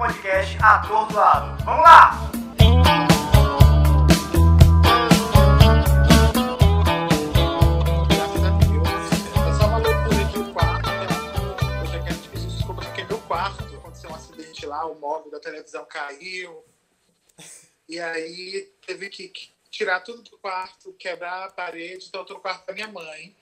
podcast 0.00 0.56
Atordoado. 0.62 1.62
Vamos 1.62 1.84
lá! 1.84 2.30
Lá, 14.66 14.86
o 14.86 14.94
móvel 15.00 15.32
da 15.32 15.40
televisão 15.40 15.84
caiu. 15.84 16.64
E 17.88 17.98
aí 17.98 18.72
teve 18.86 19.08
que 19.08 19.32
tirar 19.68 19.98
tudo 19.98 20.22
do 20.22 20.38
quarto, 20.38 20.92
quebrar 20.92 21.46
a 21.46 21.50
parede, 21.50 22.06
então 22.06 22.20
eu 22.20 22.24
tô 22.24 22.34
no 22.34 22.40
quarto 22.40 22.66
da 22.66 22.72
minha 22.72 22.86
mãe. 22.86 23.34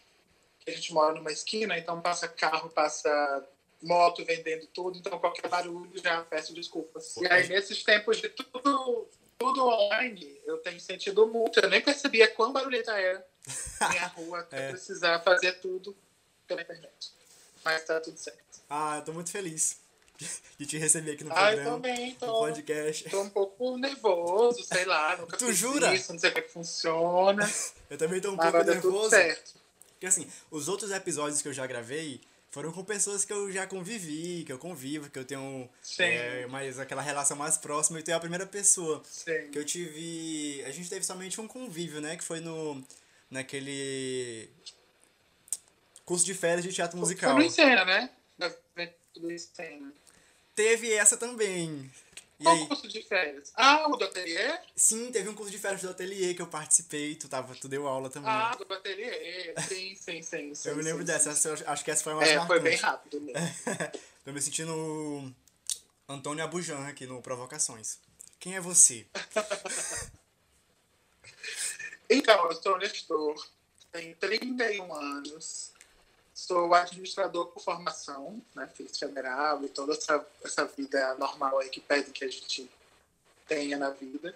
A 0.66 0.70
gente 0.70 0.94
mora 0.94 1.12
numa 1.12 1.30
esquina, 1.30 1.76
então 1.76 2.00
passa 2.00 2.26
carro, 2.26 2.70
passa 2.70 3.46
moto 3.82 4.24
vendendo 4.24 4.66
tudo, 4.68 4.98
então 4.98 5.18
qualquer 5.18 5.48
barulho 5.48 5.90
já 6.02 6.22
peço 6.22 6.52
desculpas. 6.52 7.16
E 7.18 7.26
aí, 7.26 7.48
nesses 7.48 7.82
tempos 7.84 8.16
de 8.18 8.28
tudo, 8.28 9.06
tudo 9.38 9.66
online, 9.66 10.40
eu 10.44 10.58
tenho 10.58 10.80
sentido 10.80 11.26
muito. 11.26 11.60
Eu 11.60 11.68
nem 11.70 11.80
percebia 11.80 12.26
quão 12.28 12.52
barulhenta 12.52 12.92
era 12.98 13.24
minha 13.90 14.06
rua 14.08 14.46
É. 14.50 14.70
precisar 14.70 15.20
fazer 15.20 15.52
tudo 15.60 15.96
pela 16.46 16.62
internet. 16.62 17.12
Mas 17.64 17.84
tá 17.84 18.00
tudo 18.00 18.16
certo. 18.18 18.38
Ah, 18.68 18.96
eu 18.98 19.04
tô 19.04 19.12
muito 19.12 19.30
feliz 19.30 19.78
de 20.58 20.66
te 20.66 20.76
receber 20.76 21.12
aqui 21.12 21.22
no 21.24 21.32
Ah, 21.32 21.52
eu 21.52 21.56
programa. 21.62 21.76
também 21.76 22.12
no 22.14 22.18
tô, 22.18 22.38
podcast. 22.40 23.08
tô 23.10 23.20
um 23.22 23.30
pouco 23.30 23.76
nervoso, 23.78 24.64
sei 24.64 24.84
lá. 24.84 25.16
Nunca 25.18 25.36
Tu 25.36 25.52
jura? 25.52 25.94
isso, 25.94 26.12
não 26.12 26.18
sei 26.18 26.30
como 26.30 26.40
é 26.44 26.46
que 26.46 26.52
funciona. 26.52 27.50
Eu 27.88 27.96
também 27.96 28.20
tô 28.20 28.30
um 28.32 28.36
Mas 28.36 28.50
pouco 28.50 28.66
dar 28.66 28.74
tudo 28.80 28.90
nervoso. 28.90 29.10
certo. 29.10 29.54
Porque 29.92 30.06
assim, 30.06 30.28
os 30.50 30.68
outros 30.68 30.90
episódios 30.90 31.40
que 31.42 31.48
eu 31.48 31.52
já 31.52 31.66
gravei 31.66 32.20
foram 32.50 32.72
com 32.72 32.82
pessoas 32.82 33.24
que 33.24 33.32
eu 33.32 33.50
já 33.52 33.66
convivi, 33.66 34.42
que 34.44 34.52
eu 34.52 34.58
convivo, 34.58 35.10
que 35.10 35.18
eu 35.18 35.24
tenho 35.24 35.68
é, 35.98 36.46
mais 36.46 36.78
aquela 36.78 37.02
relação 37.02 37.36
mais 37.36 37.58
próxima 37.58 38.00
e 38.00 38.02
tu 38.02 38.10
é 38.10 38.14
a 38.14 38.20
primeira 38.20 38.46
pessoa 38.46 39.02
Sim. 39.04 39.50
que 39.52 39.58
eu 39.58 39.64
tive. 39.64 40.64
A 40.66 40.70
gente 40.70 40.88
teve 40.88 41.04
somente 41.04 41.40
um 41.40 41.46
convívio, 41.46 42.00
né? 42.00 42.16
Que 42.16 42.24
foi 42.24 42.40
no. 42.40 42.82
naquele. 43.30 44.48
curso 46.04 46.24
de 46.24 46.34
férias 46.34 46.64
de 46.64 46.72
teatro 46.72 46.98
musical. 46.98 47.32
Foi 47.32 47.42
no 47.42 47.46
Encena, 47.46 47.84
né? 47.84 48.10
Da. 48.38 48.50
Teve 50.54 50.92
essa 50.92 51.16
também. 51.16 51.90
E 52.40 52.44
Qual 52.44 52.54
aí? 52.54 52.66
curso 52.68 52.86
de 52.86 53.02
férias? 53.02 53.52
Ah, 53.56 53.88
o 53.88 53.96
do 53.96 54.04
ateliê? 54.04 54.60
Sim, 54.76 55.10
teve 55.10 55.28
um 55.28 55.34
curso 55.34 55.50
de 55.50 55.58
férias 55.58 55.82
do 55.82 55.90
ateliê 55.90 56.34
que 56.34 56.42
eu 56.42 56.46
participei, 56.46 57.16
tu, 57.16 57.28
tava, 57.28 57.52
tu 57.56 57.68
deu 57.68 57.86
aula 57.88 58.08
também. 58.08 58.30
Ah, 58.30 58.54
do 58.54 58.72
ateliê. 58.72 59.54
Sim, 59.66 59.96
sim, 59.96 60.22
sim. 60.22 60.54
sim 60.54 60.68
eu 60.68 60.76
me 60.76 60.82
lembro 60.82 61.00
sim, 61.00 61.06
dessa, 61.06 61.34
sim. 61.34 61.50
essa 61.50 61.70
acho 61.72 61.84
que 61.84 61.90
essa 61.90 62.04
foi 62.04 62.12
a 62.12 62.16
mais 62.16 62.28
É, 62.30 62.34
foi 62.34 62.60
marcante. 62.60 62.62
bem 62.62 62.76
rápido 62.76 63.20
mesmo. 63.20 63.40
Tô 64.24 64.32
me 64.32 64.40
sentindo 64.40 65.34
Antônio 66.08 66.44
Abujan 66.44 66.86
aqui 66.86 67.06
no 67.06 67.20
Provocações. 67.20 67.98
Quem 68.38 68.54
é 68.54 68.60
você? 68.60 69.06
Então, 72.10 72.50
eu 72.50 72.62
sou 72.62 72.78
Nestor, 72.78 73.34
tenho 73.92 74.16
31 74.16 74.94
anos, 74.94 75.72
sou 76.38 76.72
administrador 76.72 77.48
por 77.48 77.60
formação, 77.60 78.40
né? 78.54 78.70
Fiz 78.72 78.96
federal 78.96 79.64
e 79.64 79.68
toda 79.68 79.92
essa, 79.92 80.24
essa 80.44 80.64
vida 80.66 81.16
normal 81.16 81.58
aí 81.58 81.68
que 81.68 81.80
pede 81.80 82.12
que 82.12 82.24
a 82.24 82.28
gente 82.28 82.70
tenha 83.48 83.76
na 83.76 83.90
vida. 83.90 84.32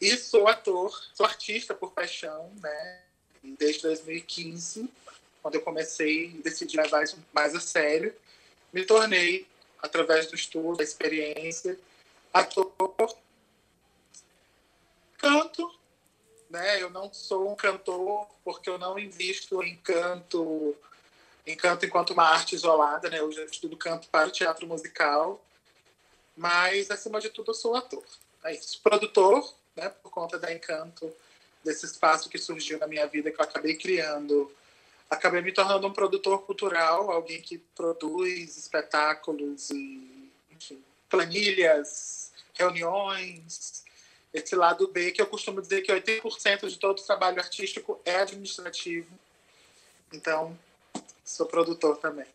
E 0.00 0.16
sou 0.16 0.46
ator, 0.46 0.96
sou 1.12 1.26
artista 1.26 1.74
por 1.74 1.90
paixão, 1.90 2.52
né? 2.62 3.02
Desde 3.42 3.82
2015, 3.82 4.88
quando 5.42 5.56
eu 5.56 5.62
comecei 5.62 6.28
decidi 6.44 6.76
levar 6.76 7.02
isso 7.02 7.18
mais 7.32 7.56
a 7.56 7.60
sério, 7.60 8.14
me 8.72 8.86
tornei, 8.86 9.48
através 9.82 10.28
do 10.28 10.36
estudo, 10.36 10.76
da 10.76 10.84
experiência, 10.84 11.76
ator, 12.32 12.72
canto, 15.18 15.74
né? 16.48 16.80
Eu 16.80 16.88
não 16.88 17.12
sou 17.12 17.50
um 17.50 17.56
cantor 17.56 18.28
porque 18.44 18.70
eu 18.70 18.78
não 18.78 18.96
invisto 18.96 19.60
em 19.60 19.76
canto, 19.78 20.76
em 21.50 21.56
canto 21.56 21.84
enquanto 21.84 22.10
uma 22.12 22.24
arte 22.24 22.54
isolada, 22.54 23.08
né? 23.10 23.20
Eu 23.20 23.30
já 23.32 23.44
estudo 23.44 23.76
canto 23.76 24.08
para 24.08 24.28
o 24.28 24.32
teatro 24.32 24.66
musical, 24.66 25.42
mas 26.36 26.90
acima 26.90 27.20
de 27.20 27.30
tudo 27.30 27.50
eu 27.50 27.54
sou 27.54 27.74
ator. 27.76 28.04
É 28.44 28.54
isso. 28.54 28.80
Produtor, 28.82 29.54
né? 29.76 29.88
Por 29.88 30.10
conta 30.10 30.38
da 30.38 30.52
Encanto, 30.52 31.12
desse 31.64 31.86
espaço 31.86 32.28
que 32.28 32.38
surgiu 32.38 32.78
na 32.78 32.86
minha 32.86 33.06
vida 33.06 33.30
que 33.30 33.40
eu 33.40 33.44
acabei 33.44 33.74
criando. 33.74 34.50
Acabei 35.08 35.42
me 35.42 35.52
tornando 35.52 35.86
um 35.86 35.92
produtor 35.92 36.42
cultural, 36.42 37.10
alguém 37.10 37.42
que 37.42 37.58
produz 37.58 38.56
espetáculos 38.56 39.70
e, 39.70 40.30
enfim, 40.50 40.82
planilhas, 41.08 42.32
reuniões, 42.54 43.84
esse 44.32 44.54
lado 44.54 44.86
B, 44.88 45.10
que 45.10 45.20
eu 45.20 45.26
costumo 45.26 45.60
dizer 45.60 45.82
que 45.82 45.92
80% 45.92 46.68
de 46.68 46.78
todo 46.78 47.00
o 47.00 47.04
trabalho 47.04 47.40
artístico 47.40 48.00
é 48.04 48.16
administrativo. 48.16 49.10
Então, 50.12 50.56
sou 51.30 51.46
produtor 51.46 51.96
também. 51.96 52.26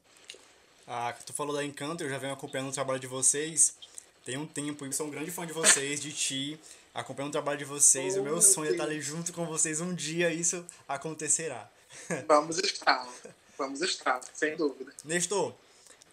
Ah, 0.88 1.13
tu 1.25 1.33
falou 1.33 1.56
da 1.56 1.63
Encanto, 1.63 2.03
eu 2.03 2.09
já 2.09 2.17
venho 2.17 2.33
acompanhando 2.33 2.69
o 2.69 2.73
trabalho 2.73 3.00
de 3.00 3.07
vocês. 3.07 3.75
Tem 4.23 4.38
um 4.38 4.47
tempo 4.47 4.85
e 4.85 4.94
sou 4.94 5.07
um 5.07 5.09
grande 5.09 5.31
fã 5.31 5.45
de 5.45 5.53
vocês, 5.53 6.00
de 6.00 6.13
ti. 6.13 6.59
Acompanhando 6.94 7.29
o 7.29 7.33
trabalho 7.33 7.57
de 7.57 7.66
vocês. 7.66 8.16
Oh, 8.16 8.22
o 8.22 8.23
meu 8.23 8.33
meu 8.33 8.41
sonho 8.41 8.69
é 8.69 8.72
estar 8.72 8.85
Deus. 8.85 8.95
ali 8.95 9.01
junto 9.01 9.33
com 9.33 9.45
vocês 9.45 9.81
um 9.81 9.94
dia, 9.94 10.31
isso 10.31 10.66
acontecerá. 10.88 11.69
Vamos 12.28 12.57
estar. 12.59 13.07
Vamos 13.57 13.81
estar, 13.81 14.22
sem 14.33 14.56
dúvida. 14.56 14.94
Nestor, 15.03 15.53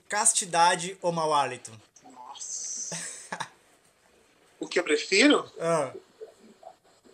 castidade 0.08 0.96
ou 1.00 1.12
mau 1.12 1.32
hálito? 1.32 1.70
Nossa. 2.10 2.96
O 4.60 4.68
que 4.68 4.78
eu 4.78 4.84
prefiro? 4.84 5.50
Ah, 5.58 5.92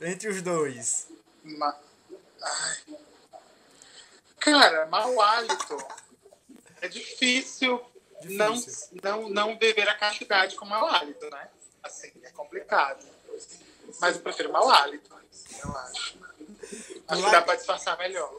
entre 0.03 0.29
os 0.29 0.43
dois. 0.43 1.09
Ma... 1.43 1.75
Ai. 2.43 2.99
Cara, 4.41 4.87
mau 4.87 5.21
hálito. 5.21 5.77
É 6.81 6.89
difícil, 6.89 7.83
Não, 8.23 8.53
Difícil. 8.55 8.99
não, 9.03 9.29
não 9.29 9.57
beber 9.57 9.89
a 9.89 9.95
castidade 9.95 10.57
com 10.57 10.65
mau 10.65 10.87
hálito, 10.87 11.29
né? 11.31 11.49
Assim, 11.83 12.13
é 12.23 12.31
complicado. 12.31 13.05
Mas 14.01 14.17
eu 14.17 14.23
prefiro 14.23 14.53
mau 14.53 14.69
hálito, 14.71 15.11
eu 15.65 15.77
acho. 15.77 16.19
Acho 17.09 17.25
que 17.25 17.31
dá 17.31 17.43
pra 17.43 17.55
disfarçar 17.57 17.97
melhor. 17.99 18.33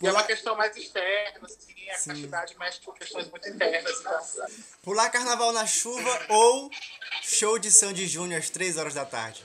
E 0.00 0.06
é 0.06 0.12
uma 0.12 0.22
questão 0.22 0.54
mais 0.54 0.76
externa, 0.76 1.40
assim, 1.44 1.90
a 1.90 1.94
Sim. 1.98 2.10
castidade 2.10 2.58
mexe 2.58 2.80
com 2.80 2.92
questões 2.92 3.28
muito 3.30 3.48
internas. 3.48 3.98
Então, 4.00 4.46
Pular 4.82 5.10
carnaval 5.10 5.52
na 5.52 5.66
chuva 5.66 6.26
ou 6.28 6.70
show 7.22 7.58
de 7.58 7.70
Sandy 7.70 8.06
Júnior 8.06 8.38
às 8.38 8.48
3 8.50 8.76
horas 8.78 8.94
da 8.94 9.04
tarde? 9.04 9.44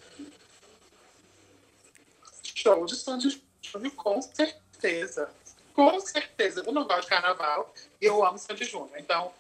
show 2.56 2.86
de 2.86 2.96
Sandy 2.96 3.42
Júnior, 3.62 3.94
com 3.96 4.22
certeza. 4.22 5.30
Com 5.74 6.00
certeza. 6.00 6.64
Eu 6.66 6.72
não 6.72 6.86
gosto 6.86 7.04
de 7.04 7.08
carnaval 7.08 7.74
e 8.00 8.06
eu 8.06 8.24
amo 8.26 8.38
Sandy 8.38 8.66
Júnior. 8.66 8.98
Então, 8.98 9.34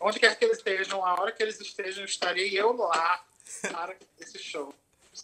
onde 0.00 0.18
quer 0.18 0.36
que 0.36 0.44
eles 0.44 0.58
estejam, 0.58 1.04
a 1.04 1.12
hora 1.12 1.32
que 1.32 1.42
eles 1.42 1.60
estejam, 1.60 2.04
estarei 2.04 2.58
eu 2.58 2.72
lá 2.76 3.22
para 3.62 3.94
esse 4.18 4.38
show. 4.38 4.74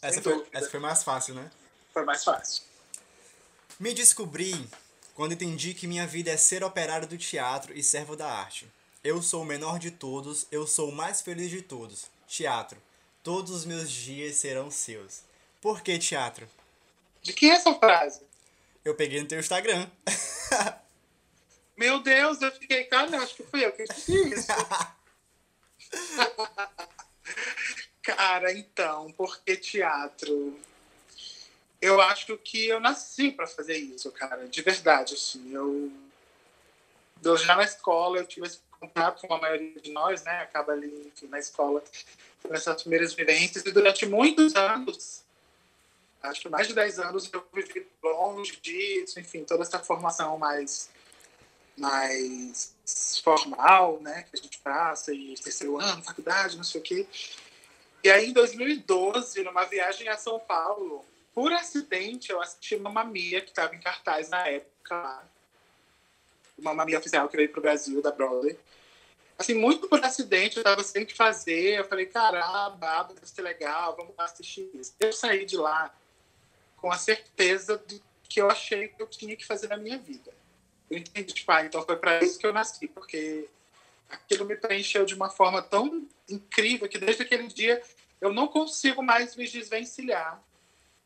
Essa 0.02 0.20
foi, 0.20 0.46
essa 0.52 0.70
foi 0.70 0.80
mais 0.80 1.02
fácil, 1.02 1.34
né? 1.34 1.50
Foi 1.92 2.04
mais 2.04 2.22
fácil. 2.22 2.62
Me 3.78 3.94
descobri 3.94 4.68
quando 5.14 5.32
entendi 5.32 5.72
que 5.72 5.86
minha 5.86 6.06
vida 6.06 6.30
é 6.30 6.36
ser 6.36 6.62
operário 6.62 7.06
do 7.06 7.16
teatro 7.16 7.72
e 7.72 7.82
servo 7.82 8.14
da 8.14 8.30
arte. 8.30 8.68
Eu 9.02 9.22
sou 9.22 9.42
o 9.42 9.46
menor 9.46 9.78
de 9.78 9.90
todos, 9.90 10.46
eu 10.50 10.66
sou 10.66 10.90
o 10.90 10.94
mais 10.94 11.22
feliz 11.22 11.50
de 11.50 11.62
todos. 11.62 12.06
Teatro. 12.26 12.82
Todos 13.22 13.50
os 13.50 13.64
meus 13.64 13.90
dias 13.90 14.36
serão 14.36 14.70
seus. 14.70 15.22
Por 15.60 15.80
que 15.80 15.98
teatro? 15.98 16.48
De 17.22 17.32
quem 17.32 17.50
é 17.50 17.54
essa 17.54 17.74
frase? 17.74 18.25
Eu 18.86 18.94
peguei 18.94 19.20
no 19.20 19.26
teu 19.26 19.40
Instagram. 19.40 19.90
Meu 21.76 21.98
Deus, 21.98 22.40
eu 22.40 22.52
fiquei, 22.52 22.84
cara, 22.84 23.20
acho 23.20 23.34
que 23.34 23.42
fui 23.42 23.64
eu 23.64 23.72
que 23.72 23.84
fiz 23.84 24.08
isso. 24.08 24.46
cara, 28.00 28.52
então, 28.52 29.10
por 29.14 29.40
que 29.40 29.56
teatro? 29.56 30.56
Eu 31.82 32.00
acho 32.00 32.38
que 32.38 32.68
eu 32.68 32.78
nasci 32.78 33.32
para 33.32 33.48
fazer 33.48 33.76
isso, 33.76 34.12
cara, 34.12 34.46
de 34.46 34.62
verdade, 34.62 35.14
assim. 35.14 35.52
Eu, 35.52 35.90
eu 37.24 37.36
já 37.36 37.56
na 37.56 37.64
escola, 37.64 38.18
eu 38.18 38.24
tive 38.24 38.46
esse 38.46 38.60
contato 38.70 39.26
com 39.26 39.34
a 39.34 39.40
maioria 39.40 39.80
de 39.80 39.90
nós, 39.90 40.22
né? 40.22 40.42
Acaba 40.42 40.74
ali 40.74 41.10
enfim, 41.12 41.26
na 41.26 41.40
escola, 41.40 41.82
nessas 42.48 42.82
primeiras 42.82 43.14
vivências, 43.14 43.66
e 43.66 43.72
durante 43.72 44.06
muitos 44.06 44.54
anos, 44.54 45.25
acho 46.22 46.42
que 46.42 46.48
mais 46.48 46.66
de 46.66 46.74
10 46.74 46.98
anos, 46.98 47.30
eu 47.32 47.44
vivi 47.52 47.86
longe 48.02 48.56
disso, 48.60 49.20
enfim, 49.20 49.44
toda 49.44 49.62
essa 49.62 49.78
formação 49.78 50.38
mais 50.38 50.90
mais 51.76 52.74
formal, 53.22 54.00
né, 54.00 54.22
que 54.22 54.30
a 54.38 54.42
gente 54.42 54.58
passa, 54.60 55.12
e 55.12 55.34
terceiro 55.34 55.78
ano, 55.78 56.02
faculdade, 56.02 56.56
não 56.56 56.64
sei 56.64 56.80
o 56.80 56.84
quê. 56.84 57.06
E 58.02 58.10
aí, 58.10 58.30
em 58.30 58.32
2012, 58.32 59.42
numa 59.42 59.64
viagem 59.64 60.08
a 60.08 60.16
São 60.16 60.38
Paulo, 60.38 61.04
por 61.34 61.52
acidente, 61.52 62.30
eu 62.30 62.40
assisti 62.40 62.76
Mamma 62.76 63.04
Mia, 63.04 63.42
que 63.42 63.50
estava 63.50 63.74
em 63.74 63.80
cartaz 63.80 64.30
na 64.30 64.46
época 64.48 64.94
lá. 64.94 65.28
Mamma 66.58 66.86
Mia 66.86 66.98
oficial 66.98 67.28
que 67.28 67.36
veio 67.36 67.50
pro 67.50 67.60
Brasil, 67.60 68.00
da 68.00 68.10
Broadway. 68.10 68.58
assim, 69.38 69.52
muito 69.52 69.86
por 69.88 70.02
acidente, 70.02 70.56
eu 70.56 70.60
estava 70.62 70.82
sem 70.82 71.04
que 71.04 71.14
fazer. 71.14 71.78
Eu 71.78 71.84
falei, 71.84 72.06
caramba, 72.06 73.02
deve 73.02 73.26
ser 73.26 73.42
legal, 73.42 73.94
vamos 73.94 74.16
lá 74.16 74.24
assistir 74.24 74.70
isso. 74.72 74.94
Eu 74.98 75.12
saí 75.12 75.44
de 75.44 75.58
lá 75.58 75.94
com 76.86 76.92
a 76.92 76.98
certeza 76.98 77.76
do 77.78 78.00
que 78.28 78.40
eu 78.40 78.48
achei 78.48 78.86
que 78.86 79.02
eu 79.02 79.08
tinha 79.08 79.34
que 79.34 79.44
fazer 79.44 79.66
na 79.66 79.76
minha 79.76 79.98
vida. 79.98 80.32
Eu 80.88 80.98
entendi, 80.98 81.32
tipo, 81.32 81.50
ah, 81.50 81.64
então 81.64 81.84
foi 81.84 81.96
para 81.96 82.22
isso 82.22 82.38
que 82.38 82.46
eu 82.46 82.52
nasci, 82.52 82.86
porque 82.86 83.48
aquilo 84.08 84.44
me 84.44 84.54
preencheu 84.54 85.04
de 85.04 85.12
uma 85.12 85.28
forma 85.28 85.60
tão 85.60 86.06
incrível 86.28 86.88
que 86.88 86.96
desde 86.96 87.24
aquele 87.24 87.48
dia 87.48 87.82
eu 88.20 88.32
não 88.32 88.46
consigo 88.46 89.02
mais 89.02 89.34
me 89.34 89.48
desvencilhar 89.48 90.40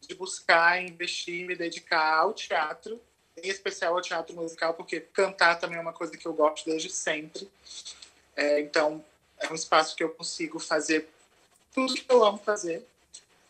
de 0.06 0.14
buscar, 0.14 0.82
investir, 0.82 1.46
me 1.46 1.56
dedicar 1.56 2.18
ao 2.18 2.34
teatro, 2.34 3.00
em 3.42 3.48
especial 3.48 3.94
ao 3.94 4.02
teatro 4.02 4.36
musical, 4.36 4.74
porque 4.74 5.00
cantar 5.00 5.58
também 5.58 5.78
é 5.78 5.80
uma 5.80 5.94
coisa 5.94 6.14
que 6.14 6.26
eu 6.26 6.34
gosto 6.34 6.66
desde 6.66 6.90
sempre. 6.90 7.50
É, 8.36 8.60
então, 8.60 9.02
é 9.38 9.50
um 9.50 9.54
espaço 9.54 9.96
que 9.96 10.04
eu 10.04 10.10
consigo 10.10 10.58
fazer 10.58 11.08
tudo 11.72 11.94
que 11.94 12.04
eu 12.06 12.22
amo 12.22 12.36
fazer. 12.36 12.86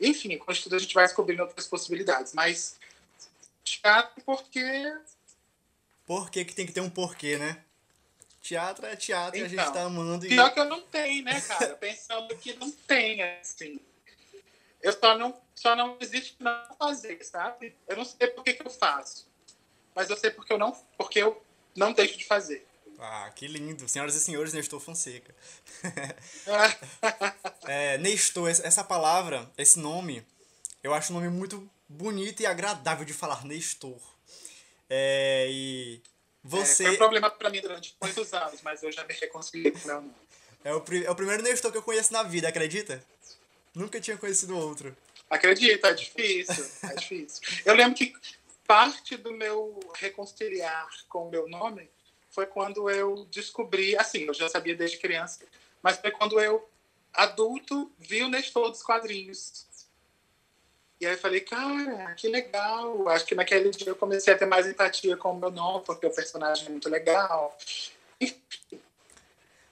Enfim, 0.01 0.39
com 0.39 0.51
isso 0.51 0.65
tudo 0.65 0.77
a 0.77 0.79
gente 0.79 0.95
vai 0.95 1.05
descobrindo 1.05 1.43
outras 1.43 1.67
possibilidades, 1.67 2.33
mas 2.33 2.79
teatro 3.63 4.23
porque... 4.25 4.93
Por 6.07 6.31
que 6.31 6.45
que 6.45 6.55
tem 6.55 6.67
que 6.67 6.73
ter 6.73 6.81
um 6.81 6.91
porquê, 6.91 7.37
né? 7.37 7.63
Teatro 8.41 8.87
é 8.87 8.97
teatro 8.97 9.37
então, 9.37 9.41
e 9.41 9.45
a 9.45 9.49
gente 9.49 9.61
então, 9.61 9.73
tá 9.73 9.83
amando. 9.83 10.27
Pior 10.27 10.49
e... 10.49 10.51
que 10.51 10.61
eu 10.61 10.65
não 10.65 10.81
tenho, 10.81 11.25
né, 11.25 11.41
cara? 11.43 11.77
Pensando 11.77 12.35
que 12.37 12.55
não 12.55 12.71
tem, 12.71 13.23
assim. 13.23 13.79
Eu 14.83 14.93
só 14.93 15.17
não, 15.17 15.39
só 15.55 15.77
não 15.77 15.99
existe 16.01 16.37
não 16.41 16.75
fazer, 16.79 17.23
sabe? 17.23 17.77
Eu 17.87 17.97
não 17.99 18.05
sei 18.05 18.29
por 18.29 18.43
que, 18.43 18.55
que 18.55 18.67
eu 18.67 18.71
faço. 18.71 19.29
Mas 19.95 20.09
eu 20.09 20.17
sei 20.17 20.31
porque 20.31 20.53
eu 20.53 20.59
não, 20.59 20.73
porque 20.97 21.19
eu 21.19 21.43
não 21.77 21.93
deixo 21.93 22.17
de 22.17 22.25
fazer. 22.25 22.67
Ah, 23.01 23.31
que 23.35 23.47
lindo. 23.47 23.89
Senhoras 23.89 24.15
e 24.15 24.21
senhores, 24.21 24.53
Nestor 24.53 24.79
Fonseca. 24.79 25.35
é, 27.67 27.97
Nestor, 27.97 28.51
essa 28.51 28.85
palavra, 28.85 29.51
esse 29.57 29.79
nome, 29.79 30.23
eu 30.83 30.93
acho 30.93 31.11
um 31.11 31.17
nome 31.17 31.31
muito 31.31 31.69
bonito 31.89 32.43
e 32.43 32.47
agradável 32.47 33.07
de 33.07 33.15
falar, 33.15 33.43
Nestor. 33.47 33.99
É, 34.89 35.49
e 35.51 36.03
você... 36.45 36.83
É, 36.83 36.87
foi 36.89 36.95
um 36.95 36.99
problema 36.99 37.31
pra 37.31 37.49
mim 37.49 37.63
durante 37.63 37.97
muitos 38.03 38.35
anos, 38.35 38.61
mas 38.61 38.83
eu 38.83 38.93
já 38.93 39.03
me 39.05 39.15
reconciliei 39.15 39.73
com 39.73 39.79
o 39.79 39.87
meu 39.87 39.95
nome. 39.95 40.15
É 40.63 40.75
o, 40.75 40.85
é 41.07 41.11
o 41.11 41.15
primeiro 41.15 41.43
Nestor 41.43 41.73
que 41.73 41.79
eu 41.79 41.83
conheço 41.83 42.13
na 42.13 42.23
vida, 42.23 42.49
acredita? 42.49 43.03
Nunca 43.75 43.99
tinha 43.99 44.19
conhecido 44.19 44.59
outro. 44.59 44.95
Acredito, 45.31 45.87
é 45.87 45.95
difícil, 45.95 46.71
é 46.83 46.95
difícil. 46.97 47.41
Eu 47.65 47.75
lembro 47.75 47.95
que 47.95 48.13
parte 48.67 49.17
do 49.17 49.33
meu 49.33 49.81
reconciliar 49.95 50.89
com 51.09 51.29
o 51.29 51.31
meu 51.31 51.49
nome 51.49 51.89
foi 52.31 52.47
quando 52.47 52.89
eu 52.89 53.27
descobri, 53.27 53.97
assim, 53.97 54.25
eu 54.25 54.35
já 54.35 54.49
sabia 54.49 54.75
desde 54.75 54.99
criança, 54.99 55.45
mas 55.83 55.99
foi 55.99 56.11
quando 56.11 56.41
eu, 56.41 56.69
adulto, 57.13 57.93
vi 57.99 58.23
o 58.23 58.29
Nestor 58.29 58.71
dos 58.71 58.83
quadrinhos. 58.83 59.67
E 61.01 61.07
aí 61.07 61.15
eu 61.15 61.19
falei, 61.19 61.41
cara, 61.41 62.15
que 62.15 62.29
legal. 62.29 63.09
Acho 63.09 63.25
que 63.25 63.35
naquele 63.35 63.71
dia 63.71 63.89
eu 63.89 63.97
comecei 63.97 64.35
a 64.35 64.39
ter 64.39 64.45
mais 64.45 64.67
empatia 64.67 65.17
com 65.17 65.33
o 65.33 65.39
meu 65.39 65.51
nome, 65.51 65.85
porque 65.85 66.07
o 66.07 66.15
personagem 66.15 66.67
é 66.67 66.71
muito 66.71 66.91
legal. 66.91 67.57
Enfim, 68.21 68.81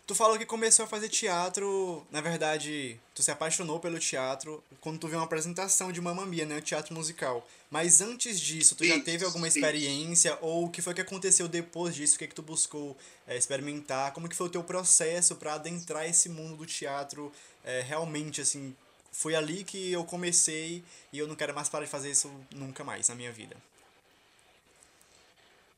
Tu 0.08 0.14
falou 0.14 0.38
que 0.38 0.46
começou 0.46 0.86
a 0.86 0.88
fazer 0.88 1.10
teatro, 1.10 2.02
na 2.10 2.22
verdade, 2.22 2.98
tu 3.14 3.22
se 3.22 3.30
apaixonou 3.30 3.78
pelo 3.78 3.98
teatro 3.98 4.64
quando 4.80 4.98
tu 4.98 5.06
viu 5.06 5.18
uma 5.18 5.26
apresentação 5.26 5.92
de 5.92 6.00
Mamma 6.00 6.24
Mia, 6.24 6.46
né, 6.46 6.62
teatro 6.62 6.94
musical. 6.94 7.46
Mas 7.70 8.00
antes 8.00 8.40
disso, 8.40 8.74
tu 8.74 8.86
já 8.86 8.98
teve 9.00 9.26
alguma 9.26 9.46
experiência 9.46 10.38
ou 10.40 10.64
o 10.64 10.70
que 10.70 10.80
foi 10.80 10.94
que 10.94 11.02
aconteceu 11.02 11.46
depois 11.46 11.94
disso? 11.94 12.16
O 12.16 12.18
que 12.20 12.24
é 12.24 12.26
que 12.26 12.34
tu 12.34 12.40
buscou 12.40 12.96
é, 13.26 13.36
experimentar? 13.36 14.14
Como 14.14 14.30
que 14.30 14.34
foi 14.34 14.46
o 14.46 14.50
teu 14.50 14.64
processo 14.64 15.36
para 15.36 15.52
adentrar 15.52 16.08
esse 16.08 16.30
mundo 16.30 16.56
do 16.56 16.64
teatro 16.64 17.30
é, 17.62 17.82
realmente 17.82 18.40
assim? 18.40 18.74
Foi 19.12 19.34
ali 19.34 19.62
que 19.62 19.92
eu 19.92 20.06
comecei 20.06 20.82
e 21.12 21.18
eu 21.18 21.28
não 21.28 21.36
quero 21.36 21.54
mais 21.54 21.68
parar 21.68 21.84
de 21.84 21.90
fazer 21.90 22.10
isso 22.10 22.32
nunca 22.50 22.82
mais 22.82 23.10
na 23.10 23.14
minha 23.14 23.30
vida. 23.30 23.58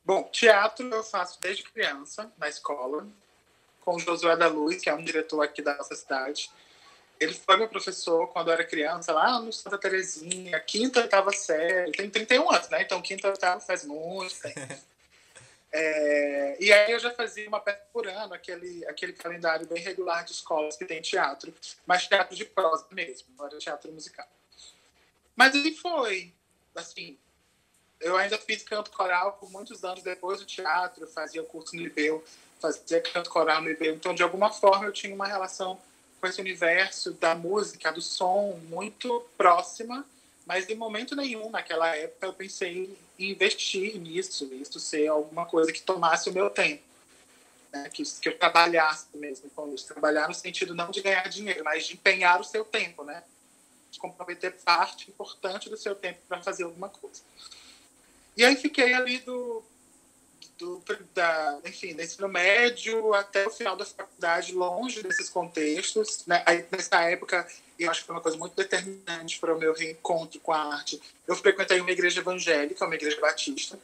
Bom, 0.05 0.23
teatro 0.31 0.89
eu 0.89 1.03
faço 1.03 1.41
desde 1.41 1.65
criança 1.65 2.33
na 2.39 2.49
escola 2.49 3.05
com 3.81 3.97
o 3.97 3.99
Josué 3.99 4.37
da 4.37 4.49
Luz, 4.49 4.81
que 4.81 4.89
é 4.89 4.95
um 4.95 5.03
diretor 5.03 5.43
aqui 5.43 5.63
da 5.63 5.77
nossa 5.77 5.95
cidade. 5.95 6.51
Ele 7.19 7.35
foi 7.35 7.57
meu 7.57 7.69
professor 7.69 8.29
quando 8.29 8.49
eu 8.49 8.55
era 8.55 8.65
criança, 8.65 9.13
lá 9.13 9.39
no 9.41 9.53
Santa 9.53 9.77
Terezinha, 9.77 10.59
quinta, 10.61 11.01
oitava 11.01 11.31
série. 11.33 11.93
Tem 11.93 12.09
31 12.09 12.51
anos, 12.51 12.69
né? 12.71 12.83
Então, 12.83 13.03
quinta, 13.03 13.29
oitava 13.29 13.61
faz 13.61 13.85
muito 13.85 14.41
tempo. 14.41 14.81
É, 15.73 16.57
e 16.59 16.73
aí 16.73 16.91
eu 16.91 16.99
já 16.99 17.13
fazia 17.13 17.47
uma 17.47 17.61
peça 17.61 17.81
por 17.93 18.05
ano, 18.09 18.35
aquele, 18.35 18.85
aquele 18.87 19.13
calendário 19.13 19.65
bem 19.69 19.81
regular 19.81 20.25
de 20.25 20.33
escolas 20.33 20.77
que 20.77 20.85
tem 20.85 21.01
teatro, 21.01 21.55
mas 21.87 22.09
teatro 22.09 22.35
de 22.35 22.45
prosa 22.45 22.85
mesmo, 22.91 23.29
não 23.39 23.47
era 23.47 23.57
teatro 23.57 23.93
musical. 23.93 24.27
Mas 25.37 25.55
ele 25.55 25.73
foi, 25.73 26.35
assim, 26.75 27.17
eu 28.01 28.17
ainda 28.17 28.37
fiz 28.37 28.65
canto 28.65 28.91
coral 28.91 29.35
por 29.35 29.49
muitos 29.51 29.85
anos 29.85 30.03
depois 30.03 30.41
do 30.41 30.47
teatro, 30.47 31.07
fazia 31.07 31.43
curso 31.45 31.77
no 31.77 31.83
Libeu 31.83 32.25
fazia 32.61 33.01
canto 33.01 33.31
coral 33.31 33.63
no 33.63 33.71
IBM. 33.71 33.97
Então, 33.97 34.15
de 34.15 34.23
alguma 34.23 34.53
forma, 34.53 34.87
eu 34.87 34.93
tinha 34.93 35.15
uma 35.15 35.27
relação 35.27 35.81
com 36.21 36.27
esse 36.27 36.41
universo 36.41 37.13
da 37.13 37.35
música, 37.35 37.91
do 37.91 38.03
som, 38.03 38.61
muito 38.69 39.27
próxima, 39.37 40.05
mas 40.47 40.69
em 40.69 40.75
momento 40.75 41.17
nenhum, 41.17 41.49
naquela 41.51 41.95
época, 41.97 42.27
eu 42.27 42.33
pensei 42.33 42.97
em 43.19 43.31
investir 43.31 43.99
nisso, 43.99 44.53
isso 44.53 44.79
ser 44.79 45.09
alguma 45.09 45.47
coisa 45.47 45.73
que 45.73 45.81
tomasse 45.81 46.29
o 46.29 46.33
meu 46.33 46.51
tempo. 46.51 46.83
Né? 47.73 47.89
Que, 47.89 48.03
que 48.03 48.29
eu 48.29 48.39
trabalhasse 48.39 49.07
mesmo 49.15 49.49
com 49.51 49.73
isso. 49.73 49.87
Trabalhar 49.87 50.29
no 50.29 50.35
sentido 50.35 50.75
não 50.75 50.91
de 50.91 51.01
ganhar 51.01 51.29
dinheiro, 51.29 51.65
mas 51.65 51.87
de 51.87 51.95
empenhar 51.95 52.41
o 52.41 52.45
seu 52.45 52.65
tempo, 52.65 53.05
né? 53.05 53.23
De 53.91 53.99
comprometer 53.99 54.53
parte 54.65 55.09
importante 55.11 55.71
do 55.71 55.77
seu 55.77 55.95
tempo 55.95 56.19
para 56.29 56.43
fazer 56.43 56.65
alguma 56.65 56.89
coisa. 56.89 57.23
E 58.37 58.45
aí 58.45 58.57
fiquei 58.57 58.93
ali 58.95 59.19
do 59.19 59.63
do, 60.61 60.83
da, 61.15 61.59
enfim, 61.65 61.95
do 61.95 62.03
ensino 62.03 62.29
médio 62.29 63.15
até 63.15 63.47
o 63.47 63.51
final 63.51 63.77
da 63.77 63.85
faculdade, 63.85 64.55
longe 64.55 65.03
desses 65.03 65.31
contextos. 65.31 66.25
Né? 66.27 66.43
Aí, 66.47 66.65
nessa 66.71 67.01
época, 67.03 67.47
eu 67.79 67.91
acho 67.91 68.01
que 68.01 68.07
foi 68.07 68.15
uma 68.15 68.23
coisa 68.23 68.37
muito 68.37 68.55
determinante 68.55 69.39
para 69.39 69.55
o 69.55 69.59
meu 69.59 69.73
reencontro 69.73 70.39
com 70.41 70.53
a 70.53 70.75
arte. 70.75 71.01
Eu 71.27 71.35
frequentei 71.35 71.81
uma 71.81 71.91
igreja 71.91 72.21
evangélica, 72.21 72.85
uma 72.85 72.95
igreja 72.95 73.19
batista, 73.21 73.79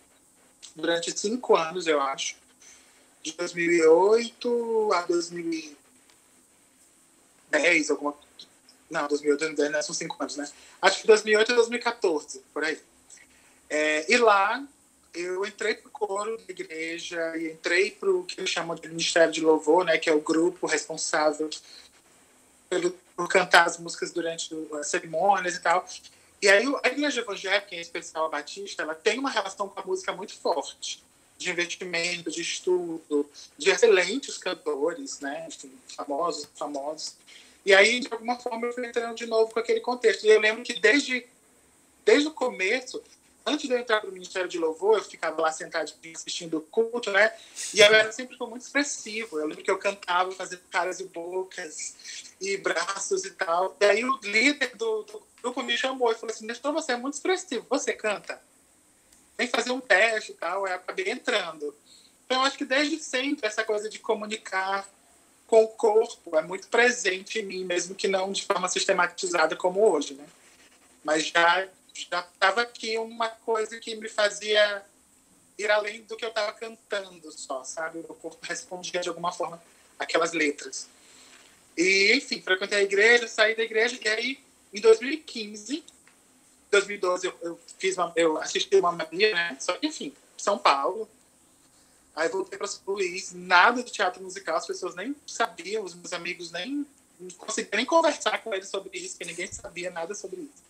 durante 0.75 1.19
cinco 1.19 1.57
anos, 1.57 1.87
eu 1.87 2.01
acho. 2.01 2.37
De 3.23 3.33
2008 3.33 4.91
a 4.93 5.03
2010, 5.03 7.91
alguma 7.91 8.15
Não, 8.89 9.09
2008 9.09 9.39
2010 9.39 9.73
né? 9.73 9.83
são 9.83 9.95
cinco 9.95 10.17
anos, 10.21 10.37
né? 10.37 10.49
Acho 10.81 11.01
que 11.01 11.07
2008 11.07 11.53
a 11.53 11.55
2014, 11.57 12.41
por 12.53 12.63
aí. 12.63 12.79
É, 13.69 14.13
e 14.13 14.17
lá 14.19 14.65
eu 15.17 15.45
entrei 15.45 15.75
para 15.75 15.89
o 15.89 15.91
coro 15.91 16.37
da 16.37 16.45
igreja 16.49 17.37
e 17.37 17.53
entrei 17.53 17.91
para 17.91 18.11
o 18.11 18.25
que 18.25 18.41
eles 18.41 18.51
chamam 18.51 18.77
de 18.77 18.89
Ministério 18.89 19.33
de 19.33 19.41
Louvor, 19.41 19.85
né, 19.85 19.99
que 19.99 20.11
é 20.11 20.15
o 20.15 20.21
grupo 20.21 20.67
responsável 20.67 21.49
pelo, 22.69 22.91
por 23.17 23.29
cantar 23.29 23.67
as 23.67 23.79
músicas 23.79 24.13
durante 24.13 24.55
as 24.75 24.89
cerimônias 24.89 25.57
e 25.57 25.61
tal. 25.61 25.87
E 26.41 26.49
aí 26.49 26.65
a 26.83 26.89
igreja 26.89 27.21
evangélica, 27.21 27.75
em 27.75 27.81
especial 27.81 28.27
a 28.27 28.29
batista, 28.29 28.83
ela 28.83 28.95
tem 28.95 29.19
uma 29.19 29.31
relação 29.31 29.69
com 29.69 29.81
a 29.81 29.85
música 29.85 30.13
muito 30.13 30.35
forte, 30.37 31.03
de 31.39 31.51
investimento, 31.51 32.31
de 32.31 32.41
estudo, 32.43 33.29
de 33.57 33.71
excelentes 33.71 34.39
cantores, 34.39 35.21
né, 35.21 35.49
famosos, 35.97 36.49
famosos. 36.55 37.15
E 37.65 37.75
aí, 37.75 38.01
de 38.01 38.09
alguma 38.13 38.39
forma, 38.39 38.67
eu 38.67 38.73
fui 38.73 38.87
entrando 38.87 39.17
de 39.17 39.27
novo 39.27 39.53
com 39.53 39.59
aquele 39.59 39.81
contexto. 39.81 40.25
E 40.25 40.29
eu 40.29 40.41
lembro 40.41 40.63
que 40.63 40.79
desde, 40.79 41.27
desde 42.05 42.29
o 42.29 42.33
começo, 42.33 43.03
antes 43.47 43.69
de 43.69 43.73
eu 43.73 43.79
entrar 43.79 44.01
para 44.01 44.11
o 44.11 44.13
Ministério 44.13 44.49
de 44.49 44.59
Louvor, 44.59 44.99
eu 44.99 45.05
ficava 45.05 45.41
lá 45.41 45.53
sentado 45.53 45.93
assistindo 46.15 46.59
o 46.59 46.61
culto, 46.61 47.11
né? 47.13 47.33
E 47.73 47.81
eu 47.81 47.87
era 47.87 48.11
sempre 48.11 48.37
muito 48.41 48.63
expressivo. 48.63 49.39
Eu 49.39 49.47
lembro 49.47 49.63
que 49.63 49.71
eu 49.71 49.79
cantava 49.79 50.33
fazendo 50.33 50.63
caras 50.71 50.99
e 50.99 51.05
bocas 51.05 51.95
e 52.41 52.57
braços 52.57 53.25
e 53.25 53.31
tal. 53.31 53.77
E 53.81 53.85
aí 53.85 54.05
o 54.05 54.19
líder 54.23 54.75
do, 54.75 55.03
do 55.05 55.23
grupo 55.41 55.63
me 55.63 55.79
chamou 55.79 56.11
e 56.11 56.17
falou 56.17 56.35
assim: 56.35 56.47
Nestor, 56.47 56.73
você 56.73 56.93
é 56.93 56.97
muito 56.97 57.15
expressivo, 57.15 57.65
você 57.71 57.93
canta? 57.93 58.43
Vem 59.39 59.47
fazer 59.47 59.71
um 59.71 59.81
teste 59.81 60.33
e 60.33 60.35
tal. 60.35 60.65
Aí 60.65 60.73
eu 60.73 60.77
acabei 60.77 61.11
entrando. 61.11 61.75
Então, 62.25 62.39
eu 62.39 62.47
acho 62.47 62.59
que 62.59 62.65
desde 62.65 62.99
sempre 62.99 63.47
essa 63.47 63.63
coisa 63.63 63.89
de 63.89 64.01
comunicar 64.01 64.89
com 65.47 65.63
o 65.63 65.69
corpo 65.69 66.37
é 66.37 66.43
muito 66.43 66.67
presente 66.67 67.39
em 67.39 67.45
mim, 67.45 67.65
mesmo 67.65 67.95
que 67.95 68.09
não 68.09 68.33
de 68.33 68.45
forma 68.45 68.69
sistematizada 68.69 69.55
como 69.55 69.81
hoje, 69.89 70.15
né? 70.15 70.27
Mas 71.05 71.27
já 71.27 71.69
já 72.11 72.21
estava 72.21 72.63
aqui 72.63 72.99
uma 72.99 73.29
coisa 73.29 73.79
que 73.79 73.95
me 73.97 74.09
fazia 74.09 74.85
ir 75.59 75.71
além 75.71 76.03
do 76.03 76.17
que 76.17 76.25
eu 76.25 76.29
estava 76.29 76.53
cantando 76.53 77.31
só, 77.33 77.65
sabe? 77.65 78.01
O 78.01 78.15
corpo 78.15 78.39
respondia 78.43 79.01
de 79.01 79.09
alguma 79.09 79.33
forma 79.33 79.63
aquelas 79.99 80.33
letras. 80.33 80.89
E, 81.77 82.15
enfim, 82.15 82.41
frequentei 82.43 82.79
a 82.79 82.83
igreja, 82.83 83.29
saí 83.29 83.55
da 83.55 83.63
igreja, 83.63 83.99
e 84.03 84.09
aí, 84.09 84.39
em 84.73 84.81
2015, 84.81 85.85
2012, 86.71 87.27
eu, 87.27 87.39
eu 87.43 87.61
fiz 87.79 87.97
uma, 87.97 88.13
eu 88.17 88.39
assisti 88.39 88.77
uma 88.77 88.93
mania, 88.93 89.35
né? 89.35 89.57
Só 89.61 89.73
que, 89.75 89.87
enfim, 89.87 90.15
São 90.37 90.59
Paulo, 90.59 91.09
Aí 92.17 92.31
voltei 92.31 92.57
para 92.57 92.67
São 92.67 92.81
Luís, 92.87 93.33
nada 93.35 93.83
de 93.83 93.93
teatro 93.93 94.23
musical, 94.23 94.57
as 94.57 94.67
pessoas 94.67 94.95
nem 94.95 95.15
sabiam, 95.27 95.85
os 95.85 95.95
meus 95.95 96.15
amigos 96.15 96.51
nem 96.51 96.87
não 97.21 97.29
nem 97.73 97.85
conversar 97.85 98.43
com 98.43 98.55
eles 98.55 98.69
sobre 98.69 98.99
isso, 98.99 99.17
porque 99.17 99.31
ninguém 99.31 99.51
sabia 99.53 99.91
nada 99.91 100.15
sobre 100.15 100.41
isso. 100.41 100.63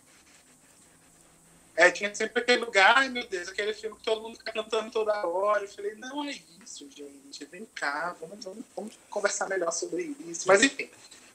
É, 1.76 1.90
tinha 1.90 2.14
sempre 2.14 2.40
aquele 2.40 2.64
lugar, 2.64 2.97
ai 2.97 3.11
meu 3.11 3.26
Deus, 3.26 3.49
aquele 3.49 3.75
filme 3.75 3.97
que 3.97 4.02
todo 4.02 4.23
mundo 4.23 4.38
fica 4.38 4.50
cantando 4.50 4.90
toda 4.90 5.26
hora. 5.26 5.64
Eu 5.64 5.68
falei, 5.68 5.95
não 5.97 6.25
é 6.25 6.33
isso, 6.64 6.88
gente, 6.90 7.45
vem 7.45 7.66
cá, 7.75 8.16
vamos, 8.18 8.42
vamos, 8.42 8.64
vamos 8.75 8.99
conversar 9.11 9.47
melhor 9.47 9.71
sobre 9.71 10.16
isso. 10.26 10.49
Mas 10.49 10.62
enfim, 10.62 10.88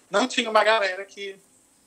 não 0.09 0.27
tinha 0.27 0.49
uma 0.49 0.63
galera 0.63 1.05
que, 1.05 1.35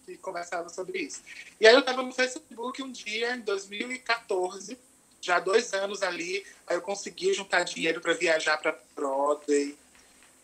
que 0.07 0.17
conversava 0.19 0.69
sobre 0.69 1.01
isso. 1.01 1.21
E 1.61 1.67
aí 1.67 1.75
eu 1.75 1.81
estava 1.81 2.03
no 2.03 2.13
Facebook 2.13 2.81
um 2.81 2.93
dia, 2.93 3.35
em 3.35 3.41
2014, 3.41 4.79
já 5.21 5.41
dois 5.41 5.75
anos 5.75 6.03
ali, 6.03 6.47
aí 6.67 6.77
eu 6.77 6.83
consegui 6.83 7.35
juntar 7.35 7.65
dinheiro 7.65 8.01
para 8.01 8.13
viajar 8.15 8.57
para 8.59 8.79
Broadway 8.95 9.77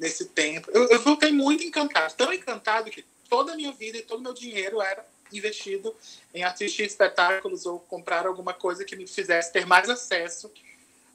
nesse 0.01 0.25
tempo. 0.25 0.69
Eu, 0.73 0.89
eu 0.89 1.33
muito 1.33 1.63
encantado, 1.63 2.15
tão 2.15 2.33
encantado 2.33 2.91
que 2.91 3.05
toda 3.29 3.53
a 3.53 3.57
minha 3.57 3.71
vida 3.71 3.99
e 3.99 4.03
todo 4.03 4.19
o 4.19 4.23
meu 4.23 4.35
dinheiro 4.35 4.83
era 4.83 5.07
investido 5.39 5.95
em 6.35 6.45
assistir 6.45 6.85
espetáculos 6.85 7.67
ou 7.67 7.81
comprar 7.81 8.27
alguma 8.27 8.53
coisa 8.53 8.85
que 8.85 8.97
me 8.97 9.07
fizesse 9.07 9.53
ter 9.53 9.67
mais 9.67 9.89
acesso 9.89 10.51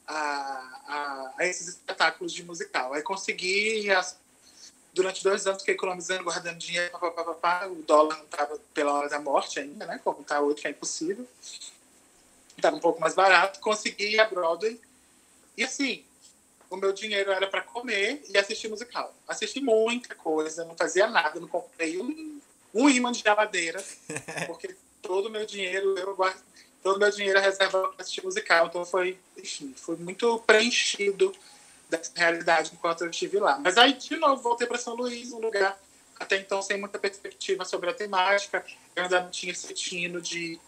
a, 0.07 0.13
a, 0.87 1.33
a 1.39 1.45
esses 1.45 1.67
espetáculos 1.67 2.31
de 2.31 2.43
musical. 2.43 2.93
Aí 2.93 3.01
consegui, 3.01 3.89
as, 3.91 4.17
durante 4.93 5.23
dois 5.23 5.45
anos, 5.47 5.61
fiquei 5.61 5.75
economizando, 5.75 6.23
guardando 6.23 6.57
dinheiro, 6.57 6.91
pá, 6.97 7.11
pá, 7.11 7.33
pá, 7.33 7.67
o 7.67 7.75
dólar 7.83 8.17
não 8.17 8.25
estava 8.25 8.59
pela 8.73 8.93
hora 8.93 9.09
da 9.09 9.19
morte 9.19 9.59
ainda, 9.59 9.85
né? 9.85 9.99
Como 10.03 10.21
está 10.21 10.39
hoje, 10.39 10.61
que 10.61 10.67
é 10.67 10.71
impossível. 10.71 11.27
Estava 12.55 12.75
um 12.75 12.79
pouco 12.79 13.01
mais 13.01 13.13
barato. 13.13 13.59
Consegui 13.59 14.19
a 14.19 14.25
Broadway. 14.25 14.79
E 15.57 15.63
assim, 15.63 16.03
o 16.69 16.77
meu 16.77 16.93
dinheiro 16.93 17.31
era 17.31 17.47
para 17.47 17.61
comer 17.61 18.23
e 18.29 18.37
assistir 18.37 18.67
musical. 18.67 19.13
Assisti 19.27 19.61
muita 19.61 20.15
coisa, 20.15 20.65
não 20.65 20.75
fazia 20.75 21.07
nada, 21.07 21.39
não 21.39 21.47
comprei 21.47 21.99
um 21.99 22.34
um 22.75 22.89
imã 22.89 23.11
de 23.11 23.21
geladeira, 23.21 23.81
porque 24.45 24.75
todo 25.01 25.27
o 25.27 25.31
meu 25.31 25.45
dinheiro, 25.45 25.97
eu 25.97 26.13
guardo, 26.13 26.43
todo 26.83 26.97
o 26.97 26.99
meu 26.99 27.09
dinheiro 27.09 27.39
é 27.39 27.41
reserva 27.41 27.87
para 27.87 28.01
assistir 28.01 28.23
musical. 28.23 28.67
Então 28.67 28.85
foi, 28.85 29.17
enfim, 29.37 29.73
foi 29.77 29.95
muito 29.95 30.37
preenchido 30.39 31.33
dessa 31.89 32.11
realidade 32.13 32.71
enquanto 32.73 33.01
eu 33.01 33.09
estive 33.09 33.39
lá. 33.39 33.57
Mas 33.59 33.77
aí, 33.77 33.93
de 33.93 34.17
novo, 34.17 34.41
voltei 34.41 34.67
para 34.67 34.77
São 34.77 34.93
Luís, 34.93 35.31
um 35.31 35.39
lugar 35.39 35.79
até 36.19 36.37
então 36.37 36.61
sem 36.61 36.77
muita 36.77 36.99
perspectiva 36.99 37.63
sobre 37.63 37.89
a 37.89 37.93
temática. 37.93 38.65
Eu 38.93 39.03
ainda 39.03 39.21
não 39.21 39.31
tinha 39.31 39.53
esse 39.53 39.73
tino 39.73 40.21
de, 40.21 40.59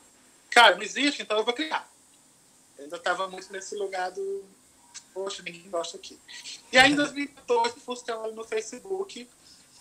cara, 0.50 0.76
não 0.76 0.84
existe, 0.84 1.22
então 1.22 1.38
eu 1.38 1.44
vou 1.44 1.54
criar. 1.54 1.90
Eu 2.78 2.86
ainda 2.86 2.96
estava 2.96 3.28
muito 3.28 3.52
nesse 3.52 3.76
lugar 3.76 4.12
do, 4.12 4.46
poxa, 5.14 5.44
ninguém 5.44 5.70
gosta 5.70 5.98
aqui. 5.98 6.18
E 6.72 6.78
aí, 6.78 6.92
em 6.92 6.96
2014, 6.98 7.80
fui 7.82 7.96
no 8.34 8.44
Facebook 8.46 9.28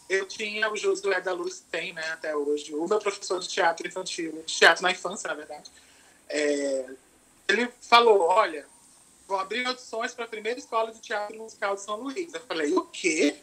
eu 0.08 0.26
tinha 0.26 0.70
o 0.70 0.76
Josué 0.76 1.20
da 1.20 1.32
Luz, 1.32 1.64
tem, 1.70 1.92
né, 1.92 2.06
até 2.12 2.34
hoje, 2.36 2.75
o 2.75 2.86
meu 2.86 2.98
professor 2.98 3.40
de 3.40 3.48
teatro 3.48 3.86
infantil, 3.86 4.42
de 4.46 4.54
teatro 4.54 4.82
na 4.82 4.92
infância, 4.92 5.28
na 5.28 5.34
verdade. 5.34 5.70
É, 6.28 6.86
ele 7.48 7.68
falou: 7.80 8.22
Olha, 8.22 8.66
vou 9.26 9.38
abrir 9.38 9.66
audições 9.66 10.14
para 10.14 10.25
a 10.25 10.28
primeira 10.28 10.58
escola 10.58 10.92
de 10.92 11.00
teatro 11.00 11.36
musical 11.36 11.75
de 11.75 11.82
São 11.82 11.96
Luís. 11.96 12.32
Eu 12.32 12.40
falei: 12.40 12.72
O 12.75 12.84
quê? 12.86 13.36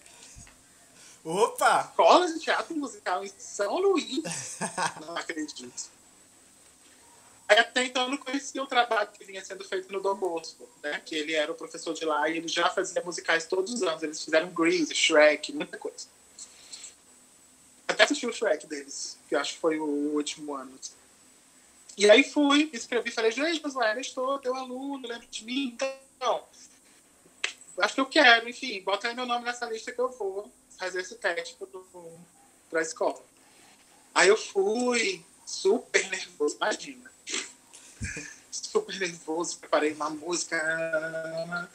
Opa! 1.24 1.88
Escola 1.90 2.28
de 2.28 2.40
teatro 2.40 2.76
musical 2.76 3.24
em 3.24 3.32
São 3.38 3.78
Luís? 3.78 4.60
não 5.06 5.16
acredito. 5.16 5.92
Aí, 7.48 7.60
até 7.60 7.86
então 7.86 8.04
eu 8.04 8.10
não 8.10 8.18
conhecia 8.18 8.64
o 8.64 8.68
trabalho 8.68 9.10
que 9.12 9.24
vinha 9.24 9.44
sendo 9.44 9.64
feito 9.64 9.92
no 9.92 10.02
Dom 10.02 10.16
Bosco, 10.16 10.68
né? 10.82 11.02
Que 11.06 11.16
ele 11.16 11.34
era 11.34 11.52
o 11.52 11.56
professor 11.56 11.94
de 11.94 12.06
lá 12.06 12.30
e 12.30 12.38
ele 12.38 12.48
já 12.48 12.70
fazia 12.70 13.02
musicais 13.04 13.46
todos 13.46 13.74
os 13.74 13.84
anos. 13.84 14.02
Eles 14.02 14.24
fizeram 14.24 14.50
Grease, 14.50 14.94
Shrek, 14.96 15.54
muita 15.54 15.78
coisa. 15.78 16.08
Até 17.88 18.04
assisti 18.04 18.26
o 18.26 18.34
Shrek 18.34 18.66
deles, 18.68 19.18
que 19.28 19.36
eu 19.36 19.40
acho 19.40 19.54
que 19.54 19.60
foi 19.60 19.80
o 19.80 19.86
último 20.16 20.56
ano. 20.56 20.74
E 21.98 22.10
aí 22.10 22.24
fui, 22.24 22.70
escrevi, 22.74 23.12
falei, 23.12 23.32
gente, 23.32 23.62
mas 23.62 23.76
ué, 23.76 24.00
estou 24.00 24.40
teu 24.40 24.56
aluno, 24.56 25.08
lembra 25.08 25.28
de 25.28 25.46
mim? 25.46 25.76
Então, 25.76 26.44
acho 27.78 27.94
que 27.94 28.02
eu 28.02 28.06
quero, 28.06 28.50
enfim, 28.50 28.82
bota 28.82 29.08
aí 29.08 29.16
meu 29.16 29.26
nome 29.26 29.46
nessa 29.46 29.66
lista 29.66 29.92
que 29.92 30.00
eu 30.00 30.10
vou 30.10 30.52
fazer 30.78 31.02
esse 31.02 31.16
teste 31.16 31.56
para 32.70 32.80
a 32.80 32.82
escola. 32.82 33.22
Aí 34.16 34.28
eu 34.28 34.38
fui, 34.38 35.24
super 35.46 36.10
nervoso, 36.10 36.56
imagina. 36.56 37.12
super 38.50 39.00
nervoso, 39.00 39.60
preparei 39.60 39.94
uma 39.94 40.10
música, 40.10 41.70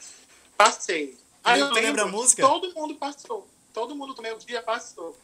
passei. 0.56 1.16
Aí 1.44 1.60
eu 1.60 1.70
lembro 1.70 2.02
a 2.02 2.06
música? 2.06 2.42
Todo 2.42 2.74
mundo 2.74 2.96
passou. 2.96 3.48
Todo 3.72 3.94
mundo 3.94 4.14
do 4.14 4.22
meu 4.22 4.36
dia 4.38 4.62
passou 4.62 5.16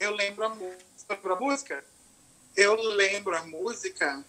eu 0.00 0.12
lembro 0.12 0.44
a 0.44 0.48
música. 0.48 0.80
A 1.08 1.36
música? 1.36 1.84
Eu 2.56 2.74
lembro 2.74 3.36
a 3.36 3.42
música. 3.44 4.24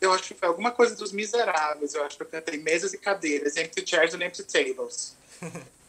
Eu 0.00 0.12
acho 0.12 0.24
que 0.24 0.34
foi 0.34 0.48
alguma 0.48 0.72
coisa 0.72 0.96
dos 0.96 1.12
Miseráveis. 1.12 1.94
Eu 1.94 2.04
acho 2.04 2.16
que 2.16 2.22
eu 2.22 2.26
cantei 2.26 2.58
Mesas 2.58 2.92
e 2.92 2.98
Cadeiras, 2.98 3.56
Empty 3.56 3.86
Chairs 3.86 4.14
and 4.14 4.24
Empty 4.24 4.44
Tables. 4.44 5.16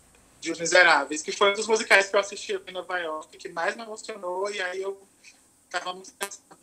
de 0.43 0.51
Os 0.51 0.60
Miseráveis, 0.60 1.22
que 1.22 1.31
foi 1.31 1.51
um 1.51 1.53
dos 1.53 1.67
musicais 1.67 2.10
que 2.10 2.15
eu 2.17 2.19
assisti 2.19 2.62
em 2.67 2.72
Nova 2.74 3.00
York, 3.00 3.38
que 3.38 3.48
mais 3.48 3.77
me 3.77 3.83
emocionou. 3.83 4.51
E 4.51 4.62
aí 4.62 4.81
eu 4.81 5.01
tava 5.69 5.93
muito 5.93 6.12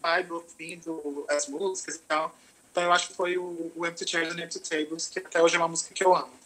vibe, 0.02 0.32
ouvindo 0.32 1.24
as 1.30 1.48
músicas 1.48 1.94
e 1.94 2.00
tal. 2.00 2.36
Então 2.70 2.82
eu 2.82 2.92
acho 2.92 3.08
que 3.08 3.14
foi 3.14 3.38
o, 3.38 3.72
o 3.74 3.86
Empty 3.86 4.06
Chairs 4.06 4.34
and 4.34 4.42
Empty 4.44 4.60
Tables, 4.60 5.08
que 5.08 5.18
até 5.18 5.42
hoje 5.42 5.56
é 5.56 5.58
uma 5.58 5.66
música 5.66 5.94
que 5.94 6.04
eu 6.04 6.14
amo. 6.14 6.39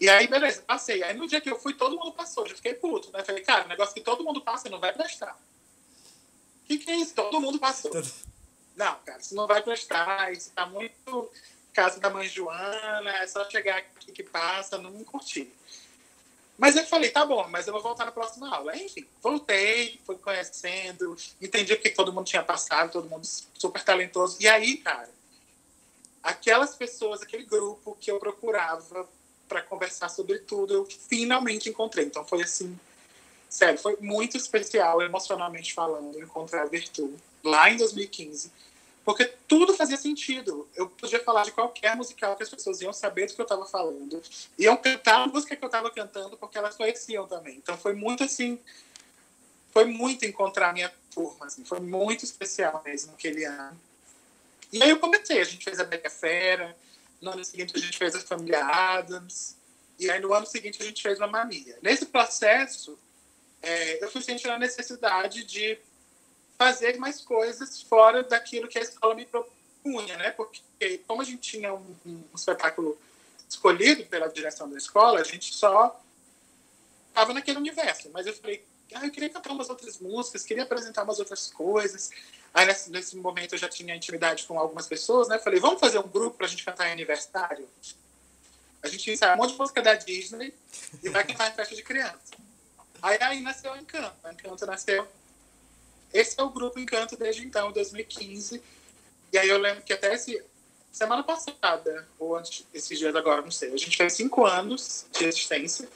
E 0.00 0.08
aí, 0.08 0.26
beleza, 0.26 0.62
passei. 0.62 1.02
Aí 1.02 1.14
no 1.14 1.26
dia 1.28 1.40
que 1.40 1.50
eu 1.50 1.60
fui, 1.60 1.74
todo 1.74 1.96
mundo 1.96 2.12
passou. 2.12 2.46
Já 2.48 2.54
fiquei 2.54 2.72
puto, 2.72 3.12
né? 3.12 3.22
Falei, 3.22 3.44
cara, 3.44 3.66
o 3.66 3.68
negócio 3.68 3.94
que 3.94 4.00
todo 4.00 4.24
mundo 4.24 4.40
passa 4.40 4.70
não 4.70 4.80
vai 4.80 4.94
prestar. 4.94 5.34
O 5.34 6.66
que, 6.66 6.78
que 6.78 6.90
é 6.90 6.96
isso? 6.96 7.14
Todo 7.14 7.40
mundo 7.40 7.58
passou. 7.58 7.92
Não, 8.74 8.98
cara, 9.04 9.20
isso 9.20 9.34
não 9.34 9.46
vai 9.46 9.62
prestar. 9.62 10.32
Isso 10.32 10.50
tá 10.52 10.64
muito 10.64 11.30
casa 11.74 12.00
da 12.00 12.08
mãe 12.08 12.26
Joana. 12.26 13.10
É 13.18 13.26
só 13.26 13.48
chegar 13.50 13.76
aqui 13.76 14.10
que 14.12 14.22
passa. 14.22 14.78
Não 14.78 14.90
me 14.90 15.04
curti. 15.04 15.52
Mas 16.56 16.76
eu 16.76 16.86
falei, 16.86 17.10
tá 17.10 17.24
bom, 17.24 17.46
mas 17.48 17.66
eu 17.66 17.72
vou 17.72 17.82
voltar 17.82 18.04
na 18.04 18.12
próxima 18.12 18.54
aula. 18.54 18.76
Enfim, 18.76 19.06
voltei, 19.22 19.98
fui 20.04 20.16
conhecendo, 20.16 21.16
entendi 21.40 21.74
porque 21.74 21.88
todo 21.88 22.12
mundo 22.12 22.26
tinha 22.26 22.42
passado, 22.42 22.92
todo 22.92 23.08
mundo 23.08 23.26
super 23.54 23.82
talentoso. 23.82 24.36
E 24.40 24.46
aí, 24.46 24.76
cara, 24.76 25.08
aquelas 26.22 26.74
pessoas, 26.74 27.22
aquele 27.22 27.44
grupo 27.44 27.96
que 27.98 28.10
eu 28.10 28.18
procurava 28.18 29.08
para 29.50 29.62
conversar 29.62 30.08
sobre 30.08 30.38
tudo, 30.38 30.72
eu 30.72 30.86
finalmente 30.86 31.68
encontrei. 31.68 32.06
Então 32.06 32.24
foi 32.24 32.40
assim, 32.40 32.78
sério, 33.48 33.80
foi 33.80 33.96
muito 34.00 34.36
especial 34.36 35.02
emocionalmente 35.02 35.74
falando 35.74 36.20
encontrar 36.20 36.62
a 36.62 36.66
Virtu 36.66 37.12
lá 37.42 37.68
em 37.68 37.76
2015, 37.76 38.52
porque 39.04 39.24
tudo 39.48 39.74
fazia 39.74 39.96
sentido. 39.96 40.68
Eu 40.76 40.88
podia 40.88 41.18
falar 41.24 41.42
de 41.42 41.50
qualquer 41.50 41.96
musical 41.96 42.36
que 42.36 42.44
as 42.44 42.48
pessoas 42.48 42.80
iam 42.80 42.92
saber 42.92 43.26
do 43.26 43.34
que 43.34 43.40
eu 43.40 43.44
estava 43.44 43.66
falando, 43.66 44.22
iam 44.56 44.76
cantar 44.76 45.22
a 45.22 45.26
música 45.26 45.56
que 45.56 45.64
eu 45.64 45.66
estava 45.66 45.90
cantando 45.90 46.36
porque 46.36 46.56
elas 46.56 46.76
conheciam 46.76 47.26
também. 47.26 47.56
Então 47.56 47.76
foi 47.76 47.92
muito 47.92 48.22
assim, 48.22 48.56
foi 49.72 49.84
muito 49.84 50.24
encontrar 50.24 50.70
a 50.70 50.72
minha 50.72 50.92
turma, 51.12 51.46
assim, 51.46 51.64
foi 51.64 51.80
muito 51.80 52.24
especial 52.24 52.80
mesmo 52.84 53.14
aquele 53.14 53.44
ano. 53.44 53.76
E 54.72 54.80
aí 54.80 54.90
eu 54.90 55.00
comecei, 55.00 55.40
a 55.40 55.44
gente 55.44 55.64
fez 55.64 55.80
a 55.80 55.84
Beca 55.84 56.08
Fera, 56.08 56.76
no 57.20 57.32
ano 57.32 57.44
seguinte, 57.44 57.72
a 57.76 57.78
gente 57.78 57.98
fez 57.98 58.14
a 58.14 58.20
família 58.20 58.64
Adams. 58.64 59.56
E 59.98 60.10
aí, 60.10 60.20
no 60.20 60.32
ano 60.32 60.46
seguinte, 60.46 60.82
a 60.82 60.84
gente 60.84 61.02
fez 61.02 61.18
uma 61.18 61.26
mania. 61.26 61.78
Nesse 61.82 62.06
processo, 62.06 62.98
é, 63.62 64.02
eu 64.02 64.10
fui 64.10 64.22
sentindo 64.22 64.52
a 64.52 64.58
necessidade 64.58 65.44
de 65.44 65.78
fazer 66.56 66.98
mais 66.98 67.20
coisas 67.20 67.82
fora 67.82 68.22
daquilo 68.22 68.68
que 68.68 68.78
a 68.78 68.82
escola 68.82 69.14
me 69.14 69.26
propunha, 69.26 70.16
né? 70.16 70.30
Porque, 70.30 70.98
como 71.06 71.22
a 71.22 71.24
gente 71.24 71.40
tinha 71.40 71.74
um, 71.74 71.96
um 72.06 72.24
espetáculo 72.34 72.98
escolhido 73.48 74.04
pela 74.06 74.28
direção 74.28 74.70
da 74.70 74.78
escola, 74.78 75.20
a 75.20 75.24
gente 75.24 75.54
só 75.54 76.00
estava 77.08 77.34
naquele 77.34 77.58
universo. 77.58 78.10
Mas 78.12 78.26
eu 78.26 78.34
falei, 78.34 78.64
ah, 78.94 79.04
eu 79.04 79.10
queria 79.10 79.30
cantar 79.30 79.52
umas 79.52 79.68
outras 79.70 79.98
músicas, 79.98 80.42
queria 80.42 80.64
apresentar 80.64 81.02
umas 81.04 81.18
outras 81.18 81.50
coisas. 81.50 82.10
Aí 82.52 82.66
nesse, 82.66 82.90
nesse 82.90 83.16
momento 83.16 83.54
eu 83.54 83.58
já 83.58 83.68
tinha 83.68 83.94
intimidade 83.94 84.44
com 84.44 84.58
algumas 84.58 84.86
pessoas, 84.86 85.28
né? 85.28 85.38
Falei, 85.38 85.60
vamos 85.60 85.80
fazer 85.80 85.98
um 85.98 86.08
grupo 86.08 86.36
pra 86.36 86.46
gente 86.46 86.64
cantar 86.64 86.88
em 86.88 86.92
aniversário? 86.92 87.68
A 88.82 88.88
gente 88.88 89.10
ensaia 89.10 89.34
um 89.34 89.36
monte 89.36 89.52
de 89.52 89.58
música 89.58 89.82
da 89.82 89.94
Disney 89.94 90.54
e 91.02 91.08
vai 91.08 91.24
cantar 91.24 91.50
em 91.50 91.54
festa 91.54 91.74
de 91.74 91.82
criança. 91.82 92.18
Aí, 93.02 93.18
aí 93.20 93.40
nasceu 93.40 93.72
o 93.72 93.76
Encanto. 93.76 94.16
O 94.24 94.30
Encanto 94.30 94.66
nasceu. 94.66 95.06
Esse 96.12 96.40
é 96.40 96.42
o 96.42 96.50
grupo 96.50 96.78
Encanto 96.78 97.16
desde 97.16 97.44
então, 97.46 97.70
2015. 97.72 98.62
E 99.32 99.38
aí 99.38 99.48
eu 99.48 99.58
lembro 99.58 99.82
que 99.82 99.92
até 99.92 100.12
esse, 100.14 100.42
semana 100.90 101.22
passada, 101.22 102.08
ou 102.18 102.36
antes, 102.36 102.66
esses 102.74 102.98
dias 102.98 103.14
agora, 103.14 103.42
não 103.42 103.50
sei, 103.50 103.72
a 103.72 103.76
gente 103.76 103.96
fez 103.96 104.14
cinco 104.14 104.44
anos 104.44 105.06
de 105.12 105.24
existência. 105.24 105.88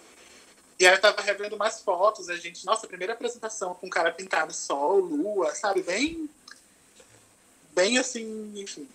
E 0.79 0.87
aí 0.87 0.95
eu 0.95 1.01
tava 1.01 1.23
revendo 1.23 1.55
umas 1.57 1.81
fotos, 1.81 2.29
a 2.29 2.37
gente, 2.37 2.67
nossa, 2.67 2.87
primeira 2.87 3.13
apresentação 3.13 3.75
com 3.75 3.89
cara 3.89 4.13
pintado 4.13 4.53
sol, 4.53 4.99
lua, 4.99 5.55
sabe? 5.55 5.83
Bem. 5.83 6.29
Bem 7.73 7.99
assim, 7.99 8.53
enfim. 8.57 8.89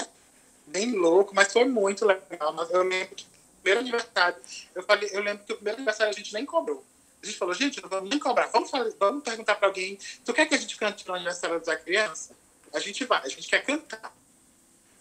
Bem 0.67 0.93
louco, 0.93 1.33
mas 1.33 1.51
foi 1.51 1.65
muito 1.65 2.05
legal. 2.05 2.53
Mas 2.53 2.69
eu 2.71 2.83
lembro 2.83 3.15
que 3.15 3.25
primeiro 3.62 3.81
aniversário, 3.81 4.38
eu, 4.75 4.83
falei, 4.83 5.09
eu 5.12 5.21
lembro 5.21 5.43
que 5.45 5.53
o 5.53 5.55
primeiro 5.55 5.77
aniversário 5.77 6.13
a 6.13 6.17
gente 6.17 6.33
nem 6.33 6.45
cobrou. 6.45 6.83
A 7.21 7.25
gente 7.25 7.38
falou, 7.38 7.53
gente, 7.53 7.81
não 7.81 7.89
vamos 7.89 8.09
nem 8.09 8.19
cobrar. 8.19 8.48
Vamos, 8.48 8.69
fazer, 8.69 8.95
vamos 8.98 9.24
perguntar 9.24 9.55
para 9.55 9.67
alguém, 9.67 9.98
tu 10.24 10.33
quer 10.33 10.45
que 10.45 10.55
a 10.55 10.57
gente 10.57 10.77
cante 10.77 11.07
no 11.07 11.13
aniversário 11.13 11.59
da 11.59 11.75
criança? 11.75 12.36
A 12.74 12.79
gente 12.79 13.03
vai, 13.05 13.21
a 13.24 13.27
gente 13.27 13.48
quer 13.48 13.63
cantar. 13.65 14.13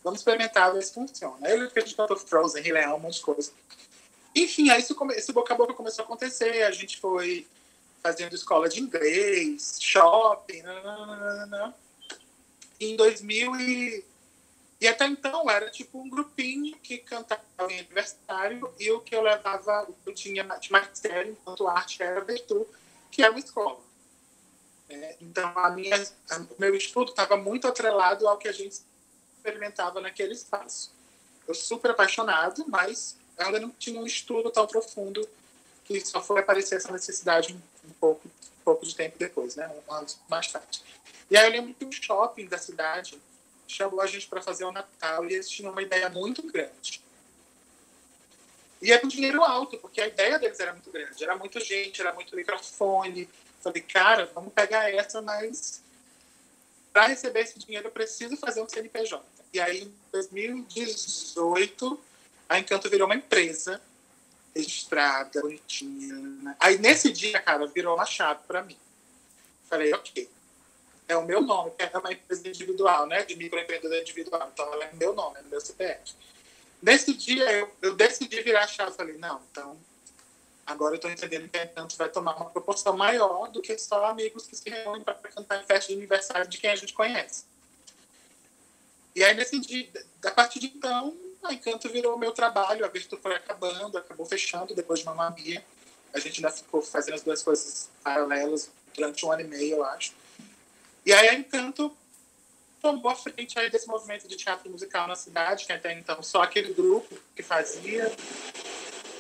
Vamos 0.03 0.21
experimentar, 0.21 0.73
ver 0.73 0.83
se 0.83 0.95
funciona. 0.95 1.37
Aí 1.43 1.53
eu 1.53 1.59
lembro 1.59 1.73
que 1.73 1.79
a 1.79 1.83
gente 1.83 1.95
cantou 1.95 2.17
Frozen, 2.17 2.63
Rei 2.63 2.73
Leão, 2.73 2.97
um 2.97 3.01
monte 3.01 3.17
de 3.17 3.23
coisa. 3.23 3.53
Enfim, 4.39 4.71
aí 4.71 4.81
isso, 4.81 4.97
esse 5.13 5.33
boca 5.33 5.53
a 5.53 5.57
boca 5.57 5.75
começou 5.75 6.03
a 6.03 6.07
acontecer. 6.07 6.63
A 6.63 6.71
gente 6.71 6.99
foi 6.99 7.47
fazendo 8.01 8.35
escola 8.35 8.69
de 8.69 8.81
inglês, 8.81 9.79
shopping, 9.81 10.63
nananana. 10.63 11.75
em 12.81 12.95
2000 12.95 13.57
e, 13.57 14.05
e 14.81 14.87
até 14.87 15.07
então 15.07 15.51
era 15.51 15.69
tipo 15.69 16.01
um 16.01 16.09
grupinho 16.09 16.77
que 16.79 16.99
cantava 16.99 17.43
em 17.69 17.81
aniversário 17.81 18.73
e 18.79 18.91
o 18.93 19.01
que 19.01 19.17
eu 19.17 19.23
levava, 19.23 19.87
o 19.89 19.93
que 19.93 20.11
eu 20.11 20.15
tinha 20.15 20.45
de 20.45 20.71
magistério 20.71 21.33
enquanto 21.33 21.67
arte 21.67 22.01
era 22.01 22.21
Bertu, 22.21 22.67
que 23.11 23.23
era 23.23 23.33
uma 23.33 23.41
escola. 23.41 23.81
É, 24.89 25.17
então 25.21 25.53
a 25.59 25.71
minha, 25.71 25.97
a, 26.31 26.37
o 26.37 26.57
meu 26.59 26.75
estudo 26.77 27.11
estava 27.11 27.37
muito 27.37 27.67
atrelado 27.67 28.29
ao 28.29 28.39
que 28.39 28.47
a 28.47 28.53
gente 28.53 28.81
experimentava 29.37 30.01
naquele 30.01 30.33
espaço. 30.33 30.95
Eu 31.47 31.55
super 31.55 31.91
apaixonado, 31.91 32.65
mas 32.69 33.17
ainda 33.39 33.61
não 33.61 33.71
tinha 33.71 34.01
um 34.01 34.07
estudo 34.07 34.51
tão 34.51 34.67
profundo 34.67 35.29
que 35.85 36.01
só 36.05 36.23
foi 36.23 36.41
aparecer 36.41 36.77
essa 36.77 36.93
necessidade 36.93 37.55
um, 37.55 37.89
um 37.89 37.93
pouco, 37.95 38.29
um 38.29 38.65
pouco 38.65 38.85
de 38.85 38.95
tempo 38.95 39.19
depois, 39.19 39.57
né? 39.57 39.69
Um 39.89 39.93
ano 39.93 40.07
mais 40.29 40.51
tarde. 40.53 40.83
E 41.31 41.37
aí 41.37 41.47
eu 41.47 41.53
lembro 41.53 41.75
que 41.75 41.85
o 41.85 41.93
shopping 41.93 42.47
da 42.47 42.59
cidade 42.59 43.21
chamou 43.67 44.01
a 44.01 44.07
gente 44.07 44.27
para 44.27 44.43
fazer 44.43 44.65
o 44.65 44.73
Natal 44.73 45.25
e 45.27 45.35
eles 45.35 45.49
tinham 45.49 45.73
uma 45.73 45.83
ideia 45.83 46.09
muito 46.09 46.43
grande. 46.43 47.03
E 48.81 48.93
é 48.93 48.99
com 48.99 49.09
dinheiro 49.09 49.43
alto, 49.43 49.77
porque 49.79 50.01
a 50.01 50.07
ideia 50.07 50.39
deles 50.39 50.61
era 50.61 50.73
muito 50.73 50.91
grande. 50.91 51.23
Era 51.23 51.37
muita 51.37 51.61
gente, 51.61 52.01
era 52.01 52.13
muito 52.13 52.35
microfone. 52.35 53.29
Falei, 53.61 53.83
cara, 53.83 54.31
vamos 54.35 54.53
pegar 54.53 54.93
essa, 54.93 55.21
mas 55.21 55.83
para 56.93 57.07
receber 57.07 57.41
esse 57.41 57.59
dinheiro 57.59 57.89
eu 57.89 57.93
preciso 57.93 58.37
fazer 58.37 58.63
um 58.63 58.69
CNPJ. 58.69 59.25
E 59.53 59.61
aí, 59.61 59.83
em 59.83 59.95
2018, 60.13 62.01
a 62.49 62.59
Encanto 62.59 62.89
virou 62.89 63.07
uma 63.07 63.15
empresa 63.15 63.81
registrada, 64.55 65.41
bonitinha. 65.41 66.15
Né? 66.15 66.57
Aí, 66.59 66.79
nesse 66.79 67.13
dia, 67.13 67.41
cara, 67.41 67.67
virou 67.67 67.95
uma 67.95 68.07
chave 68.07 68.41
para 68.47 68.63
mim. 68.63 68.77
Falei, 69.69 69.93
ok, 69.93 70.29
é 71.07 71.17
o 71.17 71.25
meu 71.25 71.41
nome, 71.41 71.73
é 71.79 71.97
uma 71.99 72.13
empresa 72.13 72.49
individual, 72.49 73.07
né? 73.07 73.23
De 73.25 73.37
microempreendedor 73.37 73.99
individual. 73.99 74.51
Então, 74.53 74.73
ela 74.73 74.85
é 74.85 74.93
meu 74.95 75.15
nome, 75.15 75.39
é 75.39 75.43
meu 75.43 75.61
CPF. 75.61 76.15
Nesse 76.83 77.13
dia, 77.13 77.51
eu, 77.53 77.71
eu 77.83 77.95
decidi 77.95 78.41
virar 78.43 78.65
a 78.65 78.67
chave. 78.67 78.97
Falei, 78.97 79.19
não, 79.19 79.43
então, 79.51 79.77
agora 80.67 80.95
eu 80.95 80.97
estou 80.97 81.11
entendendo 81.11 81.49
que 81.49 81.59
a 81.59 81.65
Encanto 81.65 81.97
vai 81.97 82.09
tomar 82.09 82.35
uma 82.37 82.51
proporção 82.51 82.97
maior 82.97 83.51
do 83.51 83.61
que 83.61 83.77
só 83.79 84.07
amigos 84.07 84.47
que 84.47 84.57
se 84.57 84.71
reúnem 84.71 85.03
para 85.03 85.15
cantar 85.15 85.63
em 85.63 85.67
festa 85.67 85.89
de 85.93 85.99
aniversário 85.99 86.49
de 86.49 86.59
quem 86.59 86.71
a 86.71 86.77
gente 86.77 86.95
conhece. 86.95 87.45
E 89.15 89.23
aí, 89.23 89.35
nesse 89.35 89.59
dia, 89.61 89.89
a 90.25 90.31
partir 90.31 90.61
de 90.61 90.67
então, 90.67 91.17
a 91.43 91.53
Encanto 91.53 91.89
virou 91.89 92.15
o 92.15 92.19
meu 92.19 92.33
trabalho, 92.33 92.85
a 92.85 92.89
Virtu 92.89 93.17
foi 93.17 93.35
acabando, 93.35 93.97
acabou 93.97 94.27
fechando 94.27 94.75
depois 94.75 95.01
de 95.01 95.07
Mamma 95.07 95.31
Mia. 95.31 95.65
A 96.13 96.19
gente 96.19 96.39
ainda 96.39 96.51
ficou 96.51 96.83
fazendo 96.83 97.15
as 97.15 97.23
duas 97.23 97.43
coisas 97.43 97.89
paralelas 98.03 98.71
durante 98.95 99.25
um 99.25 99.33
ano 99.33 99.43
e 99.43 99.45
meio, 99.45 99.77
eu 99.77 99.85
acho. 99.85 100.13
E 101.05 101.13
aí 101.13 101.29
a 101.29 101.35
Encanto 101.35 101.97
tomou 102.81 103.11
a 103.11 103.17
frente 103.17 103.59
aí 103.59 103.71
desse 103.71 103.87
movimento 103.87 104.27
de 104.27 104.37
teatro 104.37 104.71
musical 104.71 105.07
na 105.07 105.17
cidade, 105.17 105.67
que 105.67 105.73
até 105.73 105.93
então 105.93 106.23
só 106.23 106.43
aquele 106.43 106.73
grupo 106.73 107.19
que 107.35 107.43
fazia. 107.43 108.13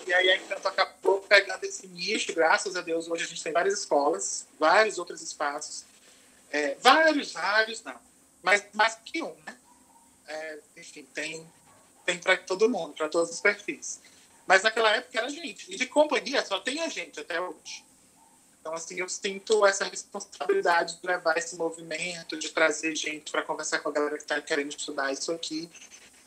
E 0.06 0.12
aí 0.12 0.30
a 0.30 0.36
Encanto 0.36 0.66
acabou 0.66 1.20
pegando 1.20 1.64
esse 1.64 1.86
nicho, 1.86 2.32
graças 2.34 2.76
a 2.76 2.80
Deus, 2.80 3.08
hoje 3.08 3.24
a 3.24 3.26
gente 3.26 3.42
tem 3.42 3.52
várias 3.52 3.78
escolas, 3.78 4.46
vários 4.58 4.98
outros 4.98 5.22
espaços. 5.22 5.84
É, 6.50 6.74
vários, 6.76 7.32
vários, 7.32 7.82
não. 7.82 7.98
Mas 8.42 8.64
mais 8.72 8.96
que 9.04 9.22
um, 9.22 9.34
né? 9.46 9.56
É, 10.26 10.58
enfim, 10.76 11.06
tem 11.14 11.46
tem 12.08 12.18
para 12.18 12.38
todo 12.38 12.70
mundo, 12.70 12.94
para 12.94 13.06
todos 13.06 13.30
os 13.30 13.38
perfis. 13.38 14.00
Mas 14.46 14.62
naquela 14.62 14.96
época 14.96 15.18
era 15.18 15.28
gente. 15.28 15.70
E 15.70 15.76
de 15.76 15.84
companhia 15.84 16.42
só 16.46 16.58
tem 16.58 16.80
a 16.80 16.88
gente 16.88 17.20
até 17.20 17.38
hoje. 17.38 17.84
Então, 18.62 18.72
assim, 18.72 18.98
eu 18.98 19.08
sinto 19.10 19.66
essa 19.66 19.84
responsabilidade 19.84 20.98
de 20.98 21.06
levar 21.06 21.36
esse 21.36 21.54
movimento, 21.56 22.38
de 22.38 22.48
trazer 22.48 22.96
gente 22.96 23.30
para 23.30 23.42
conversar 23.42 23.80
com 23.80 23.90
a 23.90 23.92
galera 23.92 24.16
que 24.16 24.22
está 24.22 24.40
querendo 24.40 24.70
estudar 24.70 25.12
isso 25.12 25.30
aqui. 25.32 25.68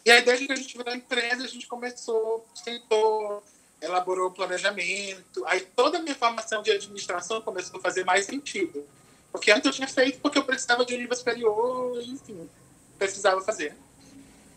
E 0.05 0.11
aí, 0.11 0.23
desde 0.23 0.45
que 0.45 0.53
a 0.53 0.55
gente 0.55 0.77
virou 0.77 0.93
empresa, 0.93 1.43
a 1.43 1.47
gente 1.47 1.67
começou, 1.67 2.45
tentou, 2.63 3.43
elaborou 3.81 4.27
o 4.27 4.31
planejamento. 4.31 5.43
Aí, 5.47 5.61
toda 5.61 5.97
a 5.97 6.01
minha 6.01 6.15
formação 6.15 6.61
de 6.61 6.69
administração 6.69 7.41
começou 7.41 7.79
a 7.79 7.81
fazer 7.81 8.05
mais 8.05 8.27
sentido. 8.27 8.87
Porque 9.31 9.51
antes 9.51 9.65
eu 9.65 9.71
tinha 9.71 9.87
feito 9.87 10.19
porque 10.19 10.37
eu 10.37 10.43
precisava 10.43 10.85
de 10.85 10.93
um 10.93 10.97
nível 10.97 11.15
superior, 11.15 11.99
enfim, 12.03 12.47
precisava 12.99 13.41
fazer. 13.41 13.75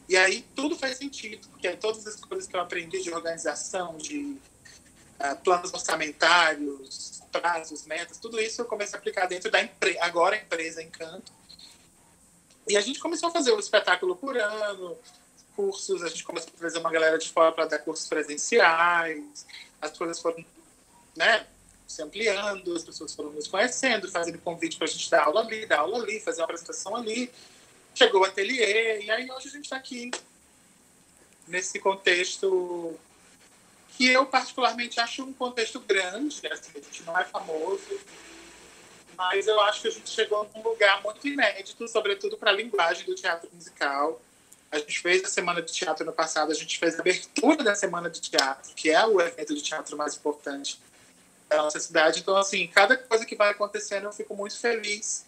E 0.09 0.17
aí 0.17 0.45
tudo 0.55 0.77
faz 0.77 0.99
sentido, 0.99 1.47
porque 1.49 1.71
todas 1.77 2.07
as 2.07 2.17
coisas 2.17 2.47
que 2.47 2.55
eu 2.55 2.61
aprendi 2.61 3.03
de 3.03 3.11
organização, 3.11 3.97
de 3.97 4.37
uh, 5.19 5.37
planos 5.43 5.73
orçamentários, 5.73 7.23
prazos, 7.33 7.87
metas, 7.87 8.19
tudo 8.19 8.41
isso 8.41 8.61
eu 8.61 8.67
comecei 8.67 8.97
a 8.97 8.99
aplicar 8.99 9.27
dentro 9.27 9.51
da 9.51 9.63
empresa, 9.63 9.99
agora 10.03 10.37
a 10.37 10.39
empresa 10.39 10.83
Encanto. 10.83 11.33
E 12.69 12.77
a 12.77 12.81
gente 12.81 12.99
começou 12.99 13.29
a 13.29 13.33
fazer 13.33 13.53
o 13.53 13.59
espetáculo 13.59 14.17
por 14.17 14.37
ano, 14.37 14.97
cursos, 15.57 16.03
a 16.03 16.09
gente 16.09 16.25
começou 16.25 16.51
a 16.55 16.59
trazer 16.59 16.79
uma 16.79 16.91
galera 16.91 17.19
de 17.19 17.31
fora 17.31 17.53
para 17.53 17.67
dar 17.67 17.79
cursos 17.79 18.07
presenciais, 18.07 19.47
as 19.81 19.97
coisas 19.97 20.21
foram 20.21 20.45
né, 21.17 21.47
se 21.87 22.03
ampliando, 22.03 22.75
as 22.75 22.85
pessoas 22.85 23.15
foram 23.15 23.31
nos 23.31 23.47
conhecendo, 23.47 24.11
fazendo 24.11 24.39
convite 24.39 24.77
para 24.77 24.87
a 24.87 24.91
gente 24.91 25.11
dar 25.11 25.25
aula 25.25 25.41
ali, 25.41 25.67
dar 25.67 25.81
aula 25.81 26.03
ali, 26.03 26.21
fazer 26.21 26.41
uma 26.41 26.45
apresentação 26.45 26.97
ali 26.97 27.31
chegou 27.95 28.23
o 28.23 28.25
ateliê, 28.25 29.03
e 29.03 29.11
aí 29.11 29.31
hoje 29.31 29.49
a 29.49 29.51
gente 29.51 29.65
está 29.65 29.77
aqui 29.77 30.11
nesse 31.47 31.79
contexto 31.79 32.99
que 33.97 34.09
eu 34.09 34.27
particularmente 34.27 34.99
acho 34.99 35.23
um 35.23 35.33
contexto 35.33 35.79
grande, 35.81 36.47
assim, 36.49 36.73
a 36.75 36.81
gente 36.81 37.03
não 37.05 37.19
é 37.19 37.25
famoso, 37.25 38.01
mas 39.17 39.47
eu 39.47 39.61
acho 39.61 39.83
que 39.83 39.89
a 39.89 39.91
gente 39.93 40.11
chegou 40.11 40.51
num 40.55 40.63
lugar 40.63 41.03
muito 41.03 41.27
inédito, 41.27 41.87
sobretudo 41.87 42.37
para 42.37 42.51
a 42.51 42.55
linguagem 42.55 43.07
do 43.07 43.15
teatro 43.15 43.49
musical. 43.53 44.21
A 44.73 44.79
gente 44.79 44.99
fez 44.99 45.23
a 45.25 45.29
Semana 45.29 45.63
de 45.63 45.73
Teatro 45.73 46.05
no 46.05 46.13
passado, 46.13 46.51
a 46.51 46.55
gente 46.55 46.77
fez 46.81 46.97
a 46.97 47.01
abertura 47.01 47.63
da 47.63 47.77
Semana 47.77 48.11
de 48.11 48.21
Teatro, 48.21 48.75
que 48.75 48.91
é 48.91 49.07
o 49.07 49.21
evento 49.21 49.55
de 49.55 49.63
teatro 49.63 49.97
mais 49.97 50.17
importante 50.17 50.81
da 51.49 51.59
nossa 51.59 51.79
cidade. 51.79 52.19
Então, 52.19 52.37
assim, 52.37 52.67
cada 52.67 52.97
coisa 52.97 53.25
que 53.25 53.37
vai 53.37 53.51
acontecendo 53.51 54.05
eu 54.05 54.13
fico 54.13 54.35
muito 54.35 54.59
feliz. 54.59 55.25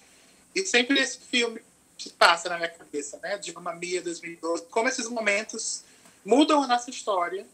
E 0.52 0.66
sempre 0.66 0.98
esse 0.98 1.20
filme 1.20 1.60
que 1.96 2.10
passa 2.10 2.48
na 2.48 2.56
minha 2.56 2.68
cabeça, 2.68 3.18
né? 3.22 3.38
De 3.38 3.52
Mamma 3.52 3.74
Mia 3.74 4.02
2012, 4.02 4.64
como 4.66 4.88
esses 4.88 5.08
momentos 5.08 5.82
mudam 6.24 6.62
a 6.62 6.66
nossa 6.66 6.90
história, 6.90 7.46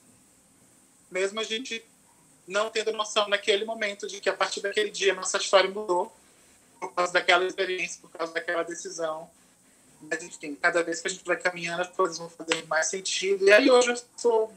mesmo 1.10 1.40
a 1.40 1.44
gente 1.44 1.84
não 2.46 2.70
tendo 2.70 2.92
noção 2.92 3.28
naquele 3.28 3.64
momento 3.64 4.06
de 4.06 4.20
que 4.20 4.28
a 4.28 4.34
partir 4.34 4.60
daquele 4.60 4.90
dia 4.90 5.14
nossa 5.14 5.38
história 5.38 5.70
mudou 5.70 6.12
por 6.80 6.92
causa 6.92 7.12
daquela 7.12 7.44
experiência, 7.44 8.00
por 8.00 8.10
causa 8.10 8.32
daquela 8.32 8.64
decisão. 8.64 9.30
Mas, 10.00 10.22
enfim, 10.22 10.56
cada 10.56 10.82
vez 10.82 11.00
que 11.00 11.06
a 11.06 11.10
gente 11.10 11.24
vai 11.24 11.36
caminhando, 11.36 11.82
as 11.82 11.90
coisas 11.90 12.18
vão 12.18 12.28
fazendo 12.28 12.66
mais 12.66 12.88
sentido. 12.88 13.46
E 13.46 13.52
aí, 13.52 13.70
hoje, 13.70 13.90
eu 13.90 14.02
sou 14.16 14.52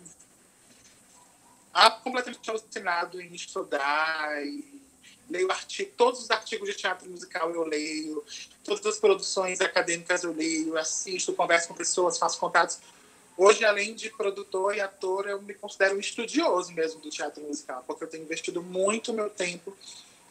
completamente 2.04 2.50
alucinado 2.50 3.22
em 3.22 3.34
estudar 3.34 4.44
e 4.44 4.82
leio 5.30 5.52
artigo, 5.52 5.92
todos 5.98 6.22
os 6.22 6.32
artigos 6.32 6.70
de 6.70 6.76
teatro 6.76 7.10
musical 7.10 7.50
eu 7.52 7.64
leio, 7.64 8.24
todas 8.64 8.86
as 8.86 8.98
produções 8.98 9.62
acadêmicas 9.62 10.24
eu 10.24 10.34
leio, 10.34 10.78
assisto, 10.78 11.34
converso 11.34 11.68
com 11.68 11.74
pessoas, 11.74 12.18
faço 12.18 12.40
contatos. 12.40 12.80
Hoje, 13.38 13.66
além 13.66 13.94
de 13.94 14.10
produtor 14.10 14.76
e 14.76 14.82
ator, 14.82 15.28
eu 15.28 15.42
me 15.42 15.54
considero 15.54 15.98
um 15.98 16.00
estudioso 16.00 16.72
mesmo 16.72 17.02
do 17.02 17.10
teatro 17.10 17.44
musical, 17.44 17.84
porque 17.86 18.06
eu 18.06 18.08
tenho 18.08 18.24
investido 18.24 18.64
muito 18.64 19.14
meu 19.14 19.30
tempo 19.30 19.76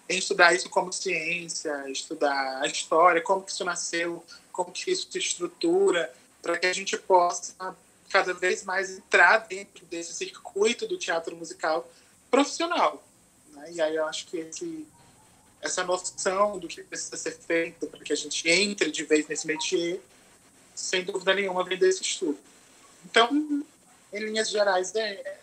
em 0.09 0.19
estudar 0.19 0.55
isso 0.55 0.71
como 0.71 0.93
ciência, 0.93 1.91
estudar 1.91 2.63
a 2.63 2.67
história, 2.67 3.21
como 3.21 3.43
que 3.43 3.51
isso 3.51 3.65
nasceu, 3.65 4.25
como 4.53 4.73
que 4.73 4.91
isso 4.91 5.09
se 5.11 5.19
estrutura, 5.19 6.13
para 6.41 6.59
que 6.59 6.67
a 6.67 6.73
gente 6.73 6.97
possa 6.97 7.77
cada 8.11 8.33
vez 8.33 8.65
mais 8.65 8.91
entrar 8.91 9.39
dentro 9.39 9.85
desse 9.87 10.15
circuito 10.15 10.87
do 10.87 10.99
teatro 10.99 11.35
musical 11.35 11.91
profissional. 12.31 13.03
Né? 13.65 13.73
E 13.73 13.81
aí 13.81 13.97
eu 13.97 14.07
acho 14.07 14.27
que 14.27 14.37
esse, 14.39 14.87
essa 15.61 15.85
noção 15.85 16.59
do 16.59 16.69
que 16.69 16.83
precisa 16.83 17.17
ser 17.17 17.33
feito 17.33 17.87
para 17.87 18.01
que 18.01 18.13
a 18.13 18.17
gente 18.17 18.49
entre 18.49 18.91
de 18.91 19.05
vez 19.05 19.27
nesse 19.27 19.47
métier, 19.47 20.01
sem 20.75 21.05
dúvida 21.05 21.35
nenhuma, 21.35 21.65
vem 21.65 21.79
desse 21.79 22.03
estudo. 22.03 22.39
Então, 23.05 23.65
em 24.13 24.19
linhas 24.19 24.51
gerais, 24.51 24.95
é, 24.95 25.39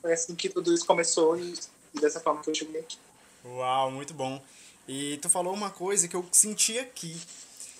foi 0.00 0.12
assim 0.12 0.34
que 0.34 0.48
tudo 0.48 0.72
isso 0.72 0.86
começou 0.86 1.38
e, 1.38 1.54
e 1.94 2.00
dessa 2.00 2.20
forma 2.20 2.42
que 2.42 2.50
eu 2.50 2.54
cheguei 2.54 2.80
aqui. 2.80 2.98
Uau, 3.44 3.90
muito 3.90 4.14
bom. 4.14 4.42
E 4.86 5.18
tu 5.18 5.28
falou 5.28 5.54
uma 5.54 5.70
coisa 5.70 6.08
que 6.08 6.14
eu 6.14 6.26
senti 6.32 6.78
aqui, 6.78 7.16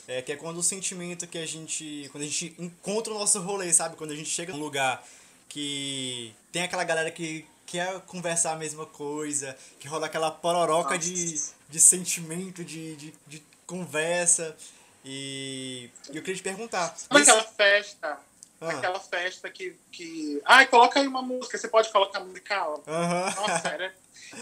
é, 0.06 0.22
que 0.22 0.32
é 0.32 0.36
quando 0.36 0.58
o 0.58 0.62
sentimento 0.62 1.26
que 1.26 1.38
a 1.38 1.46
gente. 1.46 2.08
Quando 2.10 2.22
a 2.22 2.26
gente 2.26 2.54
encontra 2.58 3.12
o 3.12 3.18
nosso 3.18 3.40
rolê, 3.40 3.72
sabe? 3.72 3.96
Quando 3.96 4.12
a 4.12 4.16
gente 4.16 4.28
chega 4.28 4.52
num 4.52 4.60
lugar 4.60 5.04
que 5.48 6.32
tem 6.50 6.62
aquela 6.62 6.84
galera 6.84 7.10
que 7.10 7.44
quer 7.72 8.00
conversar 8.02 8.52
a 8.52 8.56
mesma 8.56 8.84
coisa, 8.84 9.56
que 9.80 9.88
rola 9.88 10.04
aquela 10.04 10.30
pororoca 10.30 10.98
de, 10.98 11.40
de 11.70 11.80
sentimento, 11.80 12.62
de, 12.62 12.94
de, 12.96 13.14
de 13.26 13.42
conversa. 13.66 14.54
E 15.02 15.88
eu 16.08 16.20
queria 16.20 16.36
te 16.36 16.42
perguntar. 16.42 16.94
Sabe 16.94 17.22
aquela 17.22 17.42
festa? 17.42 18.20
Ah. 18.60 18.68
Aquela 18.68 19.00
festa 19.00 19.48
que, 19.48 19.74
que. 19.90 20.42
Ai, 20.44 20.66
coloca 20.66 21.00
aí 21.00 21.06
uma 21.06 21.22
música, 21.22 21.56
você 21.56 21.66
pode 21.66 21.90
colocar 21.90 22.20
musical? 22.20 22.84
Uhum. 22.86 23.42
Nossa, 23.42 23.68
era, 23.68 23.94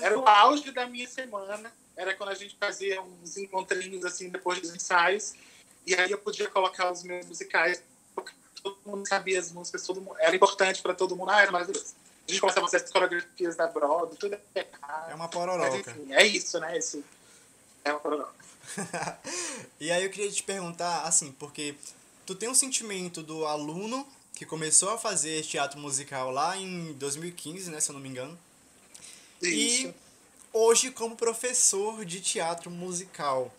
era 0.03 0.19
o 0.19 0.27
auge 0.27 0.73
da 0.73 0.87
minha 0.87 1.07
semana. 1.07 1.73
Era 1.97 2.15
quando 2.17 2.31
a 2.31 2.35
gente 2.35 2.57
fazia 2.59 3.01
uns 3.01 3.37
encontrinhos 3.37 4.05
assim 4.05 4.29
depois 4.29 4.61
dos 4.61 4.75
ensaios. 4.75 5.35
E 5.87 5.95
aí 5.95 6.11
eu 6.11 6.19
podia 6.19 6.49
colocar 6.51 6.91
os 6.91 7.05
meus 7.05 7.27
musicais. 7.27 7.81
Todo 8.61 8.77
mundo 8.85 9.09
sabia 9.09 9.39
as 9.39 9.53
músicas, 9.53 9.87
todo 9.87 10.03
mundo, 10.03 10.17
era 10.19 10.35
importante 10.35 10.83
para 10.83 10.95
todo 10.95 11.17
mundo. 11.17 11.31
Ah, 11.31 11.41
era 11.41 11.53
maravilhoso. 11.53 11.95
A 12.31 12.33
gente 12.33 12.41
começava 12.41 12.67
a 12.67 12.71
fazer 12.71 12.85
as 12.85 12.91
coreografias 12.91 13.57
da 13.57 13.67
Broadway, 13.67 14.17
tudo 14.17 14.39
é 14.55 14.67
É 15.09 15.15
uma 15.15 15.29
pororoca. 15.29 15.71
Mas, 15.71 15.87
enfim, 15.87 16.13
é 16.13 16.27
isso, 16.27 16.61
né? 16.61 16.79
É 17.85 17.91
uma 17.91 17.99
pororoca. 17.99 18.35
e 19.81 19.91
aí 19.91 20.05
eu 20.05 20.11
queria 20.11 20.31
te 20.31 20.43
perguntar, 20.45 21.03
assim, 21.03 21.33
porque 21.33 21.75
tu 22.25 22.35
tem 22.37 22.49
um 22.49 22.55
sentimento 22.55 23.23
do 23.23 23.45
aluno 23.47 24.07
que 24.35 24.47
começou 24.47 24.91
a 24.91 24.99
fazer 24.99 25.43
teatro 25.43 25.79
musical 25.79 26.31
lá 26.31 26.57
em 26.57 26.93
2015, 26.95 27.71
né, 27.71 27.81
se 27.81 27.91
eu 27.91 27.95
não 27.95 28.01
me 28.01 28.09
engano. 28.09 28.39
Isso. 29.43 29.89
E 29.89 29.95
hoje 30.53 30.91
como 30.93 31.17
professor 31.17 32.05
de 32.05 32.21
teatro 32.21 32.71
musical, 32.71 33.53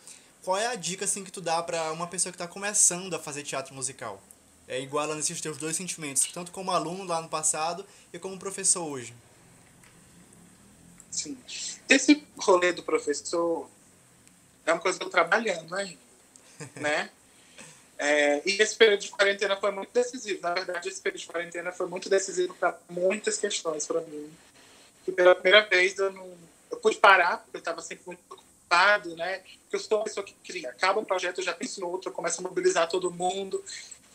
qual 0.43 0.57
é 0.57 0.67
a 0.67 0.75
dica 0.75 1.05
assim 1.05 1.23
que 1.23 1.31
tu 1.31 1.41
dá 1.41 1.61
para 1.61 1.91
uma 1.91 2.07
pessoa 2.07 2.31
que 2.31 2.35
está 2.35 2.47
começando 2.47 3.13
a 3.13 3.19
fazer 3.19 3.43
teatro 3.43 3.75
musical? 3.75 4.21
É 4.71 4.79
igualando 4.79 5.19
esses 5.19 5.41
teus 5.41 5.57
dois 5.57 5.75
sentimentos, 5.75 6.25
tanto 6.31 6.49
como 6.49 6.71
aluno 6.71 7.03
lá 7.03 7.21
no 7.21 7.27
passado 7.27 7.85
e 8.13 8.17
como 8.17 8.39
professor 8.39 8.87
hoje. 8.87 9.13
Sim. 11.11 11.37
Esse 11.89 12.25
rolê 12.37 12.71
do 12.71 12.81
professor 12.81 13.69
é 14.65 14.71
uma 14.71 14.79
coisa 14.79 14.97
que 14.97 15.03
eu 15.03 15.09
tô 15.09 15.11
trabalhando 15.11 15.75
ainda, 15.75 15.99
né? 16.79 17.09
É, 17.97 18.41
e 18.45 18.61
esse 18.61 18.73
período 18.77 19.01
de 19.01 19.09
quarentena 19.09 19.57
foi 19.57 19.71
muito 19.71 19.91
decisivo. 19.91 20.41
Na 20.41 20.53
verdade, 20.53 20.87
esse 20.87 21.01
período 21.01 21.19
de 21.19 21.27
quarentena 21.27 21.73
foi 21.73 21.87
muito 21.87 22.09
decisivo 22.09 22.55
para 22.55 22.79
muitas 22.89 23.37
questões 23.37 23.85
para 23.85 23.99
mim. 23.99 24.31
Que 25.03 25.11
pela 25.11 25.35
primeira 25.35 25.67
vez 25.67 25.99
eu 25.99 26.13
não 26.13 26.33
eu 26.71 26.77
pude 26.77 26.95
parar, 26.95 27.39
porque 27.39 27.57
eu 27.57 27.59
estava 27.59 27.81
sempre 27.81 28.05
muito 28.07 28.21
ocupado, 28.29 29.17
né? 29.17 29.39
Porque 29.39 29.75
eu 29.75 29.79
sou 29.81 29.97
uma 29.97 30.05
pessoa 30.05 30.25
que 30.25 30.33
cria. 30.45 30.69
Acaba 30.69 31.01
um 31.01 31.05
projeto, 31.05 31.39
eu 31.39 31.43
já 31.43 31.53
penso 31.53 31.81
no 31.81 31.89
outro, 31.89 32.09
eu 32.09 32.13
começo 32.13 32.39
a 32.39 32.43
mobilizar 32.43 32.87
todo 32.87 33.11
mundo. 33.11 33.61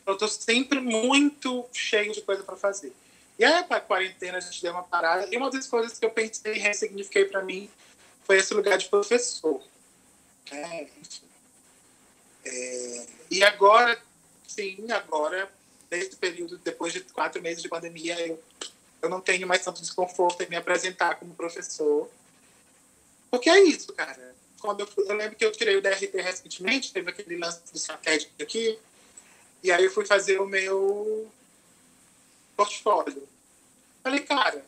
Eu 0.07 0.13
estou 0.13 0.29
sempre 0.29 0.81
muito 0.81 1.67
cheio 1.73 2.13
de 2.13 2.23
coisa 2.23 2.43
para 2.45 2.57
fazer. 2.57 2.93
E 3.39 3.45
aí, 3.45 3.65
para 3.65 3.79
a 3.79 3.81
quarentena, 3.81 4.39
a 4.39 4.41
gente 4.41 4.63
deu 4.63 4.73
uma 4.73 4.85
parada. 4.85 5.29
E 5.31 5.37
uma 5.37 5.51
das 5.51 5.67
coisas 5.67 5.99
que 5.99 6.07
eu 6.07 6.11
pensei 6.11 6.55
e 6.55 6.59
ressignifiquei 6.59 7.25
para 7.25 7.43
mim 7.43 7.69
foi 8.25 8.39
esse 8.39 8.55
lugar 8.55 8.79
de 8.79 8.89
professor. 8.89 9.61
É. 10.51 10.87
É, 12.45 13.07
e 13.31 13.43
agora, 13.43 14.01
sim, 14.47 14.87
agora, 14.91 15.51
nesse 15.91 16.17
período, 16.17 16.57
depois 16.59 16.93
de 16.93 17.01
quatro 17.01 17.43
meses 17.43 17.63
de 17.63 17.69
pandemia, 17.69 18.19
eu, 18.27 18.43
eu 19.03 19.09
não 19.09 19.21
tenho 19.21 19.47
mais 19.47 19.65
tanto 19.65 19.81
desconforto 19.81 20.41
em 20.43 20.49
me 20.49 20.57
apresentar 20.57 21.17
como 21.17 21.35
professor. 21.35 22.09
Porque 23.31 23.51
é 23.51 23.61
isso, 23.65 23.93
cara. 23.93 24.35
Quando 24.61 24.81
eu, 24.81 24.89
eu 24.97 25.17
lembro 25.17 25.37
que 25.37 25.45
eu 25.45 25.53
tirei 25.53 25.77
o 25.77 25.83
DRT 25.83 26.11
recentemente, 26.15 26.93
teve 26.93 27.11
aquele 27.11 27.37
lance 27.37 27.61
do 27.73 27.79
satélite 27.79 28.31
aqui, 28.41 28.79
e 29.67 29.73
aí 29.73 29.85
eu 29.85 29.91
fui 29.91 30.07
fazer 30.07 30.41
o 30.41 30.47
meu 30.47 31.29
portfólio. 32.57 33.29
Falei, 34.01 34.21
cara, 34.21 34.65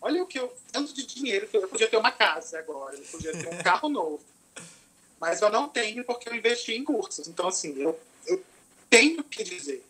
olha 0.00 0.22
o 0.22 0.26
que 0.26 0.38
eu. 0.38 0.56
Tanto 0.70 0.94
de 0.94 1.04
dinheiro 1.04 1.48
que 1.48 1.56
eu, 1.56 1.62
eu 1.62 1.68
podia 1.68 1.88
ter 1.88 1.96
uma 1.96 2.12
casa 2.12 2.60
agora, 2.60 2.94
eu 2.94 3.04
podia 3.06 3.32
ter 3.32 3.48
um 3.48 3.58
carro 3.62 3.88
novo. 3.88 4.22
Mas 5.20 5.42
eu 5.42 5.50
não 5.50 5.68
tenho 5.68 6.04
porque 6.04 6.28
eu 6.28 6.34
investi 6.34 6.74
em 6.74 6.84
cursos. 6.84 7.26
Então, 7.26 7.48
assim, 7.48 7.76
eu, 7.76 7.98
eu 8.24 8.40
tenho 8.88 9.24
que 9.24 9.42
dizer. 9.42 9.84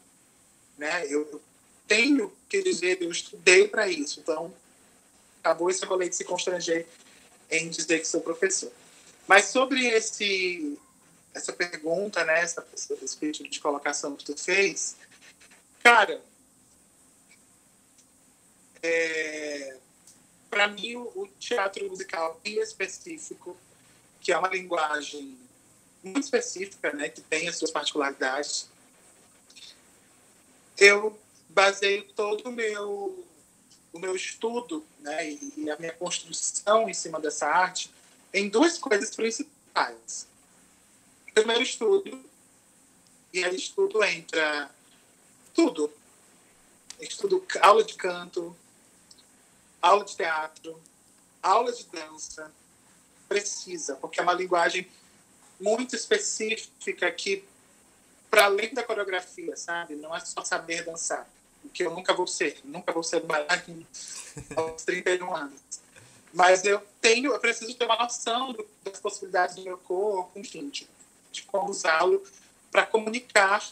Né? 0.78 1.04
Eu, 1.04 1.28
eu 1.30 1.42
tenho 1.86 2.32
que 2.48 2.62
dizer, 2.62 3.02
eu 3.02 3.10
estudei 3.10 3.68
para 3.68 3.88
isso. 3.88 4.20
Então, 4.20 4.54
acabou 5.40 5.68
esse 5.68 5.84
rolê 5.84 6.08
de 6.08 6.16
se 6.16 6.24
constranger 6.24 6.86
em 7.50 7.68
dizer 7.68 7.98
que 7.98 8.08
sou 8.08 8.22
professor. 8.22 8.72
Mas 9.28 9.46
sobre 9.46 9.86
esse, 9.86 10.78
essa 11.36 11.52
pergunta, 11.52 12.24
né, 12.24 12.40
essa, 12.40 12.66
esse 12.74 13.16
pedido 13.18 13.48
de 13.48 13.60
colocação 13.60 14.16
que 14.16 14.24
tu 14.24 14.34
fez, 14.36 14.96
cara, 15.82 16.22
é, 18.82 19.76
para 20.48 20.66
mim 20.68 20.96
o, 20.96 21.28
teatro 21.38 21.86
musical 21.90 22.40
em 22.42 22.58
específico, 22.58 23.54
que 24.18 24.32
é 24.32 24.38
uma 24.38 24.48
linguagem 24.48 25.38
muito 26.02 26.24
específica, 26.24 26.90
né, 26.94 27.10
que 27.10 27.20
tem 27.20 27.46
as 27.48 27.56
suas 27.56 27.70
particularidades, 27.70 28.70
eu 30.78 31.18
baseio 31.50 32.04
todo 32.14 32.48
o 32.48 32.52
meu 32.52 33.24
o 33.92 33.98
meu 33.98 34.14
estudo 34.14 34.84
né, 35.00 35.30
e 35.56 35.70
a 35.70 35.76
minha 35.78 35.92
construção 35.92 36.86
em 36.86 36.92
cima 36.92 37.18
dessa 37.18 37.46
arte 37.46 37.90
em 38.32 38.46
duas 38.46 38.76
coisas 38.76 39.16
principais. 39.16 40.26
Primeiro 41.36 41.62
estudo, 41.62 42.24
e 43.30 43.44
aí 43.44 43.54
estudo 43.54 44.02
entra 44.02 44.70
tudo. 45.52 45.92
Estudo 46.98 47.46
aula 47.60 47.84
de 47.84 47.92
canto, 47.92 48.56
aula 49.82 50.02
de 50.02 50.16
teatro, 50.16 50.80
aula 51.42 51.70
de 51.74 51.84
dança, 51.88 52.50
precisa, 53.28 53.96
porque 53.96 54.18
é 54.18 54.22
uma 54.22 54.32
linguagem 54.32 54.90
muito 55.60 55.94
específica 55.94 57.12
que, 57.12 57.44
para 58.30 58.46
além 58.46 58.72
da 58.72 58.82
coreografia, 58.82 59.58
sabe? 59.58 59.94
Não 59.94 60.16
é 60.16 60.20
só 60.20 60.42
saber 60.42 60.86
dançar 60.86 61.28
que 61.74 61.82
eu 61.82 61.90
nunca 61.90 62.14
vou 62.14 62.26
ser, 62.26 62.60
nunca 62.64 62.92
vou 62.92 63.02
ser 63.02 63.20
bailarina 63.20 63.84
aos 64.56 64.84
31 64.84 65.36
anos. 65.36 65.60
Mas 66.32 66.64
eu 66.64 66.82
tenho, 66.98 67.34
eu 67.34 67.38
preciso 67.38 67.74
ter 67.74 67.84
uma 67.84 67.98
noção 67.98 68.54
do, 68.54 68.66
das 68.82 68.98
possibilidades 69.00 69.56
do 69.56 69.64
meu 69.64 69.76
corpo, 69.76 70.38
enfim, 70.38 70.70
de, 70.70 70.88
de 71.36 71.42
como 71.42 71.70
usá-lo 71.70 72.22
para 72.70 72.84
comunicar 72.84 73.62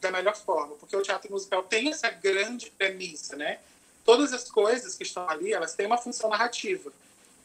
da 0.00 0.10
melhor 0.10 0.36
forma, 0.36 0.76
porque 0.76 0.96
o 0.96 1.02
teatro 1.02 1.30
musical 1.30 1.62
tem 1.64 1.90
essa 1.90 2.08
grande 2.08 2.70
premissa, 2.70 3.36
né? 3.36 3.58
Todas 4.04 4.32
as 4.32 4.50
coisas 4.50 4.94
que 4.94 5.02
estão 5.02 5.28
ali, 5.28 5.52
elas 5.52 5.74
têm 5.74 5.86
uma 5.86 5.98
função 5.98 6.30
narrativa. 6.30 6.92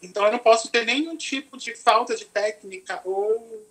Então 0.02 0.26
eu 0.26 0.32
não 0.32 0.40
posso 0.40 0.70
ter 0.70 0.86
nenhum 0.86 1.18
tipo 1.18 1.58
de 1.58 1.76
falta 1.76 2.16
de 2.16 2.26
técnica 2.26 3.02
ou 3.04 3.66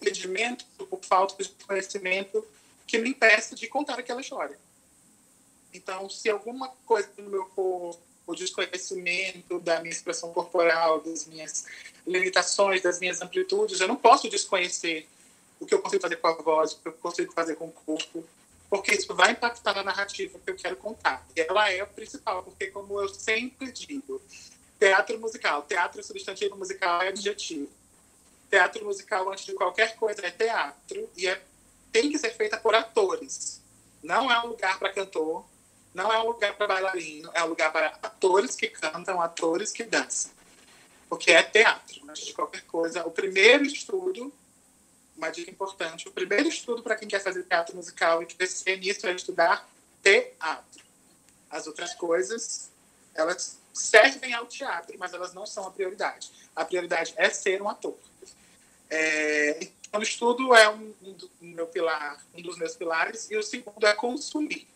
impedimento 0.00 0.64
por 0.78 1.00
falta 1.02 1.42
de 1.42 1.50
conhecimento 1.66 2.46
que 2.86 2.98
me 2.98 3.10
impeça 3.10 3.54
de 3.54 3.66
contar 3.66 3.98
aquela 3.98 4.20
história. 4.20 4.58
Então, 5.72 6.08
se 6.10 6.28
alguma 6.28 6.68
coisa 6.84 7.08
do 7.16 7.22
meu 7.30 7.44
corpo, 7.46 8.02
o 8.30 8.34
desconhecimento 8.34 9.58
da 9.60 9.80
minha 9.80 9.92
expressão 9.92 10.32
corporal, 10.32 11.00
das 11.00 11.26
minhas 11.26 11.66
limitações, 12.06 12.80
das 12.80 13.00
minhas 13.00 13.20
amplitudes, 13.20 13.80
eu 13.80 13.88
não 13.88 13.96
posso 13.96 14.28
desconhecer 14.28 15.08
o 15.58 15.66
que 15.66 15.74
eu 15.74 15.80
consigo 15.80 16.02
fazer 16.02 16.16
com 16.16 16.28
a 16.28 16.34
voz, 16.34 16.72
o 16.72 16.78
que 16.78 16.88
eu 16.88 16.92
consigo 16.92 17.32
fazer 17.32 17.56
com 17.56 17.66
o 17.66 17.72
corpo, 17.72 18.24
porque 18.68 18.94
isso 18.94 19.14
vai 19.14 19.32
impactar 19.32 19.74
na 19.74 19.82
narrativa 19.82 20.38
que 20.38 20.50
eu 20.50 20.56
quero 20.56 20.76
contar. 20.76 21.26
E 21.36 21.40
ela 21.40 21.70
é 21.70 21.82
o 21.82 21.86
principal, 21.88 22.42
porque, 22.42 22.68
como 22.68 23.00
eu 23.00 23.08
sempre 23.08 23.70
digo, 23.72 24.22
teatro 24.78 25.18
musical, 25.18 25.62
teatro 25.62 26.02
substantivo 26.02 26.56
musical 26.56 27.02
é 27.02 27.08
adjetivo. 27.08 27.68
Teatro 28.48 28.84
musical, 28.84 29.30
antes 29.30 29.44
de 29.44 29.54
qualquer 29.54 29.96
coisa, 29.96 30.24
é 30.24 30.30
teatro 30.30 31.08
e 31.16 31.26
é, 31.26 31.42
tem 31.92 32.10
que 32.10 32.18
ser 32.18 32.30
feita 32.34 32.56
por 32.56 32.74
atores. 32.74 33.60
Não 34.02 34.30
é 34.30 34.40
um 34.40 34.48
lugar 34.48 34.78
para 34.78 34.92
cantor, 34.92 35.44
não 35.92 36.12
é 36.12 36.18
um 36.22 36.26
lugar 36.28 36.56
para 36.56 36.66
bailarino, 36.66 37.30
é 37.34 37.42
um 37.42 37.48
lugar 37.48 37.72
para 37.72 37.98
atores 38.02 38.54
que 38.54 38.68
cantam, 38.68 39.20
atores 39.20 39.72
que 39.72 39.84
dançam. 39.84 40.30
Porque 41.08 41.32
é 41.32 41.42
teatro, 41.42 42.00
antes 42.08 42.26
de 42.26 42.32
qualquer 42.32 42.62
coisa. 42.62 43.04
O 43.04 43.10
primeiro 43.10 43.64
estudo, 43.64 44.32
uma 45.16 45.30
dica 45.30 45.50
importante, 45.50 46.06
o 46.08 46.12
primeiro 46.12 46.48
estudo 46.48 46.82
para 46.82 46.94
quem 46.94 47.08
quer 47.08 47.20
fazer 47.20 47.42
teatro 47.42 47.74
musical 47.74 48.22
e 48.22 48.26
crescer 48.26 48.76
nisso 48.76 49.06
é 49.06 49.12
estudar 49.12 49.68
teatro. 50.02 50.84
As 51.50 51.66
outras 51.66 51.92
coisas, 51.94 52.70
elas 53.12 53.58
servem 53.74 54.32
ao 54.32 54.46
teatro, 54.46 54.96
mas 54.98 55.12
elas 55.12 55.34
não 55.34 55.44
são 55.44 55.66
a 55.66 55.70
prioridade. 55.72 56.30
A 56.54 56.64
prioridade 56.64 57.12
é 57.16 57.28
ser 57.28 57.60
um 57.60 57.68
ator. 57.68 57.98
É, 58.88 59.68
então, 59.88 60.00
o 60.00 60.02
estudo 60.04 60.54
é 60.54 60.68
um, 60.68 60.94
um, 61.02 61.12
do, 61.12 61.30
meu 61.40 61.66
pilar, 61.66 62.24
um 62.32 62.42
dos 62.42 62.56
meus 62.56 62.76
pilares, 62.76 63.28
e 63.28 63.36
o 63.36 63.42
segundo 63.42 63.84
é 63.84 63.92
consumir 63.92 64.68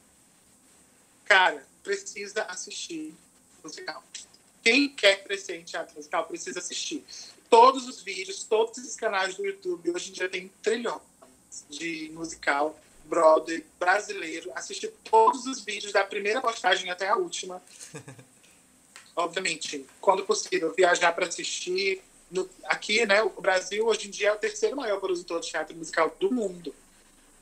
cara, 1.25 1.67
precisa 1.83 2.43
assistir 2.45 3.15
musical. 3.63 4.03
Quem 4.63 4.89
quer 4.89 5.25
crescer 5.25 5.57
em 5.57 5.65
teatro 5.65 5.95
musical 5.97 6.27
precisa 6.27 6.59
assistir. 6.59 7.05
Todos 7.51 7.87
os 7.87 8.03
vídeos, 8.03 8.45
todos 8.45 8.79
os 8.79 8.97
canais 8.97 9.35
do 9.37 9.45
YouTube, 9.45 9.91
hoje 9.91 10.11
em 10.11 10.13
dia 10.13 10.29
tem 10.29 10.51
trilhões 10.63 11.03
de 11.69 12.11
musical 12.13 12.79
Broadway 13.05 13.65
brasileiro, 13.79 14.51
assisti 14.55 14.89
todos 15.05 15.47
os 15.47 15.61
vídeos 15.61 15.93
da 15.93 16.03
primeira 16.05 16.41
postagem 16.41 16.91
até 16.91 17.09
a 17.09 17.17
última. 17.17 17.63
Obviamente, 19.15 19.87
quando 20.01 20.25
possível, 20.25 20.73
viajar 20.75 21.13
para 21.13 21.27
assistir. 21.27 22.03
No, 22.31 22.49
aqui, 22.65 23.05
né, 23.07 23.23
o 23.23 23.41
Brasil 23.41 23.87
hoje 23.87 24.09
em 24.09 24.11
dia 24.11 24.31
é 24.31 24.33
o 24.33 24.39
terceiro 24.39 24.75
maior 24.75 24.99
produtor 24.99 25.41
de 25.41 25.51
teatro 25.51 25.77
musical 25.77 26.15
do 26.19 26.33
mundo. 26.33 26.75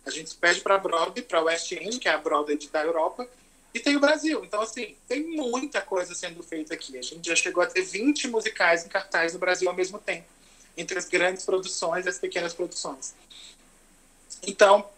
A 0.04 0.10
gente 0.10 0.34
pede 0.34 0.60
para 0.60 0.76
Broadway, 0.76 1.22
para 1.22 1.40
West 1.42 1.70
End, 1.72 1.98
que 1.98 2.08
é 2.08 2.12
a 2.12 2.18
Broadway 2.18 2.58
da 2.70 2.84
Europa, 2.84 3.26
e 3.74 3.80
tem 3.80 3.96
o 3.96 4.00
Brasil. 4.00 4.44
Então, 4.44 4.60
assim, 4.60 4.96
tem 5.08 5.24
muita 5.24 5.80
coisa 5.80 6.14
sendo 6.14 6.42
feita 6.42 6.74
aqui. 6.74 6.98
A 6.98 7.02
gente 7.02 7.26
já 7.26 7.36
chegou 7.36 7.62
a 7.62 7.66
ter 7.66 7.82
20 7.82 8.28
musicais 8.28 8.84
em 8.84 8.88
cartaz 8.88 9.32
no 9.32 9.38
Brasil 9.38 9.68
ao 9.68 9.74
mesmo 9.74 9.98
tempo, 9.98 10.26
entre 10.76 10.98
as 10.98 11.08
grandes 11.08 11.44
produções 11.44 12.04
e 12.04 12.08
as 12.08 12.18
pequenas 12.18 12.52
produções. 12.52 13.14
Então, 14.42 14.88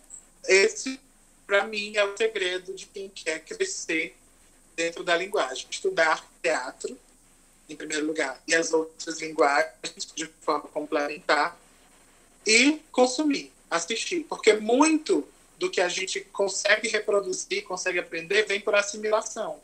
esse, 0.47 1.01
para 1.47 1.65
mim, 1.67 1.97
é 1.97 2.05
o 2.05 2.17
segredo 2.17 2.75
de 2.75 2.87
quem 2.87 3.09
quer 3.09 3.41
crescer 3.41 4.17
dentro 4.75 5.05
da 5.05 5.17
linguagem. 5.17 5.67
Estudar 5.71 6.27
teatro, 6.43 6.99
em 7.69 7.77
primeiro 7.77 8.07
lugar, 8.07 8.43
e 8.47 8.55
as 8.55 8.73
outras 8.73 9.21
linguagens 9.21 10.13
de 10.15 10.27
forma 10.41 10.69
complementar, 10.69 11.59
e 12.47 12.81
consumir, 12.93 13.53
assistir. 13.71 14.25
Porque 14.25 14.53
muito 14.55 15.27
do 15.59 15.71
que 15.71 15.81
a 15.81 15.89
gente 15.89 16.21
consegue 16.21 16.89
reproduzir, 16.89 17.65
consegue 17.65 17.99
aprender, 17.99 18.45
vem 18.45 18.61
por 18.61 18.75
assimilação. 18.75 19.61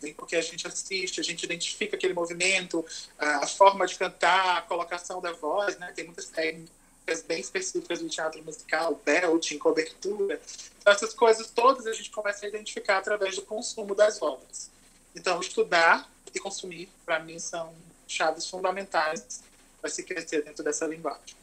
Vem 0.00 0.14
porque 0.14 0.36
a 0.36 0.40
gente 0.42 0.66
assiste, 0.66 1.20
a 1.20 1.24
gente 1.24 1.44
identifica 1.44 1.96
aquele 1.96 2.14
movimento, 2.14 2.84
a 3.18 3.46
forma 3.46 3.86
de 3.86 3.96
cantar, 3.96 4.58
a 4.58 4.62
colocação 4.62 5.20
da 5.20 5.32
voz, 5.32 5.78
né? 5.78 5.92
Tem 5.94 6.04
muitas 6.04 6.26
técnicas 6.26 7.22
bem 7.26 7.40
específicas 7.40 8.00
do 8.00 8.08
teatro 8.08 8.42
musical, 8.42 9.00
belting, 9.04 9.58
cobertura. 9.58 10.40
Então, 10.80 10.92
essas 10.92 11.14
coisas 11.14 11.48
todas 11.50 11.86
a 11.86 11.92
gente 11.92 12.10
começa 12.10 12.44
a 12.44 12.48
identificar 12.48 12.98
através 12.98 13.36
do 13.36 13.42
consumo 13.42 13.94
das 13.94 14.20
obras. 14.20 14.70
Então, 15.14 15.40
estudar 15.40 16.10
e 16.34 16.40
consumir, 16.40 16.88
para 17.04 17.20
mim, 17.20 17.38
são 17.38 17.74
chaves 18.08 18.48
fundamentais 18.48 19.42
para 19.80 19.90
se 19.90 20.02
crescer 20.02 20.42
dentro 20.42 20.64
dessa 20.64 20.86
linguagem. 20.86 21.36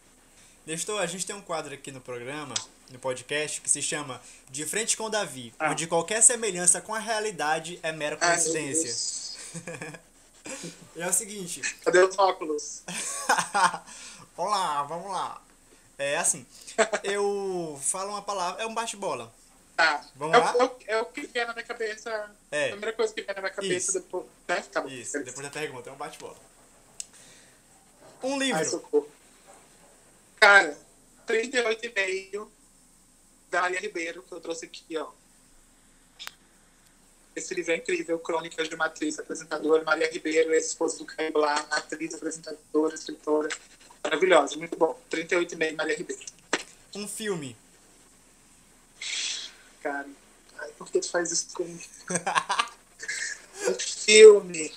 Nestor, 0.66 1.02
a 1.02 1.06
gente 1.06 1.26
tem 1.26 1.36
um 1.36 1.42
quadro 1.42 1.74
aqui 1.74 1.92
no 1.92 2.02
programa, 2.02 2.54
no 2.90 3.00
podcast, 3.00 3.62
que 3.62 3.70
se 3.70 3.82
chama 3.82 4.22
De 4.50 4.66
Frente 4.66 4.98
com 4.98 5.10
Davi, 5.10 5.54
ah. 5.60 5.72
onde 5.72 5.88
qualquer 5.88 6.22
semelhança 6.22 6.82
com 6.82 6.94
a 6.94 7.00
realidade 7.00 7.80
é 7.84 7.92
mera 7.92 8.18
coincidência. 8.18 9.38
é 10.98 11.08
o 11.08 11.14
seguinte. 11.14 11.62
Cadê 11.84 12.04
os 12.04 12.18
óculos? 12.18 12.84
vamos 14.36 14.52
lá, 14.52 14.84
vamos 14.84 15.12
lá. 15.12 15.42
É 15.98 16.18
assim, 16.18 16.46
eu 17.04 17.80
falo 17.82 18.12
uma 18.12 18.22
palavra, 18.22 18.64
é 18.64 18.66
um 18.66 18.74
bate-bola. 18.74 19.32
Tá. 19.76 20.06
Vamos 20.16 20.36
é, 20.36 20.40
lá? 20.40 20.56
É 20.58 20.64
o, 20.64 20.76
é 20.88 21.02
o 21.02 21.06
que 21.06 21.28
vem 21.28 21.46
na 21.46 21.54
minha 21.54 21.66
cabeça. 21.66 22.32
É. 22.52 22.66
A 22.66 22.70
primeira 22.72 22.94
coisa 22.96 23.14
que 23.14 23.22
vem 23.22 23.36
na 23.36 23.42
minha 23.42 23.54
cabeça 23.54 23.92
Isso. 23.92 24.00
depois. 24.00 24.26
Né? 24.48 24.64
Tá 24.72 24.82
bom. 24.82 24.90
Isso, 24.90 25.24
depois 25.24 25.46
da 25.46 25.50
pergunta, 25.50 25.90
é 25.90 25.94
um 25.94 25.98
bate-bola. 25.98 26.38
Um 28.24 28.38
livro. 28.38 28.58
Ai, 28.58 28.66
socorro. 28.66 29.10
Cara, 30.40 30.78
38,5 31.28 32.50
da 33.50 33.64
Alia 33.64 33.80
Ribeiro, 33.80 34.24
que 34.24 34.32
eu 34.32 34.40
trouxe 34.40 34.66
aqui, 34.66 34.98
ó. 34.98 35.10
Esse 37.36 37.54
livro 37.54 37.72
é 37.72 37.78
incrível, 37.78 38.20
Crônicas 38.20 38.68
de 38.68 38.76
uma 38.76 38.86
Atriz, 38.86 39.18
apresentadora, 39.18 39.84
Maria 39.84 40.12
Ribeiro, 40.12 40.54
ex-esposa 40.54 40.98
do 40.98 41.06
Caio 41.06 41.32
Blá, 41.32 41.56
atriz, 41.72 42.14
apresentadora, 42.14 42.96
escritora, 42.96 43.50
Maravilhosa, 44.04 44.58
muito 44.58 44.78
bom. 44.78 45.00
38,5, 45.12 45.76
Maria 45.76 45.96
Ribeiro. 45.96 46.22
Um 46.96 47.08
filme. 47.08 47.56
Cara, 49.82 50.08
ai, 50.58 50.72
por 50.78 50.90
que 50.90 51.00
tu 51.00 51.10
faz 51.10 51.32
isso 51.32 51.54
comigo? 51.54 51.84
um 53.70 53.80
filme. 53.80 54.74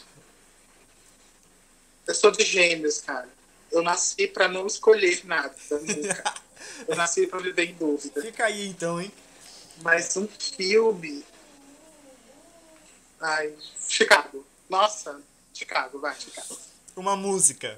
Eu 2.06 2.14
sou 2.14 2.30
de 2.30 2.44
gêmeos, 2.44 3.00
cara. 3.00 3.28
Eu 3.70 3.82
nasci 3.82 4.26
pra 4.26 4.48
não 4.48 4.66
escolher 4.66 5.24
nada, 5.24 5.56
nunca. 5.70 6.34
Eu 6.86 6.96
nasci 6.96 7.26
pra 7.26 7.38
viver 7.38 7.70
em 7.70 7.74
dúvida. 7.74 8.20
Fica 8.20 8.46
aí 8.46 8.68
então, 8.68 9.00
hein? 9.00 9.12
Mas 9.82 10.16
um 10.16 10.28
filme. 10.28 11.24
Ai, 13.20 13.54
Chicago. 13.88 14.46
Nossa, 14.68 15.20
Chicago, 15.52 15.98
vai, 15.98 16.14
Chicago. 16.18 16.58
Uma 16.96 17.16
música 17.16 17.76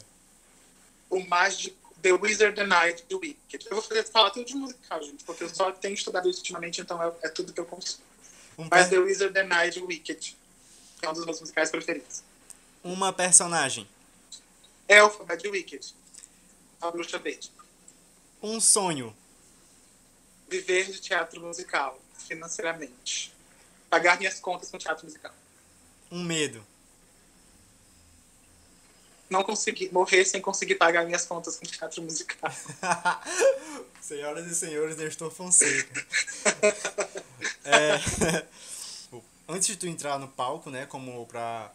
o 1.14 1.26
mágico 1.28 1.76
The 2.02 2.12
Wizard 2.12 2.60
and 2.60 2.66
Night 2.66 3.04
do 3.08 3.18
Wicked. 3.18 3.66
Eu 3.66 3.76
vou 3.76 3.82
fazer, 3.82 4.04
falar 4.04 4.30
tudo 4.30 4.44
de 4.44 4.54
musical, 4.54 5.02
gente, 5.02 5.24
porque 5.24 5.44
eu 5.44 5.48
só 5.48 5.72
tenho 5.72 5.94
estudado 5.94 6.28
isso 6.28 6.40
ultimamente, 6.40 6.80
então 6.80 7.02
é, 7.02 7.12
é 7.22 7.28
tudo 7.28 7.52
que 7.52 7.60
eu 7.60 7.64
consumo. 7.64 8.04
Um 8.58 8.68
Mas 8.70 8.88
The 8.88 8.98
Wizard 8.98 9.38
and 9.38 9.44
Night 9.44 9.80
do 9.80 9.86
Wicked, 9.86 10.36
é 11.00 11.08
um 11.08 11.12
dos 11.12 11.24
meus 11.24 11.40
musicais 11.40 11.70
preferidos. 11.70 12.22
Uma 12.82 13.12
personagem. 13.12 13.88
Elphaba 14.86 15.36
de 15.36 15.48
Wicked. 15.48 15.94
A 16.80 16.90
bruxa 16.90 17.18
verde. 17.18 17.50
Um 18.44 18.60
sonho. 18.60 19.16
Viver 20.48 20.84
de 20.90 21.00
teatro 21.00 21.40
musical, 21.40 21.98
financeiramente. 22.28 23.34
Pagar 23.88 24.18
minhas 24.18 24.38
contas 24.38 24.70
com 24.70 24.78
teatro 24.78 25.04
musical. 25.04 25.32
Um 26.10 26.22
medo 26.22 26.64
não 29.34 29.42
conseguir 29.42 29.92
morrer 29.92 30.24
sem 30.24 30.40
conseguir 30.40 30.76
pagar 30.76 31.04
minhas 31.04 31.26
contas 31.26 31.56
com 31.56 31.66
teatro 31.66 32.02
musical. 32.02 32.52
Senhoras 34.00 34.46
e 34.46 34.54
senhores, 34.54 34.96
Nestor 34.96 35.30
Fonseca. 35.30 36.06
é, 37.64 38.44
antes 39.48 39.66
de 39.66 39.76
tu 39.76 39.86
entrar 39.86 40.18
no 40.18 40.28
palco, 40.28 40.70
né, 40.70 40.86
como 40.86 41.26
para 41.26 41.72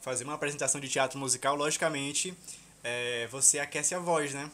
fazer 0.00 0.24
uma 0.24 0.34
apresentação 0.34 0.80
de 0.80 0.88
teatro 0.88 1.18
musical, 1.18 1.56
logicamente, 1.56 2.36
é, 2.82 3.26
você 3.26 3.58
aquece 3.58 3.94
a 3.94 3.98
voz, 3.98 4.32
né? 4.32 4.50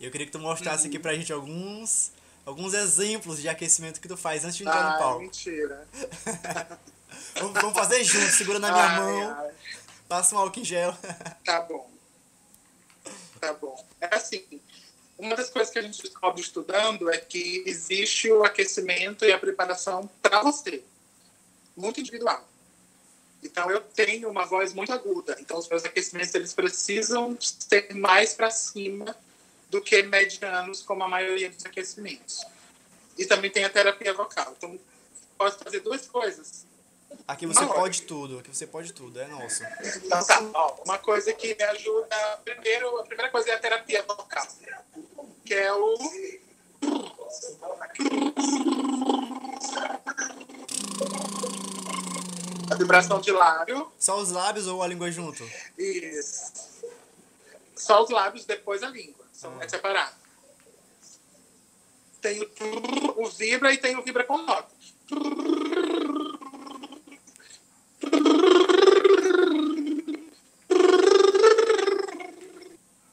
Eu 0.00 0.10
queria 0.10 0.26
que 0.26 0.32
tu 0.32 0.38
mostrasse 0.38 0.86
aqui 0.86 0.98
pra 0.98 1.14
gente 1.14 1.32
alguns 1.32 2.12
alguns 2.46 2.72
exemplos 2.72 3.42
de 3.42 3.48
aquecimento 3.48 4.00
que 4.00 4.08
tu 4.08 4.16
faz 4.16 4.44
antes 4.44 4.56
de 4.56 4.62
entrar 4.62 4.92
no 4.92 4.98
palco. 4.98 5.20
mentira. 5.20 5.86
vamos, 7.34 7.60
vamos 7.60 7.78
fazer 7.78 8.02
junto, 8.04 8.32
segura 8.32 8.58
na 8.58 8.72
minha 8.72 8.84
ai, 8.84 9.00
mão. 9.00 9.36
Ai. 9.38 9.50
Passa 10.08 10.34
um 10.34 10.38
álcool 10.38 10.60
em 10.60 10.64
gel. 10.64 10.96
Tá 11.44 11.60
bom. 11.60 11.90
Tá 13.38 13.52
bom. 13.52 13.84
É 14.00 14.14
assim, 14.14 14.44
uma 15.18 15.36
das 15.36 15.50
coisas 15.50 15.70
que 15.70 15.78
a 15.78 15.82
gente 15.82 16.00
descobre 16.00 16.40
estudando 16.40 17.10
é 17.10 17.18
que 17.18 17.62
existe 17.66 18.30
o 18.30 18.44
aquecimento 18.44 19.24
e 19.24 19.32
a 19.32 19.38
preparação 19.38 20.08
para 20.22 20.42
você. 20.42 20.82
Muito 21.76 22.00
individual. 22.00 22.48
Então, 23.42 23.70
eu 23.70 23.80
tenho 23.80 24.30
uma 24.30 24.46
voz 24.46 24.72
muito 24.72 24.92
aguda. 24.92 25.36
Então, 25.38 25.58
os 25.58 25.68
meus 25.68 25.84
aquecimentos, 25.84 26.34
eles 26.34 26.54
precisam 26.54 27.36
ser 27.40 27.94
mais 27.94 28.32
para 28.32 28.50
cima 28.50 29.14
do 29.70 29.80
que 29.80 30.02
medianos, 30.02 30.82
como 30.82 31.04
a 31.04 31.08
maioria 31.08 31.50
dos 31.50 31.64
aquecimentos. 31.64 32.44
E 33.16 33.26
também 33.26 33.50
tem 33.50 33.64
a 33.64 33.70
terapia 33.70 34.14
vocal. 34.14 34.54
Então, 34.56 34.78
posso 35.36 35.58
fazer 35.58 35.80
duas 35.80 36.06
coisas. 36.06 36.66
Aqui 37.26 37.46
você 37.46 37.60
não, 37.60 37.72
pode 37.72 38.02
tudo, 38.02 38.38
aqui 38.38 38.54
você 38.54 38.66
pode 38.66 38.92
tudo, 38.92 39.20
é 39.20 39.26
nosso. 39.26 39.62
Então 40.04 40.24
tá, 40.24 40.50
ó, 40.54 40.82
uma 40.84 40.98
coisa 40.98 41.32
que 41.32 41.54
me 41.54 41.62
ajuda, 41.62 42.16
primeiro, 42.44 42.98
a 42.98 43.04
primeira 43.04 43.30
coisa 43.30 43.50
é 43.50 43.54
a 43.54 43.58
terapia 43.58 44.02
vocal, 44.02 44.46
que 45.44 45.54
é 45.54 45.72
o 45.72 45.98
a 52.70 52.74
vibração 52.74 53.20
de 53.20 53.30
lábio. 53.30 53.90
Só 53.98 54.18
os 54.18 54.30
lábios 54.30 54.66
ou 54.66 54.82
a 54.82 54.86
língua 54.86 55.10
junto? 55.10 55.42
Isso. 55.78 56.52
Só 57.74 58.02
os 58.02 58.10
lábios, 58.10 58.44
depois 58.44 58.82
a 58.82 58.88
língua. 58.88 59.27
São 59.38 59.62
é 59.62 59.68
separado. 59.68 60.16
Tem 62.20 62.42
o, 62.42 63.22
o 63.22 63.30
vibra 63.30 63.72
e 63.72 63.78
tem 63.78 63.96
o 63.96 64.02
vibra 64.02 64.24
com 64.24 64.38
nota. 64.38 64.74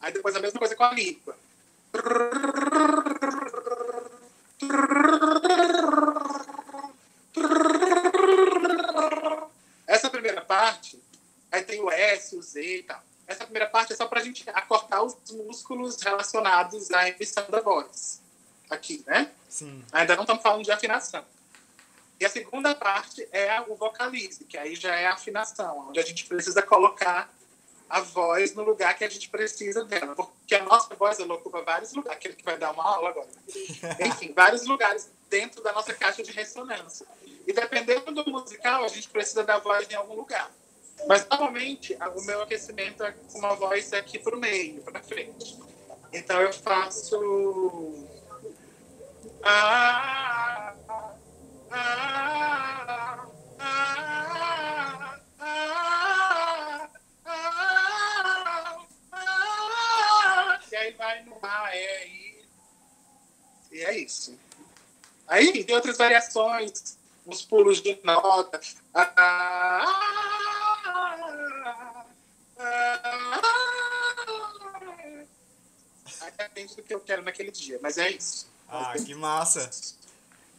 Aí 0.02 0.12
depois 0.12 0.36
a 0.36 0.40
mesma 0.40 0.58
coisa 0.58 0.76
com 0.76 0.84
a 0.84 0.94
língua. 0.94 1.38
Essa 9.86 10.10
primeira 10.10 10.42
parte, 10.42 11.00
aí 11.52 11.64
tem 11.64 11.80
o 11.80 11.92
S, 11.92 12.36
o 12.36 12.42
Z 12.42 12.78
e 12.78 12.82
tal. 12.82 13.04
Essa 13.28 13.44
primeira 13.44 13.70
parte 13.70 13.94
é 13.94 13.96
só 13.96 14.08
para 14.08 14.22
a 14.22 14.24
gente 14.24 14.44
acortar 14.96 15.04
os 15.04 15.18
músculos 15.32 16.02
relacionados 16.02 16.92
à 16.92 17.10
emissão 17.10 17.46
da 17.50 17.60
voz. 17.60 18.22
Aqui, 18.70 19.04
né? 19.06 19.32
Sim. 19.50 19.84
Ainda 19.92 20.16
não 20.16 20.24
estamos 20.24 20.42
falando 20.42 20.64
de 20.64 20.72
afinação. 20.72 21.24
E 22.20 22.26
a 22.26 22.30
segunda 22.30 22.74
parte 22.74 23.28
é 23.32 23.60
o 23.62 23.76
vocalize, 23.76 24.46
que 24.46 24.58
aí 24.58 24.76
já 24.76 24.96
é 24.96 25.08
a 25.08 25.14
afinação, 25.14 25.90
onde 25.90 26.00
a 26.00 26.04
gente 26.04 26.26
precisa 26.26 26.62
colocar 26.62 27.30
a 27.90 28.00
voz 28.00 28.56
no 28.56 28.64
lugar 28.64 28.98
que 28.98 29.04
a 29.04 29.10
gente 29.10 29.30
precisa 29.30 29.84
dela. 29.84 30.16
Porque 30.16 30.56
a 30.56 30.64
nossa 30.64 30.96
voz 30.96 31.20
ela 31.20 31.36
ocupa 31.36 31.62
vários 31.62 31.94
lugares, 31.94 32.18
aquele 32.18 32.34
que 32.36 32.44
vai 32.44 32.58
dar 32.58 32.72
uma 32.72 32.84
aula 32.84 33.10
agora. 33.10 33.28
Enfim, 34.00 34.34
vários 34.34 34.66
lugares 34.66 35.12
dentro 35.30 35.62
da 35.62 35.74
nossa 35.74 35.94
caixa 35.94 36.24
de 36.24 36.32
ressonância. 36.32 37.06
E 37.46 37.54
dependendo 37.54 38.12
do 38.12 38.32
musical, 38.32 38.84
a 38.84 38.88
gente 38.88 39.10
precisa 39.10 39.44
da 39.44 39.60
voz 39.60 39.88
em 39.90 39.96
algum 39.96 40.16
lugar. 40.16 40.50
Mas 41.08 41.28
normalmente 41.30 41.98
o 42.16 42.22
meu 42.22 42.42
aquecimento 42.42 43.04
é 43.04 43.12
com 43.12 43.40
uma 43.40 43.56
voz 43.56 43.94
aqui 43.94 44.18
para 44.18 44.36
o 44.36 44.40
meio, 44.40 44.82
para 44.82 45.04
frente. 45.04 45.58
Então 46.12 46.42
eu 46.42 46.54
faço. 46.54 48.08
Ah, 49.44 50.74
ah, 50.90 51.16
ah, 51.72 53.28
ah, 53.60 55.20
ah, 55.40 56.90
ah, 59.12 60.60
e 60.72 60.76
aí 60.76 60.92
vai 60.94 61.24
no 61.24 61.38
ar, 61.42 61.76
é, 61.76 62.08
e, 62.08 62.46
é 63.74 63.98
isso. 63.98 64.40
Aí 65.28 65.64
tem 65.64 65.76
outras 65.76 65.98
variações, 65.98 66.98
uns 67.28 67.42
pulos 67.44 67.82
de 67.82 68.00
nota. 68.04 68.60
Ah, 68.94 70.25
Depende 76.38 76.76
do 76.76 76.84
que 76.84 76.94
eu 76.94 77.00
quero 77.00 77.22
naquele 77.24 77.52
dia, 77.52 77.80
mas 77.82 77.98
é 77.98 78.10
isso. 78.12 78.48
Ah, 78.70 78.94
que 78.94 79.14
massa! 79.16 79.70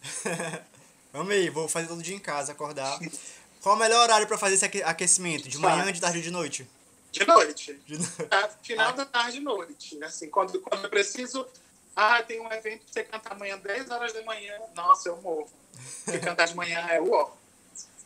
Amei, 1.12 1.49
vou 1.51 1.69
fazer 1.69 1.89
todo 1.89 2.03
dia 2.03 2.15
em 2.15 2.19
casa, 2.21 2.53
acordar. 2.53 2.99
Qual 3.62 3.75
o 3.75 3.79
melhor 3.79 4.03
horário 4.03 4.27
pra 4.27 4.39
fazer 4.39 4.55
esse 4.55 4.65
aque- 4.65 4.83
aquecimento? 4.83 5.49
De 5.49 5.59
manhã, 5.59 5.91
de 5.93 6.01
tarde 6.01 6.19
ou 6.19 6.23
de 6.23 6.31
noite? 6.31 6.69
De 7.11 7.27
noite. 7.27 7.75
De 7.87 7.99
no- 7.99 8.07
Tá? 8.29 8.49
Final 8.62 8.93
da 8.93 9.05
tarde 9.07 9.39
e 9.39 9.41
noite. 9.41 10.03
Assim, 10.05 10.29
quando, 10.29 10.61
quando 10.61 10.85
eu 10.85 10.91
preciso. 10.91 11.47
Ah, 11.95 12.23
tem 12.23 12.39
um 12.41 12.53
evento 12.53 12.81
pra 12.85 12.93
você 12.93 13.05
cantar 13.05 13.33
amanhã, 13.33 13.57
10 13.59 13.91
horas 13.91 14.12
da 14.12 14.23
manhã. 14.23 14.55
Nossa, 14.75 15.09
eu 15.09 15.17
morro. 15.23 15.49
Porque 16.05 16.19
cantar 16.19 16.47
de 16.47 16.55
manhã 16.55 16.87
é 16.91 17.01
o 17.01 17.11
ó. 17.11 17.31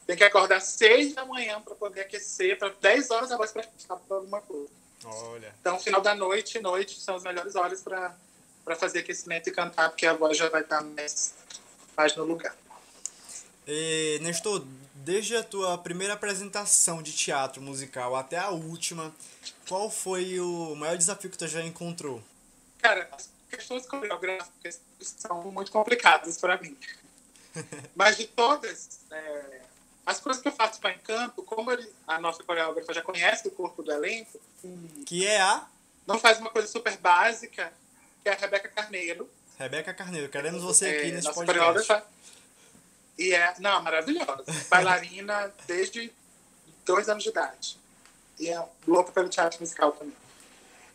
Tem 0.07 0.17
que 0.17 0.23
acordar 0.25 0.61
6 0.61 1.15
da 1.15 1.25
manhã 1.25 1.61
para 1.61 1.75
poder 1.75 2.03
aquecer, 2.03 2.57
para 2.59 2.69
10 2.81 3.11
horas 3.11 3.33
a 3.33 3.37
voz 3.37 3.51
para 3.51 3.65
para 3.89 4.17
alguma 4.17 4.41
coisa. 4.41 4.71
Olha. 5.05 5.55
Então, 5.61 5.79
final 5.79 6.01
da 6.01 6.15
noite 6.15 6.61
noite 6.61 7.01
são 7.01 7.17
as 7.17 7.23
melhores 7.23 7.55
horas 7.57 7.83
para 7.83 8.77
fazer 8.77 9.01
aquecimento 9.01 9.49
e 9.49 9.53
cantar, 9.53 9.91
porque 9.91 10.07
a 10.07 10.13
voz 10.13 10.37
já 10.37 10.49
vai 10.49 10.63
estar 10.63 10.83
mais, 10.83 11.35
mais 11.97 12.15
no 12.17 12.25
lugar. 12.25 12.55
E, 13.67 14.19
Nestor, 14.23 14.65
desde 14.95 15.37
a 15.37 15.43
tua 15.43 15.79
primeira 15.79 16.15
apresentação 16.15 17.03
de 17.03 17.13
teatro 17.13 17.63
musical 17.63 18.15
até 18.17 18.39
a 18.39 18.51
última, 18.51 19.15
qual 19.69 19.91
foi 19.91 20.39
o 20.41 20.75
maior 20.75 20.97
desafio 20.97 21.31
que 21.31 21.39
tu 21.39 21.47
já 21.47 21.63
encontrou? 21.63 22.23
Cara, 22.79 23.09
as 23.13 23.31
questões 23.51 23.87
coreográficas 23.87 24.81
são 25.01 25.51
muito 25.51 25.71
complicadas 25.71 26.39
para 26.39 26.59
mim. 26.59 26.77
Mas 27.95 28.17
de 28.17 28.27
todas, 28.27 29.01
é, 29.11 29.61
as 30.07 30.21
coisas 30.21 30.43
que 30.43 30.49
eu 30.49 30.53
faço 30.53 30.81
para 30.81 30.93
encanto, 30.95 31.43
como 31.43 31.71
ele, 31.71 31.91
a 32.07 32.21
nossa 32.21 32.43
coreógrafa 32.43 32.93
já 32.93 33.03
conhece 33.03 33.49
o 33.49 33.51
corpo 33.51 33.83
do 33.83 33.93
elenco, 33.93 34.41
Que 35.07 35.27
é 35.27 35.41
a 35.41 35.67
não 36.11 36.19
faz 36.19 36.41
uma 36.41 36.51
coisa 36.51 36.67
super 36.67 36.97
básica, 36.97 37.73
que 38.23 38.29
é 38.29 38.33
a 38.33 38.37
Rebeca 38.37 38.69
Carneiro. 38.69 39.31
Rebeca 39.57 39.95
Carneiro. 39.95 40.29
Queremos 40.29 40.61
você 40.61 40.87
aqui 40.87 41.09
é, 41.09 41.13
nesse 41.13 41.29
nossa 41.29 41.37
podcast. 41.37 41.59
coreógrafa. 41.59 42.07
E 43.17 43.33
é, 43.33 43.55
não, 43.61 43.81
maravilhosa. 43.81 44.45
Bailarina 44.69 45.55
desde 45.69 46.13
dois 46.85 47.09
anos 47.09 47.23
de 47.23 47.29
idade. 47.29 47.79
E 48.41 48.49
é 48.49 48.61
louca 48.89 49.13
pelo 49.13 49.29
teatro 49.29 49.61
musical 49.61 49.93
também. 49.93 50.17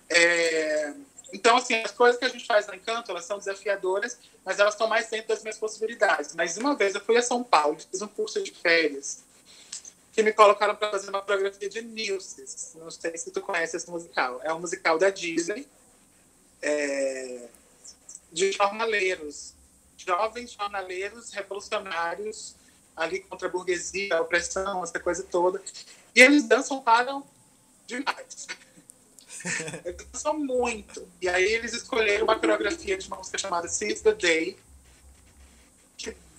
É, 0.10 0.94
então, 1.32 1.58
assim, 1.58 1.76
as 1.76 1.92
coisas 1.92 2.20
que 2.20 2.26
a 2.26 2.30
gente 2.30 2.46
faz 2.46 2.68
no 2.68 2.76
Encanto, 2.76 3.12
elas 3.12 3.24
são 3.24 3.38
desafiadoras, 3.38 4.18
mas 4.44 4.60
elas 4.60 4.74
estão 4.74 4.88
mais 4.88 5.10
dentro 5.10 5.30
das 5.30 5.44
minhas 5.44 5.58
possibilidades. 5.58 6.36
Mas 6.36 6.58
uma 6.58 6.76
vez 6.76 6.94
eu 6.94 7.02
fui 7.02 7.16
a 7.16 7.22
São 7.22 7.42
Paulo, 7.42 7.78
fiz 7.80 8.02
um 8.02 8.08
curso 8.08 8.44
de 8.44 8.52
férias, 8.52 9.24
que 10.16 10.24
me 10.24 10.32
colocaram 10.32 10.74
para 10.74 10.90
fazer 10.92 11.10
uma 11.10 11.22
coreografia 11.22 11.70
de 11.70 11.82
Nilces. 11.82 12.72
Não 12.76 12.90
sei 12.90 13.18
se 13.18 13.32
tu 13.32 13.42
conhece 13.42 13.76
esse 13.76 13.90
musical. 13.92 14.40
É 14.44 14.54
um 14.54 14.62
musical 14.62 14.98
da 14.98 15.10
Disney, 15.10 15.68
é, 16.62 17.50
de 18.32 18.50
jornaleiros, 18.54 19.54
jovens 19.98 20.54
jornaleiros 20.54 21.34
revolucionários 21.34 22.56
ali 22.96 23.20
contra 23.20 23.50
a 23.50 23.52
burguesia, 23.52 24.16
a 24.16 24.22
opressão, 24.22 24.82
essa 24.82 24.98
coisa 25.02 25.22
toda. 25.22 25.62
E 26.16 26.22
eles 26.22 26.44
dançam 26.48 26.82
param 26.82 27.22
demais. 27.86 28.48
eles 29.84 30.08
dançam 30.14 30.40
muito. 30.40 31.06
E 31.22 31.28
aí 31.28 31.44
eles 31.44 31.74
escolheram 31.74 32.24
uma 32.24 32.40
coreografia 32.40 32.98
de 32.98 33.06
uma 33.10 33.18
música 33.18 33.38
chamada 33.38 33.68
Seize 33.68 34.02
the 34.02 34.14
Day, 34.14 34.58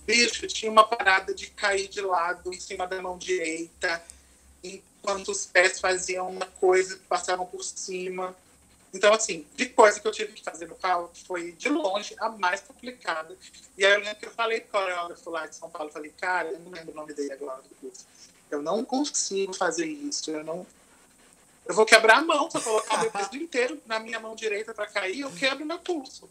bicho, 0.07 0.47
tinha 0.47 0.71
uma 0.71 0.85
parada 0.85 1.35
de 1.35 1.49
cair 1.49 1.89
de 1.89 2.01
lado 2.01 2.53
em 2.53 2.61
cima 2.61 2.87
da 2.87 3.03
mão 3.03 3.19
direita, 3.19 4.03
enquanto 4.63 5.33
os 5.33 5.45
pés 5.45 5.81
faziam 5.81 6.31
uma 6.31 6.47
coisa 6.47 6.97
que 6.97 7.03
passavam 7.05 7.45
por 7.45 7.63
cima. 7.65 8.35
Então, 8.95 9.13
assim, 9.13 9.45
de 9.57 9.67
coisa 9.67 10.01
que 10.01 10.07
eu 10.07 10.13
tive 10.13 10.33
que 10.33 10.43
fazer 10.43 10.67
no 10.69 10.77
palco 10.77 11.13
foi, 11.27 11.53
de 11.53 11.69
longe, 11.69 12.15
a 12.19 12.31
mais 12.31 12.61
complicada. 12.63 13.37
E 13.77 13.85
aí 13.85 13.93
eu 13.93 14.01
lembro 14.01 14.17
que 14.17 14.27
eu 14.27 14.31
falei 14.31 14.61
pro 14.61 14.81
coreógrafo 14.81 15.29
lá 15.29 15.47
de 15.47 15.57
São 15.57 15.69
Paulo, 15.69 15.93
falei, 15.93 16.13
cara, 16.19 16.49
eu 16.49 16.59
não 16.61 16.71
lembro 16.71 16.93
o 16.93 16.95
nome 16.95 17.13
dele 17.13 17.33
agora 17.33 17.61
do 17.63 17.75
curso. 17.75 18.07
Eu 18.51 18.63
não 18.63 18.85
consigo 18.85 19.53
fazer 19.53 19.87
isso, 19.87 20.31
eu 20.31 20.45
não... 20.45 20.67
Eu 21.67 21.75
vou 21.75 21.85
quebrar 21.85 22.19
a 22.19 22.23
mão, 22.23 22.49
se 22.49 22.57
eu 22.57 22.63
colocar 22.63 22.95
o 22.95 23.01
meu 23.01 23.11
peso 23.11 23.35
inteiro 23.35 23.83
na 23.87 23.99
minha 23.99 24.21
mão 24.21 24.37
direita 24.37 24.73
para 24.73 24.87
cair, 24.87 25.21
eu 25.21 25.33
quebro 25.33 25.67
meu 25.67 25.81
pulso. 25.81 26.31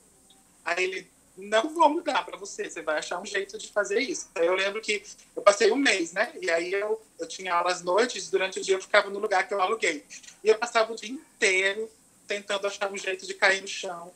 Aí 0.63 0.81
ele, 0.81 1.11
não 1.37 1.73
vou 1.73 1.89
mudar 1.89 2.25
para 2.25 2.37
você, 2.37 2.69
você 2.69 2.81
vai 2.81 2.99
achar 2.99 3.19
um 3.19 3.25
jeito 3.25 3.57
de 3.57 3.67
fazer 3.67 3.99
isso. 3.99 4.29
Aí 4.35 4.45
eu 4.45 4.55
lembro 4.55 4.81
que 4.81 5.03
eu 5.35 5.41
passei 5.41 5.71
um 5.71 5.75
mês, 5.75 6.13
né? 6.13 6.31
E 6.41 6.49
aí 6.49 6.73
eu, 6.73 7.01
eu 7.19 7.27
tinha 7.27 7.53
aulas 7.53 7.81
noites, 7.81 8.29
durante 8.29 8.59
o 8.59 8.61
dia 8.61 8.75
eu 8.75 8.81
ficava 8.81 9.09
no 9.09 9.19
lugar 9.19 9.47
que 9.47 9.53
eu 9.53 9.61
aluguei. 9.61 10.05
E 10.43 10.49
eu 10.49 10.57
passava 10.57 10.93
o 10.93 10.95
dia 10.95 11.09
inteiro 11.09 11.89
tentando 12.27 12.65
achar 12.67 12.91
um 12.91 12.97
jeito 12.97 13.25
de 13.25 13.33
cair 13.33 13.61
no 13.61 13.67
chão. 13.67 14.11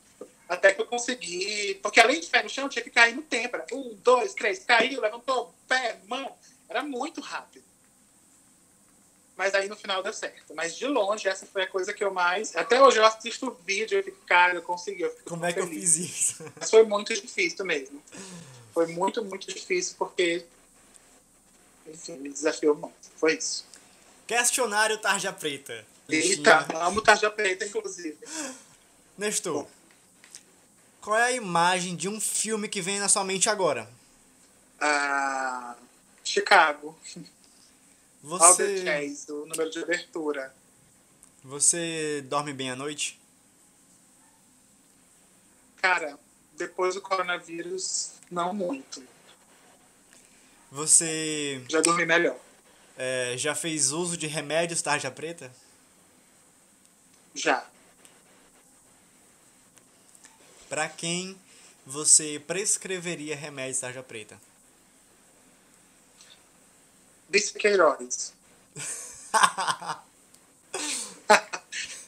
Até 0.47 0.73
que 0.73 0.81
eu 0.81 0.85
consegui. 0.85 1.75
Porque 1.83 1.99
além 1.99 2.19
de 2.19 2.27
cair 2.27 2.43
no 2.43 2.49
chão, 2.49 2.67
tinha 2.67 2.83
que 2.83 2.89
cair 2.89 3.15
no 3.15 3.21
tempra. 3.21 3.65
Um, 3.71 3.95
dois, 4.03 4.33
três, 4.33 4.63
caiu, 4.63 4.99
levantou, 4.99 5.53
pé, 5.67 5.99
mão. 6.07 6.35
Era 6.67 6.81
muito 6.81 7.21
rápido. 7.21 7.68
Mas 9.39 9.55
aí 9.55 9.69
no 9.69 9.75
final 9.77 10.03
deu 10.03 10.11
certo. 10.11 10.53
Mas 10.53 10.75
de 10.75 10.85
longe, 10.85 11.25
essa 11.25 11.45
foi 11.45 11.63
a 11.63 11.67
coisa 11.67 11.93
que 11.93 12.03
eu 12.03 12.13
mais. 12.13 12.53
Até 12.57 12.81
hoje 12.81 12.97
eu 12.97 13.05
assisto 13.05 13.47
o 13.47 13.51
vídeo 13.51 13.97
e 13.97 14.03
fico, 14.03 14.17
cara, 14.25 14.53
eu 14.53 14.61
consegui. 14.61 15.03
Eu 15.03 15.17
Como 15.23 15.45
é 15.45 15.53
que 15.53 15.61
eu 15.61 15.65
feliz. 15.65 15.95
fiz 15.95 16.09
isso? 16.09 16.51
Mas 16.59 16.69
foi 16.69 16.83
muito 16.83 17.13
difícil 17.13 17.63
mesmo. 17.63 18.03
Foi 18.73 18.87
muito, 18.87 19.23
muito 19.23 19.47
difícil 19.47 19.95
porque. 19.97 20.45
Enfim, 21.87 22.17
me 22.17 22.27
desafiou 22.27 22.75
muito. 22.75 22.93
Foi 23.15 23.37
isso. 23.37 23.65
Questionário 24.27 24.97
Tarja 24.97 25.31
Preta. 25.31 25.85
Eita, 26.09 26.67
amo 26.75 27.01
Tarja 27.01 27.31
Preta, 27.31 27.65
inclusive. 27.65 28.17
Nestor, 29.17 29.65
qual 30.99 31.15
é 31.15 31.23
a 31.23 31.31
imagem 31.31 31.95
de 31.95 32.09
um 32.09 32.19
filme 32.19 32.67
que 32.67 32.81
vem 32.81 32.99
na 32.99 33.07
sua 33.07 33.23
mente 33.23 33.47
agora? 33.49 33.89
Ah, 34.81 35.77
Chicago. 36.25 36.99
Você, 38.21 38.83
Jazz, 38.83 39.29
o 39.29 39.45
número 39.45 39.69
de 39.69 39.79
abertura. 39.79 40.53
você 41.43 42.21
dorme 42.27 42.53
bem 42.53 42.69
à 42.69 42.75
noite? 42.75 43.19
Cara, 45.77 46.19
depois 46.57 46.95
do 46.95 47.01
coronavírus, 47.01 48.11
não 48.29 48.53
muito. 48.53 49.01
Você 50.71 51.63
Já 51.69 51.81
dormi 51.81 52.05
melhor. 52.05 52.37
é, 52.97 53.35
já 53.37 53.55
fez 53.55 53.91
uso 53.91 54.17
de 54.17 54.27
remédios 54.27 54.81
Tarja 54.81 55.09
Preta? 55.09 55.51
Já. 57.33 57.65
Pra 60.67 60.87
quem 60.89 61.35
você 61.85 62.43
prescreveria 62.45 63.35
remédios 63.35 63.79
Tarja 63.79 64.03
Preta? 64.03 64.39
Bice 67.29 67.53
Queiroz. 67.53 68.33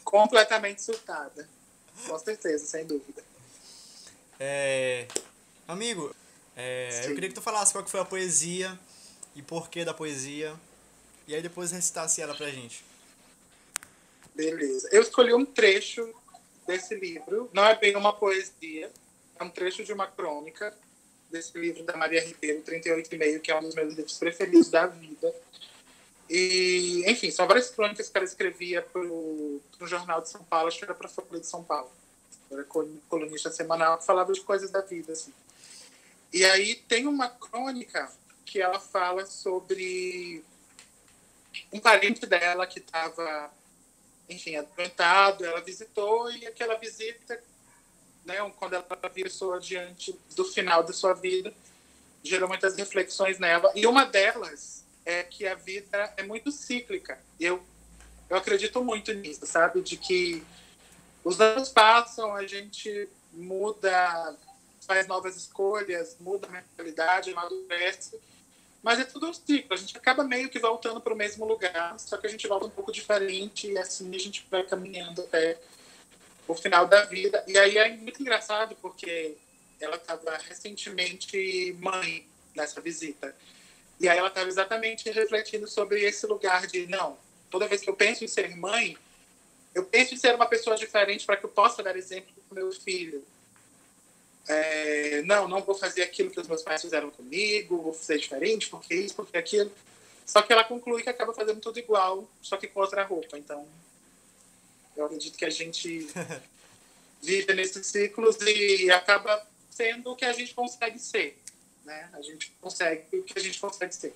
Completamente 0.03 0.81
surtada. 0.81 1.47
Com 2.07 2.17
certeza, 2.19 2.65
sem 2.65 2.85
dúvida. 2.85 3.23
É, 4.39 5.07
amigo, 5.67 6.13
é, 6.57 7.05
eu 7.05 7.13
queria 7.13 7.29
que 7.29 7.35
tu 7.35 7.41
falasse 7.41 7.71
qual 7.71 7.83
que 7.83 7.91
foi 7.91 7.99
a 7.99 8.05
poesia 8.05 8.77
e 9.35 9.41
porquê 9.41 9.85
da 9.85 9.93
poesia. 9.93 10.53
E 11.27 11.35
aí 11.35 11.41
depois 11.41 11.71
recitasse 11.71 12.21
ela 12.21 12.33
pra 12.33 12.49
gente. 12.49 12.83
Beleza. 14.33 14.89
Eu 14.91 15.01
escolhi 15.03 15.33
um 15.33 15.45
trecho 15.45 16.13
desse 16.65 16.95
livro. 16.95 17.49
Não 17.53 17.63
é 17.63 17.75
bem 17.75 17.95
uma 17.95 18.11
poesia, 18.11 18.91
é 19.39 19.43
um 19.43 19.49
trecho 19.49 19.83
de 19.83 19.93
uma 19.93 20.07
crônica 20.07 20.75
desse 21.31 21.57
livro 21.57 21.83
da 21.83 21.95
Maria 21.97 22.23
Ribeiro, 22.23 22.61
38,5, 22.61 23.39
que 23.39 23.51
é 23.51 23.57
um 23.57 23.61
dos 23.61 23.75
meus 23.75 23.93
livros 23.93 24.17
preferidos 24.17 24.69
da 24.69 24.85
vida. 24.85 25.33
E, 26.29 27.03
enfim, 27.07 27.31
são 27.31 27.47
várias 27.47 27.69
crônicas 27.69 28.07
que 28.09 28.17
ela 28.17 28.25
escrevia 28.25 28.81
para 28.81 29.01
o 29.01 29.61
Jornal 29.81 30.21
de 30.21 30.29
São 30.29 30.43
Paulo, 30.43 30.67
acho 30.67 30.77
que 30.77 30.85
era 30.85 30.93
para 30.93 31.07
a 31.07 31.09
Folha 31.09 31.39
de 31.39 31.47
São 31.47 31.63
Paulo. 31.63 31.91
Era 32.49 32.63
col- 32.63 32.89
colunista 33.09 33.51
semanal 33.51 33.97
que 33.97 34.05
falava 34.05 34.31
de 34.31 34.41
coisas 34.41 34.69
da 34.69 34.81
vida, 34.81 35.13
assim. 35.13 35.33
E 36.31 36.45
aí 36.45 36.75
tem 36.75 37.07
uma 37.07 37.29
crônica 37.29 38.09
que 38.45 38.61
ela 38.61 38.79
fala 38.79 39.25
sobre 39.25 40.43
um 41.71 41.79
parente 41.79 42.25
dela 42.25 42.65
que 42.65 42.79
estava, 42.79 43.51
enfim, 44.29 44.55
adoentado, 44.55 45.45
ela 45.45 45.61
visitou 45.61 46.31
e 46.31 46.45
aquela 46.47 46.75
visita, 46.75 47.41
né, 48.25 48.37
quando 48.57 48.73
ela 48.73 48.85
viu 49.13 49.25
diante 49.59 50.17
do 50.35 50.45
final 50.45 50.83
da 50.83 50.93
sua 50.93 51.13
vida, 51.13 51.53
gerou 52.23 52.47
muitas 52.47 52.75
reflexões 52.75 53.39
nela. 53.39 53.71
E 53.75 53.85
uma 53.87 54.05
delas 54.05 54.83
é 55.05 55.23
que 55.23 55.47
a 55.47 55.55
vida 55.55 56.13
é 56.17 56.23
muito 56.23 56.51
cíclica. 56.51 57.19
Eu, 57.39 57.63
eu 58.29 58.37
acredito 58.37 58.83
muito 58.83 59.13
nisso, 59.13 59.45
sabe? 59.45 59.81
De 59.81 59.97
que 59.97 60.43
os 61.23 61.39
anos 61.41 61.69
passam, 61.69 62.33
a 62.35 62.45
gente 62.45 63.09
muda, 63.33 64.35
faz 64.85 65.07
novas 65.07 65.35
escolhas, 65.35 66.17
muda 66.19 66.47
a 66.47 66.51
mentalidade, 66.51 67.31
amadurece. 67.31 68.19
Mas 68.83 68.99
é 68.99 69.03
tudo 69.03 69.27
um 69.27 69.33
ciclo. 69.33 69.73
A 69.73 69.77
gente 69.77 69.95
acaba 69.95 70.23
meio 70.23 70.49
que 70.49 70.59
voltando 70.59 70.99
para 70.99 71.13
o 71.13 71.17
mesmo 71.17 71.45
lugar, 71.45 71.99
só 71.99 72.17
que 72.17 72.25
a 72.27 72.29
gente 72.29 72.47
volta 72.47 72.65
um 72.65 72.71
pouco 72.71 72.91
diferente 72.91 73.71
e 73.71 73.77
assim 73.77 74.13
a 74.15 74.19
gente 74.19 74.45
vai 74.49 74.63
caminhando 74.63 75.21
até 75.21 75.59
o 76.51 76.55
final 76.55 76.85
da 76.85 77.03
vida. 77.03 77.43
E 77.47 77.57
aí 77.57 77.77
é 77.77 77.89
muito 77.95 78.21
engraçado 78.21 78.75
porque 78.81 79.35
ela 79.79 79.95
estava 79.95 80.37
recentemente 80.37 81.75
mãe 81.79 82.27
nessa 82.55 82.81
visita. 82.81 83.35
E 83.99 84.09
aí 84.09 84.17
ela 84.17 84.27
estava 84.27 84.47
exatamente 84.47 85.09
refletindo 85.09 85.67
sobre 85.67 86.03
esse 86.03 86.25
lugar 86.25 86.67
de 86.67 86.87
não, 86.87 87.17
toda 87.49 87.67
vez 87.67 87.81
que 87.81 87.89
eu 87.89 87.95
penso 87.95 88.23
em 88.23 88.27
ser 88.27 88.55
mãe, 88.55 88.97
eu 89.73 89.85
penso 89.85 90.13
em 90.13 90.17
ser 90.17 90.35
uma 90.35 90.45
pessoa 90.45 90.75
diferente 90.75 91.25
para 91.25 91.37
que 91.37 91.45
eu 91.45 91.49
possa 91.49 91.81
dar 91.81 91.95
exemplo 91.95 92.31
para 92.49 92.61
meu 92.61 92.71
filho. 92.71 93.23
É, 94.47 95.21
não, 95.21 95.47
não 95.47 95.61
vou 95.61 95.75
fazer 95.75 96.01
aquilo 96.01 96.31
que 96.31 96.39
os 96.39 96.47
meus 96.47 96.61
pais 96.61 96.81
fizeram 96.81 97.09
comigo, 97.11 97.81
vou 97.81 97.93
ser 97.93 98.17
diferente, 98.17 98.69
porque 98.69 98.93
isso, 98.93 99.15
porque 99.15 99.37
aquilo. 99.37 99.71
Só 100.25 100.41
que 100.41 100.51
ela 100.51 100.63
conclui 100.63 101.03
que 101.03 101.09
acaba 101.09 101.33
fazendo 101.33 101.61
tudo 101.61 101.79
igual, 101.79 102.27
só 102.41 102.57
que 102.57 102.67
com 102.67 102.79
outra 102.79 103.03
roupa. 103.03 103.37
Então, 103.37 103.67
eu 104.95 105.05
acredito 105.05 105.37
que 105.37 105.45
a 105.45 105.49
gente 105.49 106.07
vive 107.21 107.53
nesses 107.53 107.87
ciclos 107.87 108.37
e 108.41 108.91
acaba 108.91 109.47
sendo 109.69 110.11
o 110.11 110.15
que 110.15 110.25
a 110.25 110.33
gente 110.33 110.53
consegue 110.53 110.99
ser. 110.99 111.37
Né? 111.83 112.09
A 112.13 112.21
gente 112.21 112.51
consegue 112.61 113.17
o 113.17 113.23
que 113.23 113.37
a 113.37 113.41
gente 113.41 113.59
consegue 113.59 113.93
ser. 113.93 114.15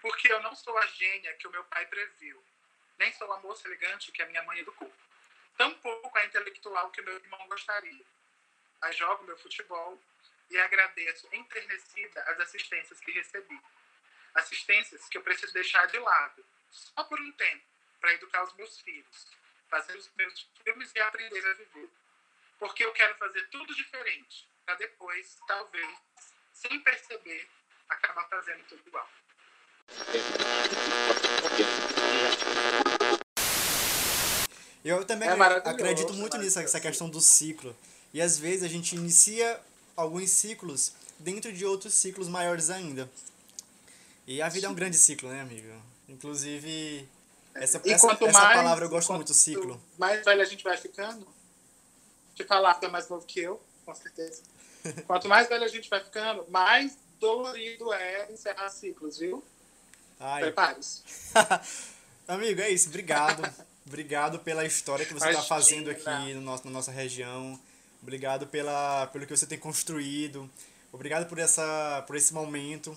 Porque 0.00 0.32
eu 0.32 0.42
não 0.42 0.54
sou 0.54 0.76
a 0.76 0.86
gênia 0.86 1.32
que 1.34 1.46
o 1.46 1.50
meu 1.50 1.64
pai 1.64 1.86
previu 1.86 2.40
nem 3.00 3.10
sou 3.14 3.32
a 3.32 3.40
moça 3.40 3.66
elegante 3.66 4.12
que 4.12 4.22
a 4.22 4.26
minha 4.26 4.42
mãe 4.42 4.58
educou. 4.58 4.92
Tampouco 5.56 6.18
a 6.18 6.26
intelectual 6.26 6.90
que 6.90 7.00
meu 7.00 7.14
irmão 7.14 7.48
gostaria. 7.48 8.04
Mas 8.78 8.94
jogo 8.94 9.24
meu 9.24 9.38
futebol 9.38 9.98
e 10.50 10.58
agradeço 10.58 11.26
enternecida 11.32 12.20
as 12.24 12.40
assistências 12.40 13.00
que 13.00 13.10
recebi. 13.10 13.58
Assistências 14.34 15.08
que 15.08 15.18
eu 15.18 15.22
preciso 15.22 15.52
deixar 15.52 15.86
de 15.86 15.98
lado, 15.98 16.44
só 16.70 17.04
por 17.04 17.20
um 17.20 17.32
tempo, 17.32 17.64
para 18.00 18.12
educar 18.14 18.44
os 18.44 18.54
meus 18.54 18.80
filhos, 18.80 19.26
fazer 19.68 19.96
os 19.96 20.10
meus 20.16 20.46
filmes 20.64 20.90
e 20.94 21.00
aprender 21.00 21.46
a 21.46 21.54
viver. 21.54 21.88
Porque 22.58 22.84
eu 22.84 22.92
quero 22.92 23.14
fazer 23.16 23.48
tudo 23.48 23.74
diferente, 23.74 24.46
para 24.64 24.74
depois, 24.76 25.36
talvez, 25.46 25.98
sem 26.52 26.78
perceber, 26.80 27.48
acabar 27.88 28.28
fazendo 28.28 28.62
tudo 28.68 28.82
igual. 28.86 29.08
Eu 34.84 35.04
também 35.04 35.28
é 35.28 35.32
acredito 35.32 36.12
muito 36.14 36.38
nisso, 36.38 36.58
essa 36.58 36.80
questão 36.80 37.10
do 37.10 37.20
ciclo. 37.20 37.76
E 38.14 38.20
às 38.20 38.38
vezes 38.38 38.62
a 38.62 38.68
gente 38.68 38.94
inicia 38.94 39.60
alguns 39.96 40.30
ciclos 40.30 40.94
dentro 41.18 41.52
de 41.52 41.66
outros 41.66 41.94
ciclos 41.94 42.28
maiores 42.28 42.70
ainda. 42.70 43.10
E 44.30 44.40
a 44.40 44.48
vida 44.48 44.68
é 44.68 44.70
um 44.70 44.74
grande 44.74 44.96
ciclo, 44.96 45.28
né, 45.28 45.40
amigo? 45.40 45.66
Inclusive, 46.08 47.08
essa, 47.52 47.78
essa, 47.84 48.12
essa 48.12 48.30
mais, 48.30 48.56
palavra 48.56 48.84
eu 48.84 48.88
gosto 48.88 49.12
muito, 49.12 49.34
ciclo. 49.34 49.82
Mais 49.98 50.24
velho 50.24 50.40
a 50.40 50.44
gente 50.44 50.62
vai 50.62 50.76
ficando, 50.76 51.26
de 52.36 52.44
falar 52.44 52.78
que 52.78 52.86
é 52.86 52.88
mais 52.88 53.08
novo 53.08 53.26
que 53.26 53.40
eu, 53.40 53.60
com 53.84 53.92
certeza. 53.92 54.40
Quanto 55.04 55.26
mais 55.26 55.48
velho 55.48 55.64
a 55.64 55.68
gente 55.68 55.90
vai 55.90 55.98
ficando, 55.98 56.46
mais 56.48 56.96
dolorido 57.18 57.92
é 57.92 58.30
encerrar 58.30 58.70
ciclos, 58.70 59.18
viu? 59.18 59.42
Prepare-se. 60.38 61.02
Amigo, 62.28 62.60
é 62.60 62.70
isso. 62.70 62.88
Obrigado. 62.88 63.42
Obrigado 63.84 64.38
pela 64.38 64.64
história 64.64 65.04
que 65.04 65.12
você 65.12 65.30
está 65.30 65.42
fazendo 65.42 65.90
aqui 65.90 66.34
no 66.34 66.40
nosso, 66.40 66.64
na 66.66 66.70
nossa 66.70 66.92
região. 66.92 67.58
Obrigado 68.00 68.46
pela, 68.46 69.08
pelo 69.08 69.26
que 69.26 69.36
você 69.36 69.44
tem 69.44 69.58
construído. 69.58 70.48
Obrigado 70.92 71.28
por, 71.28 71.40
essa, 71.40 72.04
por 72.06 72.14
esse 72.14 72.32
momento. 72.32 72.96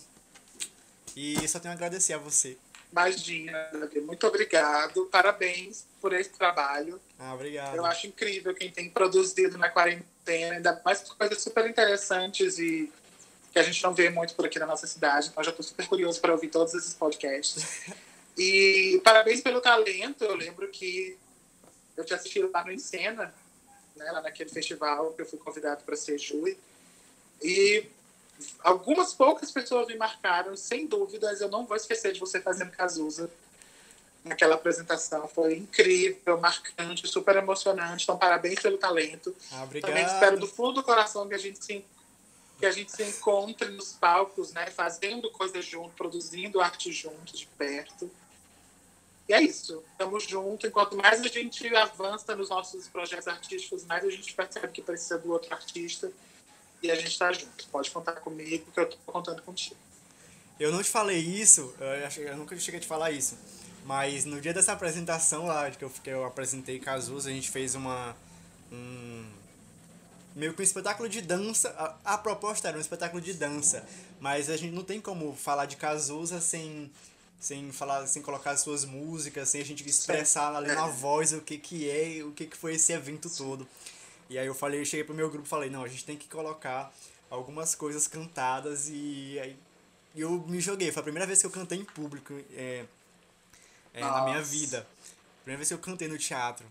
E 1.16 1.48
só 1.48 1.60
tenho 1.60 1.72
a 1.72 1.76
agradecer 1.76 2.14
a 2.14 2.18
você. 2.18 2.58
Imagina, 2.92 3.70
muito 4.04 4.28
obrigado. 4.28 5.08
Parabéns 5.08 5.86
por 6.00 6.14
esse 6.14 6.30
trabalho. 6.30 7.02
Ah, 7.18 7.34
obrigado. 7.34 7.76
Eu 7.76 7.86
acho 7.86 8.06
incrível 8.06 8.54
quem 8.54 8.70
tem 8.70 8.90
produzido 8.90 9.58
na 9.58 9.68
quarentena, 9.70 10.56
ainda 10.56 10.80
mais 10.86 11.02
coisas 11.02 11.42
super 11.42 11.68
interessantes 11.68 12.60
e 12.60 12.92
que 13.52 13.58
a 13.58 13.64
gente 13.64 13.82
não 13.84 13.94
vê 13.94 14.10
muito 14.10 14.36
por 14.36 14.46
aqui 14.46 14.60
na 14.60 14.68
nossa 14.68 14.86
cidade. 14.86 15.30
Então 15.30 15.44
já 15.44 15.50
estou 15.50 15.64
super 15.64 15.88
curioso 15.88 16.22
para 16.22 16.34
ouvir 16.34 16.50
todos 16.50 16.74
esses 16.74 16.94
podcasts. 16.94 17.84
E 18.36 19.00
parabéns 19.04 19.42
pelo 19.42 19.62
talento. 19.62 20.24
Eu 20.24 20.36
lembro 20.36 20.68
que 20.70 21.16
eu 21.96 22.04
te 22.04 22.16
assisti 22.16 22.42
lá 22.42 22.66
no 22.66 22.72
Encena, 22.72 23.32
né, 23.96 24.12
lá 24.12 24.22
naquele 24.22 24.50
festival 24.50 25.14
que 25.14 25.22
eu 25.22 25.26
fui 25.28 25.38
convidado 25.38 25.84
para 25.84 25.96
ser 25.96 26.18
júri. 26.18 26.58
E 27.44 27.86
algumas 28.64 29.14
poucas 29.14 29.52
pessoas 29.52 29.88
me 29.88 29.96
marcaram, 29.96 30.56
sem 30.56 30.88
dúvidas. 30.88 31.42
Eu 31.42 31.50
não 31.50 31.66
vou 31.66 31.78
esquecer 31.78 32.14
de 32.14 32.20
você 32.20 32.42
fazendo 32.42 32.72
Cazuza 32.72 33.30
naquela 34.24 34.56
apresentação. 34.56 35.28
Foi 35.28 35.56
incrível, 35.56 36.40
marcante, 36.40 37.08
super 37.08 37.36
emocionante. 37.36 38.04
Então, 38.04 38.18
parabéns 38.18 38.60
pelo 38.60 38.78
talento. 38.78 39.36
Ah, 39.52 39.64
obrigado. 39.64 39.90
Também 39.90 40.06
espero 40.06 40.40
do 40.40 40.48
fundo 40.48 40.74
do 40.74 40.84
coração 40.84 41.28
que 41.28 41.36
a 41.36 41.40
gente 41.40 41.64
se 41.64 41.86
que 42.60 42.68
a 42.68 42.72
gente 42.72 42.94
se 42.94 43.04
encontre 43.04 43.68
nos 43.72 43.92
palcos, 43.92 44.54
né, 44.54 44.68
fazendo 44.68 45.30
coisas 45.32 45.66
junto, 45.66 45.90
produzindo 45.96 46.62
arte 46.62 46.94
junto, 46.94 47.36
de 47.36 47.46
perto. 47.58 48.10
E 49.28 49.34
é 49.34 49.42
isso, 49.42 49.84
estamos 49.92 50.24
juntos. 50.24 50.70
Enquanto 50.70 50.96
mais 50.96 51.20
a 51.20 51.28
gente 51.28 51.76
avança 51.76 52.36
nos 52.38 52.50
nossos 52.50 52.88
projetos 52.88 53.28
artísticos, 53.28 53.84
mais 53.84 54.06
a 54.06 54.10
gente 54.10 54.34
percebe 54.34 54.70
que 54.70 54.82
precisa 54.82 55.18
do 55.18 55.34
outro 55.34 55.54
artista 55.54 56.10
e 56.84 56.92
a 56.92 56.96
gente 56.96 57.08
está 57.08 57.32
junto. 57.32 57.66
Pode 57.72 57.90
contar 57.90 58.14
comigo, 58.14 58.70
que 58.72 58.80
eu 58.80 58.84
estou 58.84 59.00
contando 59.06 59.42
contigo. 59.42 59.78
Eu 60.60 60.72
não 60.72 60.84
te 60.84 60.90
falei 60.90 61.18
isso, 61.18 61.74
eu, 61.80 62.24
eu 62.24 62.38
nunca 62.38 62.58
cheguei 62.60 62.78
a 62.78 62.82
te 62.82 62.88
falar 62.88 63.10
isso, 63.12 63.38
mas 63.86 64.24
no 64.24 64.40
dia 64.40 64.54
dessa 64.54 64.74
apresentação 64.74 65.48
lá, 65.48 65.72
que 65.72 65.84
eu, 65.84 65.90
que 65.90 66.10
eu 66.10 66.26
apresentei 66.26 66.80
Cazuza, 66.80 67.30
a 67.30 67.34
gente 67.34 67.50
fez 67.50 67.74
uma. 67.74 68.16
Um, 68.72 69.26
meio 70.36 70.54
que 70.54 70.62
um 70.62 70.64
espetáculo 70.64 71.10
de 71.10 71.22
dança. 71.22 71.70
A, 72.06 72.14
a, 72.14 72.18
proposta 72.18 72.68
era 72.68 72.78
um 72.78 72.82
espetáculo 72.82 73.22
de 73.22 73.34
dança, 73.34 73.84
mas 74.20 74.50
a 74.50 74.58
gente 74.58 74.74
não 74.74 74.84
tem 74.84 75.02
como 75.02 75.36
falar 75.36 75.66
de 75.66 75.76
Cazuza 75.76 76.40
sem 76.40 76.92
sem 77.40 77.74
falar, 77.74 78.08
sem 78.08 78.22
colocar 78.22 78.52
as 78.52 78.62
suas 78.62 78.86
músicas, 78.86 79.50
sem 79.50 79.60
a 79.60 79.66
gente 79.66 79.86
expressar 79.86 80.56
ali 80.56 80.74
na 80.74 80.88
voz 80.88 81.34
o 81.34 81.42
que 81.42 81.58
que 81.58 81.90
é, 81.90 82.24
o 82.24 82.32
que 82.32 82.46
que 82.46 82.56
foi 82.56 82.76
esse 82.76 82.94
evento 82.94 83.30
todo. 83.30 83.68
E 84.30 84.38
aí 84.38 84.48
eu 84.48 84.56
falei, 84.56 84.84
cheguei 84.86 85.04
pro 85.04 85.14
meu 85.14 85.30
grupo 85.30 85.46
e 85.46 85.50
falei, 85.50 85.70
não, 85.70 85.84
a 85.84 85.88
gente 85.88 86.06
tem 86.06 86.18
que 86.18 86.28
colocar 86.28 86.94
algumas 87.30 87.76
coisas 87.76 88.08
cantadas 88.08 88.90
e 88.90 89.40
aí 89.42 89.58
eu 90.16 90.32
me 90.48 90.60
joguei. 90.60 90.92
Foi 90.92 91.02
a 91.02 91.04
primeira 91.04 91.26
vez 91.26 91.40
que 91.40 91.46
eu 91.46 91.52
cantei 91.52 91.80
em 91.80 91.86
público 91.86 92.34
é, 92.56 92.86
é, 93.94 94.02
na 94.02 94.26
minha 94.26 94.42
vida. 94.42 94.88
Primeira 95.42 95.58
vez 95.58 95.68
que 95.68 95.74
eu 95.74 95.80
cantei 95.80 96.08
no 96.08 96.18
teatro. 96.18 96.66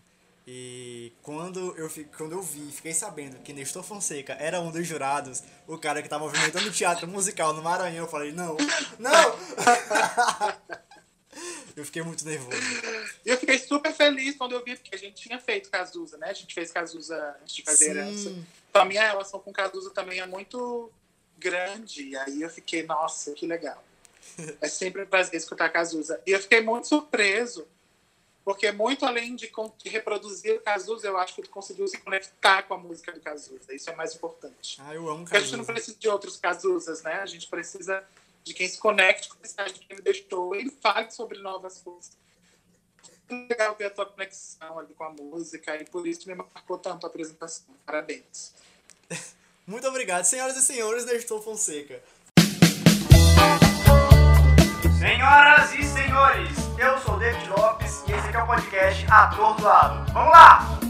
E 0.46 1.12
quando 1.22 1.72
eu, 1.76 1.88
quando 2.16 2.32
eu 2.32 2.42
vi, 2.42 2.72
fiquei 2.72 2.92
sabendo 2.92 3.38
que 3.38 3.52
Nestor 3.52 3.84
Fonseca 3.84 4.32
era 4.34 4.60
um 4.60 4.72
dos 4.72 4.84
jurados, 4.86 5.42
o 5.68 5.78
cara 5.78 6.02
que 6.02 6.08
tava 6.08 6.24
movimentando 6.24 6.68
o 6.68 6.72
teatro 6.72 7.06
musical 7.06 7.52
no 7.52 7.62
Maranhão, 7.62 8.04
eu 8.04 8.08
falei, 8.08 8.32
não, 8.32 8.56
não! 8.98 9.38
eu 11.76 11.84
fiquei 11.84 12.02
muito 12.02 12.24
nervoso. 12.24 12.56
Eu 13.24 13.36
fiquei 13.38 13.58
super 13.58 13.92
feliz 13.92 14.36
quando 14.36 14.52
eu 14.52 14.64
vi, 14.64 14.74
porque 14.74 14.94
a 14.94 14.98
gente 14.98 15.14
tinha 15.14 15.38
feito 15.38 15.70
Cazuza, 15.70 16.18
né? 16.18 16.28
A 16.28 16.32
gente 16.32 16.52
fez 16.52 16.72
Cazuza 16.72 17.36
antes 17.40 17.54
de 17.54 17.62
fazer 17.62 17.96
essa. 17.96 18.30
Então 18.68 18.82
a 18.82 18.84
minha 18.84 19.00
relação 19.00 19.38
com 19.38 19.52
Cazuza 19.52 19.90
também 19.90 20.18
é 20.18 20.26
muito 20.26 20.90
grande. 21.38 22.08
E 22.08 22.16
aí 22.16 22.42
eu 22.42 22.50
fiquei, 22.50 22.82
nossa, 22.82 23.32
que 23.32 23.46
legal. 23.46 23.82
É 24.60 24.68
sempre 24.68 25.02
um 25.02 25.06
prazer 25.06 25.36
escutar 25.36 25.68
Cazuza. 25.68 26.20
E 26.26 26.32
eu 26.32 26.40
fiquei 26.40 26.60
muito 26.60 26.88
surpreso 26.88 27.66
porque 28.44 28.72
muito 28.72 29.06
além 29.06 29.36
de, 29.36 29.50
de 29.78 29.88
reproduzir 29.88 30.56
o 30.56 30.60
Cazuza, 30.60 31.06
eu 31.06 31.16
acho 31.16 31.34
que 31.34 31.42
ele 31.42 31.48
conseguiu 31.48 31.86
se 31.86 31.98
conectar 31.98 32.62
com 32.64 32.74
a 32.74 32.78
música 32.78 33.12
do 33.12 33.20
Cazuza. 33.20 33.72
Isso 33.72 33.88
é 33.88 33.94
mais 33.94 34.14
importante. 34.14 34.78
Ah, 34.80 34.94
eu 34.94 35.08
amo 35.08 35.24
Cazuza. 35.24 35.24
Porque 35.24 35.36
a 35.36 35.40
gente 35.40 35.56
não 35.56 35.64
precisa 35.64 35.96
de 35.96 36.08
outros 36.08 36.36
Cazuzas, 36.36 37.02
né? 37.02 37.14
A 37.14 37.26
gente 37.26 37.46
precisa 37.46 38.04
de 38.44 38.54
quem 38.54 38.68
se 38.68 38.78
conecte 38.78 39.28
com 39.28 39.36
a 39.36 39.40
mensagem 39.40 39.74
que 39.74 39.92
ele 39.92 40.02
deixou 40.02 40.54
e 40.54 40.70
fale 40.70 41.10
sobre 41.10 41.38
novas 41.38 41.80
coisas. 41.80 42.10
legal 43.30 43.74
ver 43.76 43.86
a 43.86 43.90
tua 43.90 44.06
conexão 44.06 44.78
ali 44.78 44.92
com 44.94 45.04
a 45.04 45.10
música 45.10 45.76
e 45.76 45.84
por 45.84 46.06
isso 46.06 46.28
me 46.28 46.34
marcou 46.34 46.78
tanto 46.78 47.06
a 47.06 47.08
apresentação. 47.08 47.74
Parabéns. 47.86 48.54
Muito 49.66 49.86
obrigado, 49.86 50.24
senhoras 50.24 50.56
e 50.56 50.62
senhores 50.62 51.04
da 51.04 51.14
Estou 51.14 51.40
Fonseca. 51.40 52.02
Senhoras 54.98 55.74
e 55.74 55.82
senhores, 55.82 56.56
eu 56.78 56.98
sou 57.00 57.14
o 57.14 57.18
David 57.18 57.48
Lopes 57.48 58.02
e 58.08 58.12
esse 58.12 58.28
aqui 58.28 58.36
é 58.36 58.42
o 58.42 58.46
podcast 58.46 59.06
Atordoado. 59.10 60.12
Vamos 60.12 60.30
lá! 60.30 60.81